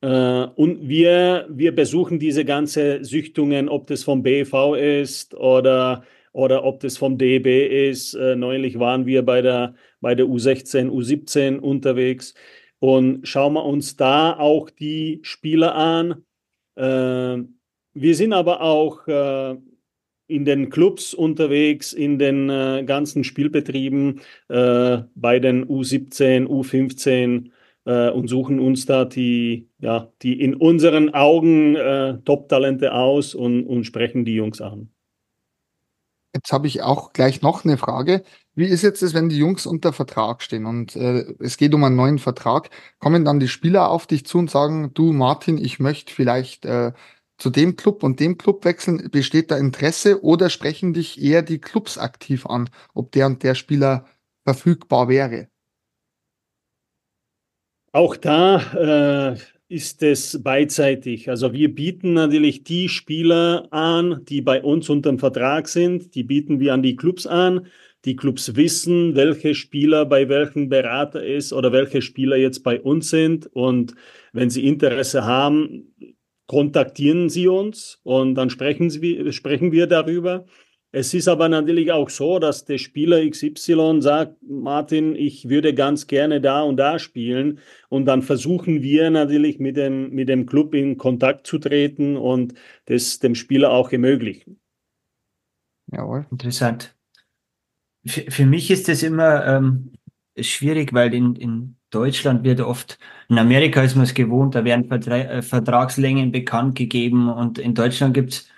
[0.00, 6.64] Äh, und wir, wir besuchen diese ganze Süchtungen, ob das vom BV ist oder, oder
[6.64, 8.14] ob das vom DB ist.
[8.14, 12.34] Äh, neulich waren wir bei der, bei der U16, U17 unterwegs
[12.78, 16.24] und schauen wir uns da auch die Spieler an.
[16.76, 17.44] Äh,
[17.94, 19.56] wir sind aber auch äh,
[20.34, 27.50] in den Clubs unterwegs, in den äh, ganzen Spielbetrieben äh, bei den U17, U15
[27.84, 33.66] äh, und suchen uns da die, ja, die in unseren Augen äh, Top-Talente aus und,
[33.66, 34.90] und sprechen die Jungs an.
[36.34, 38.22] Jetzt habe ich auch gleich noch eine Frage.
[38.54, 41.84] Wie ist jetzt das, wenn die Jungs unter Vertrag stehen und äh, es geht um
[41.84, 42.70] einen neuen Vertrag?
[42.98, 46.92] Kommen dann die Spieler auf dich zu und sagen, du Martin, ich möchte vielleicht äh,
[47.42, 49.10] zu dem Club und dem Club wechseln?
[49.10, 53.56] Besteht da Interesse oder sprechen dich eher die Clubs aktiv an, ob der und der
[53.56, 54.06] Spieler
[54.44, 55.48] verfügbar wäre?
[57.90, 59.38] Auch da äh,
[59.68, 61.28] ist es beidseitig.
[61.28, 66.22] Also wir bieten natürlich die Spieler an, die bei uns unter dem Vertrag sind, die
[66.22, 67.66] bieten wir an die Clubs an
[68.04, 73.10] die Clubs wissen, welche Spieler bei welchem Berater ist oder welche Spieler jetzt bei uns
[73.10, 73.46] sind.
[73.54, 73.94] Und
[74.32, 75.94] wenn sie Interesse haben,
[76.52, 80.44] kontaktieren sie uns und dann sprechen, sie, sprechen wir darüber.
[80.90, 86.06] Es ist aber natürlich auch so, dass der Spieler XY sagt, Martin, ich würde ganz
[86.08, 87.60] gerne da und da spielen.
[87.88, 92.52] Und dann versuchen wir natürlich mit dem, mit dem Club in Kontakt zu treten und
[92.84, 94.60] das dem Spieler auch ermöglichen.
[95.90, 96.26] Jawohl.
[96.30, 96.94] Interessant.
[98.04, 99.92] Für, für mich ist das immer ähm,
[100.38, 104.86] schwierig, weil in, in Deutschland wird oft, in Amerika ist man es gewohnt, da werden
[104.88, 108.48] Vertra äh, Vertragslängen bekannt gegeben und in Deutschland gibt's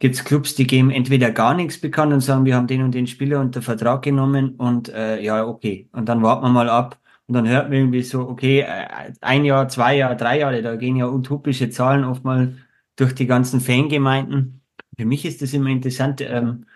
[0.00, 3.06] gibt's Clubs, die geben entweder gar nichts bekannt und sagen, wir haben den und den
[3.06, 5.88] Spieler unter Vertrag genommen und äh, ja, okay.
[5.92, 9.44] Und dann warten wir mal ab und dann hört man irgendwie so, okay, äh, ein
[9.44, 12.56] Jahr, zwei Jahre, drei Jahre, da gehen ja utopische Zahlen oft mal
[12.96, 14.62] durch die ganzen Fangemeinden.
[14.98, 16.66] Für mich ist das immer interessant, ähm,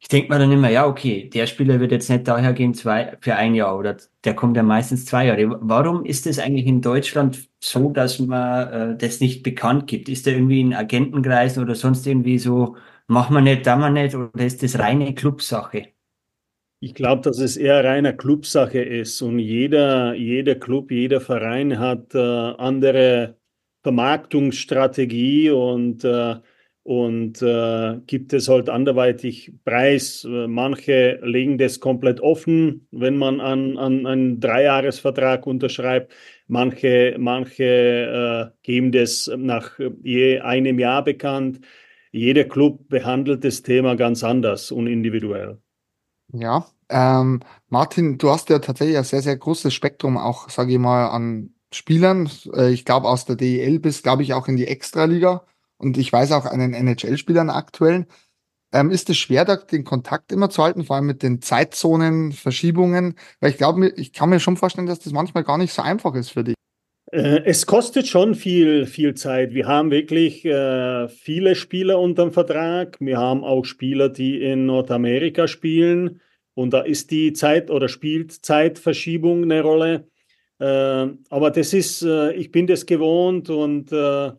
[0.00, 3.16] ich denke mir dann immer, ja, okay, der Spieler wird jetzt nicht daher gehen zwei,
[3.20, 5.58] für ein Jahr oder der kommt ja meistens zwei Jahre.
[5.60, 10.08] Warum ist es eigentlich in Deutschland so, dass man äh, das nicht bekannt gibt?
[10.08, 12.76] Ist der irgendwie in Agentenkreisen oder sonst irgendwie so,
[13.08, 15.88] machen wir nicht, da man nicht, oder ist das reine Clubsache?
[16.80, 22.14] Ich glaube, dass es eher reine Clubsache ist und jeder, jeder Club, jeder Verein hat
[22.14, 23.36] äh, andere
[23.82, 26.36] Vermarktungsstrategie und äh,
[26.88, 30.24] und äh, gibt es halt anderweitig Preis.
[30.24, 36.14] Äh, manche legen das komplett offen, wenn man an, an einen Dreijahresvertrag unterschreibt.
[36.46, 41.60] Manche, manche äh, geben das nach je einem Jahr bekannt.
[42.10, 45.58] Jeder Club behandelt das Thema ganz anders und individuell.
[46.32, 50.78] Ja, ähm, Martin, du hast ja tatsächlich ein sehr, sehr großes Spektrum auch, sage ich
[50.78, 52.30] mal, an Spielern.
[52.54, 55.44] Äh, ich glaube, aus der DEL bis, glaube ich, auch in die Extraliga
[55.78, 58.06] und ich weiß auch einen NHL-Spielern aktuellen,
[58.72, 62.32] ähm, ist es schwer, da den Kontakt immer zu halten, vor allem mit den Zeitzonen,
[62.32, 65.82] Verschiebungen, weil ich glaube, ich kann mir schon vorstellen, dass das manchmal gar nicht so
[65.82, 66.54] einfach ist für dich.
[67.10, 69.54] Äh, es kostet schon viel, viel Zeit.
[69.54, 72.98] Wir haben wirklich äh, viele Spieler unterm Vertrag.
[73.00, 76.20] Wir haben auch Spieler, die in Nordamerika spielen.
[76.54, 80.08] Und da ist die Zeit oder spielt Zeitverschiebung eine Rolle.
[80.58, 84.32] Äh, aber das ist, äh, ich bin das gewohnt und äh,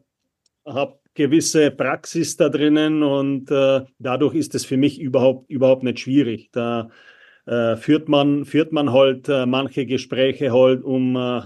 [0.65, 5.99] habe gewisse Praxis da drinnen und äh, dadurch ist es für mich überhaupt, überhaupt nicht
[5.99, 6.49] schwierig.
[6.53, 6.89] Da
[7.45, 11.41] äh, führt, man, führt man halt äh, manche Gespräche halt um, äh,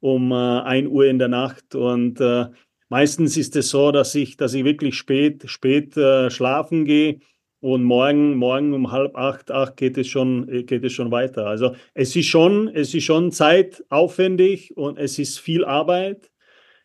[0.00, 2.46] um äh, 1 Uhr in der Nacht und äh,
[2.88, 7.20] meistens ist es so, dass ich, dass ich wirklich spät, spät äh, schlafen gehe
[7.60, 11.46] und morgen, morgen um halb acht, acht geht es schon, geht es schon weiter.
[11.46, 16.30] Also es ist schon, es ist schon zeitaufwendig und es ist viel Arbeit.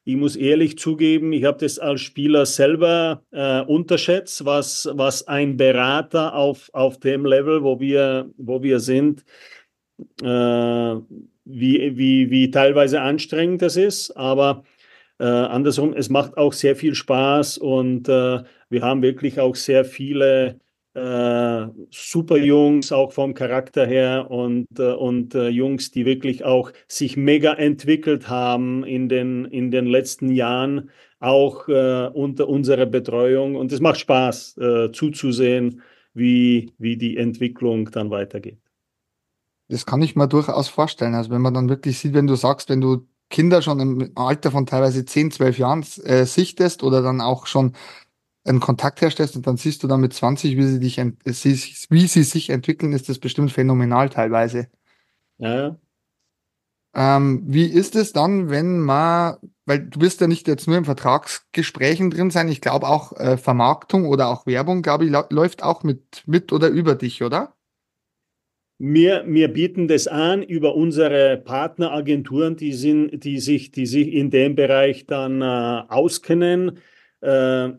[0.05, 5.55] Ich muss ehrlich zugeben, ich habe das als Spieler selber äh, unterschätzt, was, was ein
[5.57, 9.23] Berater auf, auf dem Level, wo wir, wo wir sind,
[10.21, 10.25] äh,
[11.45, 14.11] wie, wie, wie teilweise anstrengend das ist.
[14.11, 14.63] Aber
[15.19, 19.85] Äh, andersrum, es macht auch sehr viel Spaß und äh, wir haben wirklich auch sehr
[19.85, 20.59] viele
[20.93, 26.71] äh, super Jungs, auch vom Charakter her und, äh, und äh, Jungs, die wirklich auch
[26.87, 33.55] sich mega entwickelt haben in den, in den letzten Jahren, auch äh, unter unserer Betreuung.
[33.55, 35.81] Und es macht Spaß äh, zuzusehen,
[36.13, 38.59] wie, wie die Entwicklung dann weitergeht.
[39.69, 41.15] Das kann ich mir durchaus vorstellen.
[41.15, 44.51] Also wenn man dann wirklich sieht, wenn du sagst, wenn du Kinder schon im Alter
[44.51, 47.73] von teilweise 10, 12 Jahren äh, sichtest oder dann auch schon
[48.45, 52.23] einen Kontakt herstellst und dann siehst du dann mit 20, wie sie, dich wie sie
[52.23, 54.67] sich entwickeln, ist das bestimmt phänomenal teilweise.
[55.37, 55.77] Ja.
[56.95, 60.85] Ähm, wie ist es dann, wenn man, weil du wirst ja nicht jetzt nur in
[60.85, 65.83] Vertragsgesprächen drin sein, ich glaube auch äh, Vermarktung oder auch Werbung, glaube ich, läuft auch
[65.83, 67.55] mit, mit oder über dich, oder?
[68.77, 74.29] Wir, wir bieten das an über unsere Partneragenturen, die, sind, die, sich, die sich in
[74.29, 76.79] dem Bereich dann äh, auskennen.
[77.21, 77.69] Äh,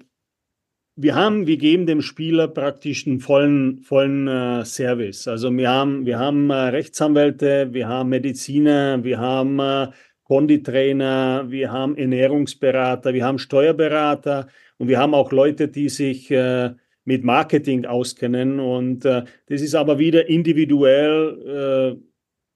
[0.97, 5.27] wir haben, wir geben dem Spieler praktisch einen vollen, vollen äh, Service.
[5.27, 9.89] Also wir haben, wir haben äh, Rechtsanwälte, wir haben Mediziner, wir haben äh,
[10.23, 14.49] Konditrainer, wir haben Ernährungsberater, wir haben Steuerberater
[14.79, 16.73] und wir haben auch Leute, die sich äh,
[17.05, 18.61] mit Marketing auskennen.
[18.61, 22.05] Und äh, das ist aber wieder individuell äh,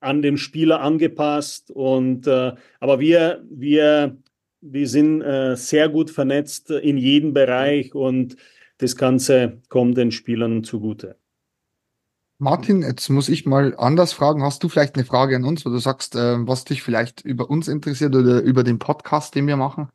[0.00, 1.72] an den Spieler angepasst.
[1.72, 4.16] Und äh, aber wir, wir
[4.60, 8.36] wir sind äh, sehr gut vernetzt in jedem Bereich und
[8.78, 11.16] das Ganze kommt den Spielern zugute.
[12.40, 14.44] Martin, jetzt muss ich mal anders fragen.
[14.44, 17.50] Hast du vielleicht eine Frage an uns, wo du sagst, äh, was dich vielleicht über
[17.50, 19.88] uns interessiert oder über den Podcast, den wir machen?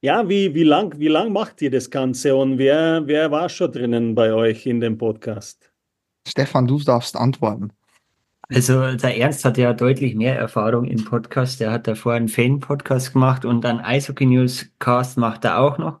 [0.00, 3.70] Ja, wie, wie lang, wie lang macht ihr das Ganze und wer, wer war schon
[3.70, 5.72] drinnen bei euch in dem Podcast?
[6.26, 7.72] Stefan, du darfst antworten.
[8.48, 11.60] Also der Ernst hat ja deutlich mehr Erfahrung im Podcast.
[11.60, 16.00] Der hat davor einen Fan-Podcast gemacht und einen Eishockey News-Cast macht er auch noch.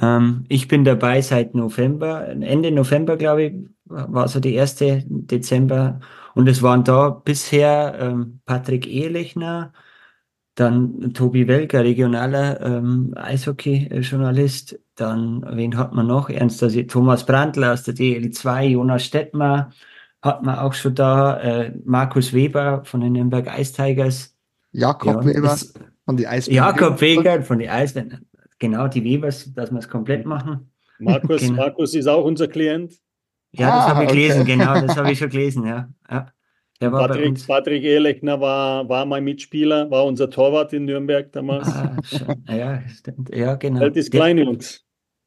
[0.00, 3.54] Ähm, ich bin dabei seit November, Ende November, glaube ich,
[3.84, 6.00] war so die erste Dezember.
[6.34, 9.72] Und es waren da bisher ähm, Patrick Ehlechner,
[10.54, 14.78] dann Tobi Welker, regionaler ähm, Eishockey-Journalist.
[14.94, 16.28] Dann, wen hat man noch?
[16.30, 19.70] Ernst, also Thomas Brandl aus der DL2, Jonas Stettmer,
[20.22, 24.34] hat man auch schon da äh, Markus Weber von den Nürnberg Ice Tigers.
[24.70, 25.58] Jakob ja, Weber
[26.04, 26.56] von den Eisbären.
[26.56, 28.26] Jakob Weber von den Eisbären.
[28.58, 30.70] Genau, die Webers, dass wir es komplett machen.
[31.00, 31.54] Markus, genau.
[31.54, 32.94] Markus ist auch unser Klient.
[33.50, 34.20] Ja, das ah, habe ich okay.
[34.20, 35.88] gelesen, genau, das habe ich schon gelesen, ja.
[36.08, 36.26] ja.
[36.80, 41.68] Der war Patrick, Patrick Ehlechner war, war mein Mitspieler, war unser Torwart in Nürnberg damals.
[41.68, 41.96] Ah,
[42.48, 43.34] ja, stimmt.
[43.34, 43.80] Ja, genau.
[43.80, 44.84] Halt ist klein, Jungs.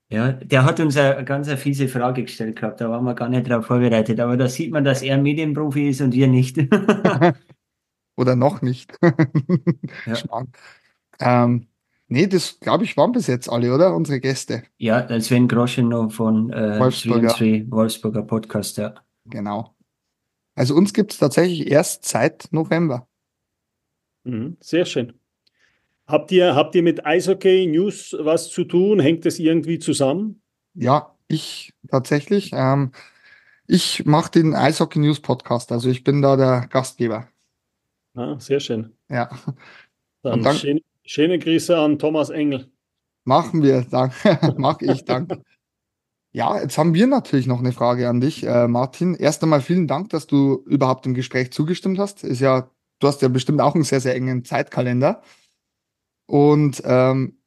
[0.10, 3.28] Ja, der hat uns eine ganz eine fiese Frage gestellt gehabt, da waren wir gar
[3.28, 4.20] nicht darauf vorbereitet.
[4.20, 6.58] Aber da sieht man, dass er Medienprofi ist und wir nicht.
[8.18, 8.98] Oder noch nicht.
[10.06, 10.46] ja.
[11.20, 11.68] Ähm,
[12.08, 13.94] nee, das glaube ich waren bis jetzt alle, oder?
[13.94, 14.64] Unsere Gäste.
[14.78, 17.34] Ja, der Sven Groschen noch von äh, Wolfsburger.
[17.70, 18.96] Wolfsburger Podcast, ja.
[19.26, 19.76] Genau.
[20.56, 23.08] Also uns gibt es tatsächlich erst seit November.
[24.24, 25.14] Mhm, sehr schön.
[26.08, 29.00] Habt ihr, habt ihr mit Eishockey News was zu tun?
[29.00, 30.42] Hängt das irgendwie zusammen?
[30.76, 32.52] Ja, ich tatsächlich.
[32.54, 32.92] Ähm,
[33.66, 37.28] ich mache den Eishockey News Podcast, also ich bin da der Gastgeber.
[38.14, 38.94] Ah, sehr schön.
[39.10, 39.30] Ja.
[40.22, 42.70] Dann, dann schöne, schöne, Grüße an Thomas Engel.
[43.24, 44.54] Machen wir, danke.
[44.58, 45.42] Mach ich, danke.
[46.32, 49.16] Ja, jetzt haben wir natürlich noch eine Frage an dich, äh, Martin.
[49.16, 52.24] Erst einmal vielen Dank, dass du überhaupt im Gespräch zugestimmt hast.
[52.24, 52.70] Ist ja,
[53.00, 55.22] du hast ja bestimmt auch einen sehr, sehr engen Zeitkalender.
[56.26, 57.38] Und ähm,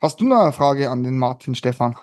[0.00, 1.96] hast du noch eine Frage an den Martin Stefan?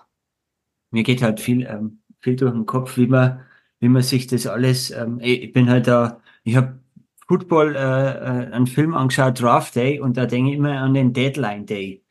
[0.91, 3.41] Mir geht halt viel, ähm, viel durch den Kopf, wie man,
[3.79, 4.91] wie man sich das alles.
[4.91, 6.79] Ähm, ich bin halt da, ich habe
[7.27, 11.13] Football äh, äh, einen Film angeschaut, Draft Day, und da denke ich immer an den
[11.13, 12.03] Deadline Day.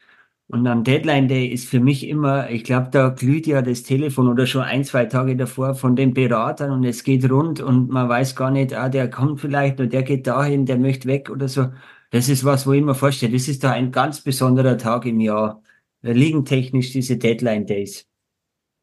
[0.48, 4.28] Und am Deadline Day ist für mich immer, ich glaube, da glüht ja das Telefon
[4.28, 8.08] oder schon ein, zwei Tage davor von den Beratern und es geht rund und man
[8.08, 11.48] weiß gar nicht, ah, der kommt vielleicht oder der geht dahin, der möchte weg oder
[11.48, 11.70] so.
[12.10, 15.20] Das ist was, wo ich mir vorstelle, das ist da ein ganz besonderer Tag im
[15.20, 15.62] Jahr.
[16.02, 18.06] Liegen technisch diese Deadline Days.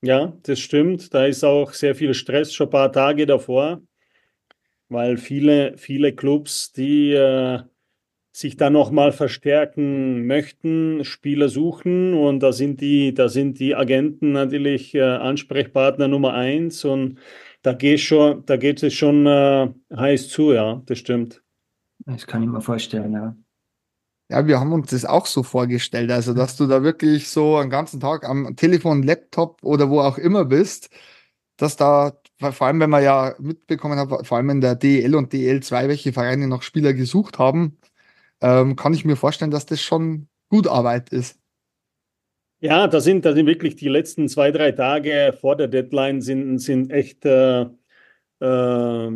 [0.02, 1.14] Ja, das stimmt.
[1.14, 3.82] Da ist auch sehr viel Stress schon ein paar Tage davor,
[4.90, 7.60] weil viele, viele Clubs, die äh,
[8.34, 14.32] sich da nochmal verstärken möchten, Spieler suchen und da sind die, da sind die Agenten
[14.32, 17.20] natürlich äh, Ansprechpartner Nummer eins und
[17.62, 21.43] da geht schon, da geht es schon äh, heiß zu, ja, das stimmt.
[22.06, 23.36] Das kann ich mir vorstellen, ja.
[24.30, 27.70] Ja, wir haben uns das auch so vorgestellt, also dass du da wirklich so einen
[27.70, 30.90] ganzen Tag am Telefon, Laptop oder wo auch immer bist,
[31.58, 35.34] dass da, vor allem wenn man ja mitbekommen hat, vor allem in der DL und
[35.34, 37.78] DL2, welche Vereine noch Spieler gesucht haben,
[38.42, 41.40] ähm, kann ich mir vorstellen, dass das schon gut Arbeit ist.
[42.60, 46.60] Ja, da sind, da sind wirklich die letzten zwei, drei Tage vor der Deadline sind,
[46.60, 47.66] sind echt äh,
[48.40, 49.12] äh,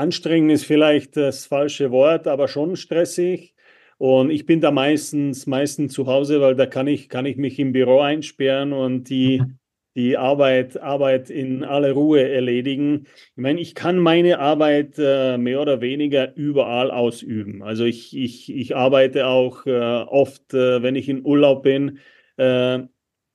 [0.00, 3.54] anstrengend ist vielleicht das falsche Wort, aber schon stressig.
[3.98, 7.58] Und ich bin da meistens, meistens zu Hause, weil da kann ich, kann ich mich
[7.58, 9.58] im Büro einsperren und die, mhm.
[9.94, 13.04] die Arbeit, Arbeit in aller Ruhe erledigen.
[13.36, 17.62] Ich meine, ich kann meine Arbeit äh, mehr oder weniger überall ausüben.
[17.62, 21.98] Also ich, ich, ich arbeite auch äh, oft, äh, wenn ich in Urlaub bin.
[22.38, 22.78] Äh,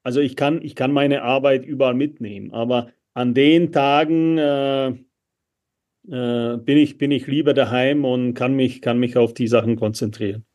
[0.01, 2.51] also ich kann, ich kann meine Arbeit überall mitnehmen.
[2.53, 5.05] Aber an den Tagen
[6.09, 9.75] äh, bin, ich, bin ich lieber daheim und kann mich, kann mich auf die Sachen
[9.75, 10.45] konzentrieren.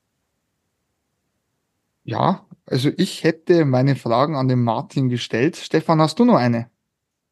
[2.04, 5.56] Ja, also ich hätte meine Fragen an den Martin gestellt.
[5.56, 6.70] Stefan, hast du noch eine?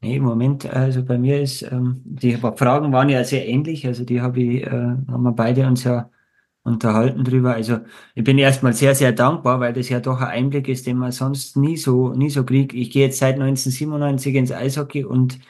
[0.00, 4.20] Nee, Moment, also bei mir ist, ähm, die Fragen waren ja sehr ähnlich, also die
[4.20, 6.10] habe ich, äh, haben wir beide uns ja
[6.62, 7.54] unterhalten drüber.
[7.54, 7.78] Also
[8.14, 11.12] ich bin erstmal sehr, sehr dankbar, weil das ja doch ein Einblick ist, den man
[11.12, 12.74] sonst nie so, nie so kriegt.
[12.74, 15.40] Ich gehe jetzt seit 1997 ins Eishockey und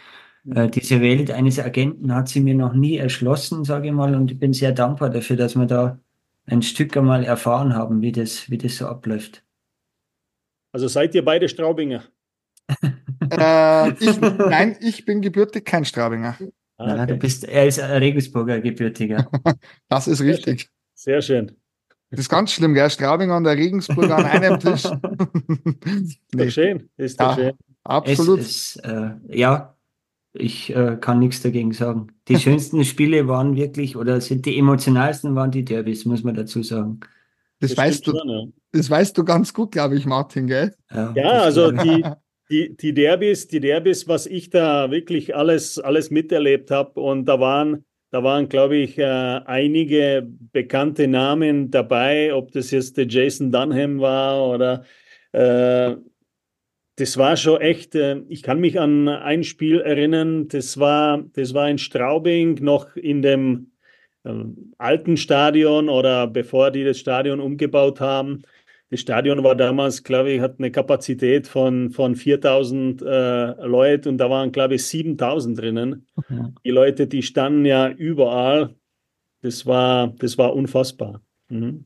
[0.55, 4.31] äh, diese Welt eines Agenten hat sie mir noch nie erschlossen, sage ich mal, und
[4.31, 5.99] ich bin sehr dankbar dafür, dass man da
[6.47, 9.45] ein Stück einmal erfahren haben, wie das, wie das so abläuft.
[10.73, 12.05] Also seid ihr beide Straubinger?
[13.31, 16.37] äh, ich, nein, ich bin gebürtig kein Straubinger.
[16.77, 17.07] Ah, okay.
[17.07, 19.29] du bist, er ist ein Regensburger gebürtiger.
[19.89, 20.69] das ist richtig.
[20.95, 21.57] Sehr schön.
[22.11, 22.89] Das ist ganz schlimm, gell?
[22.89, 24.85] Straubinger und der Regensburger an einem Tisch.
[24.85, 26.45] ist nee.
[26.45, 26.89] doch schön.
[26.97, 27.53] Ist doch ja, schön.
[27.85, 28.41] Absolut.
[28.41, 29.78] Es, es, äh, ja,
[30.39, 32.09] ich äh, kann nichts dagegen sagen.
[32.29, 36.63] Die schönsten Spiele waren wirklich, oder sind die emotionalsten waren die Derbys, muss man dazu
[36.63, 37.01] sagen.
[37.61, 38.45] Das, das weißt du, schon, ja.
[38.73, 40.75] das weißt du ganz gut, glaube ich, Martin, gell?
[40.93, 42.05] Ja, ja also die,
[42.51, 47.41] die, die Derbys, die Derbys, was ich da wirklich alles, alles miterlebt habe und da
[47.41, 53.51] waren, da waren, glaube ich, äh, einige bekannte Namen dabei, ob das jetzt der Jason
[53.51, 54.85] Dunham war oder
[55.33, 55.97] äh,
[56.99, 61.55] das war schon echt, äh, ich kann mich an ein Spiel erinnern, das war, das
[61.55, 63.71] war in Straubing noch in dem
[64.25, 64.35] äh,
[64.79, 68.43] alten Stadion oder bevor die das Stadion umgebaut haben.
[68.91, 74.19] Das Stadion war damals, glaube ich, hat eine Kapazität von, von 4000 äh, Leuten und
[74.19, 76.07] da waren, glaube ich, 7000 drinnen.
[76.17, 76.53] Okay.
[76.65, 78.75] Die Leute, die standen ja überall.
[79.43, 81.21] Das war, das war unfassbar.
[81.49, 81.85] Mhm.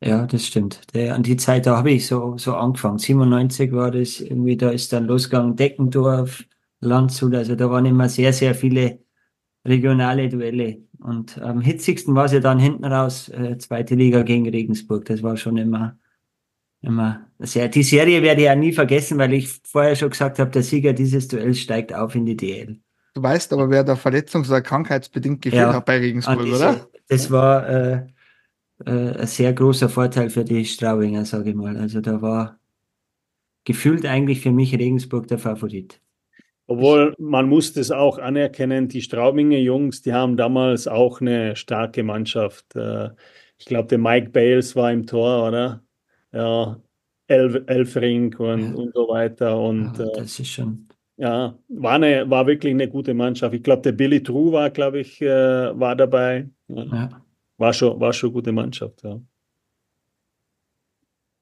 [0.00, 0.94] Ja, das stimmt.
[0.94, 2.98] Der, an die Zeit, da habe ich so, so angefangen.
[2.98, 6.44] 97 war das irgendwie, da ist dann losgegangen, Deckendorf,
[6.80, 9.00] Landshut, also da waren immer sehr, sehr viele
[9.66, 10.78] regionale Duelle.
[11.00, 15.04] Und am hitzigsten war es ja dann hinten raus, äh, zweite Liga gegen Regensburg.
[15.04, 15.98] Das war schon immer,
[16.80, 17.68] immer sehr.
[17.68, 20.92] Die Serie werde ich ja nie vergessen, weil ich vorher schon gesagt habe, der Sieger
[20.92, 22.78] dieses Duells steigt auf in die DL.
[23.14, 26.88] Du weißt aber, wer da verletzungs- oder krankheitsbedingt gefehlt ja, hat bei Regensburg, diese, oder?
[27.08, 28.06] Das war, äh, äh,
[28.84, 31.76] ein sehr großer Vorteil für die Straubinger, sage ich mal.
[31.76, 32.58] Also da war
[33.64, 36.00] gefühlt eigentlich für mich Regensburg der Favorit.
[36.66, 42.02] Obwohl man muss das auch anerkennen, die Straubinger Jungs, die haben damals auch eine starke
[42.02, 42.76] Mannschaft.
[42.76, 43.10] Äh,
[43.58, 45.82] ich glaube, der Mike Bales war im Tor, oder?
[46.32, 46.80] Ja,
[47.26, 48.74] Elf, Elfring und, ja.
[48.74, 49.58] und so weiter.
[49.58, 50.88] Und, ja, äh, das ist schon.
[51.16, 53.52] Ja, war, eine, war wirklich eine gute Mannschaft.
[53.54, 56.48] Ich glaube, der Billy True war, glaube ich, war dabei.
[56.68, 57.08] Ja
[57.58, 59.02] war schon, war schon eine gute Mannschaft.
[59.02, 59.20] Ja.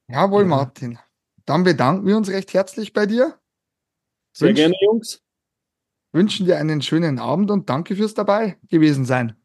[0.09, 0.49] Jawohl, ja.
[0.49, 0.99] Martin.
[1.45, 3.39] Dann bedanken wir uns recht herzlich bei dir.
[4.33, 5.23] Sehr Wünsch, gerne, Jungs.
[6.13, 9.37] Wünschen dir einen schönen Abend und danke fürs dabei gewesen sein.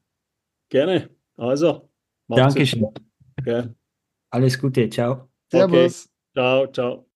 [0.69, 1.09] Gerne.
[1.37, 1.89] Also,
[2.27, 2.87] Dankeschön.
[3.39, 3.69] Okay.
[4.29, 4.89] Alles Gute.
[4.89, 5.29] Ciao.
[5.51, 6.05] Servus.
[6.05, 6.11] Okay.
[6.33, 7.10] Ciao, ciao.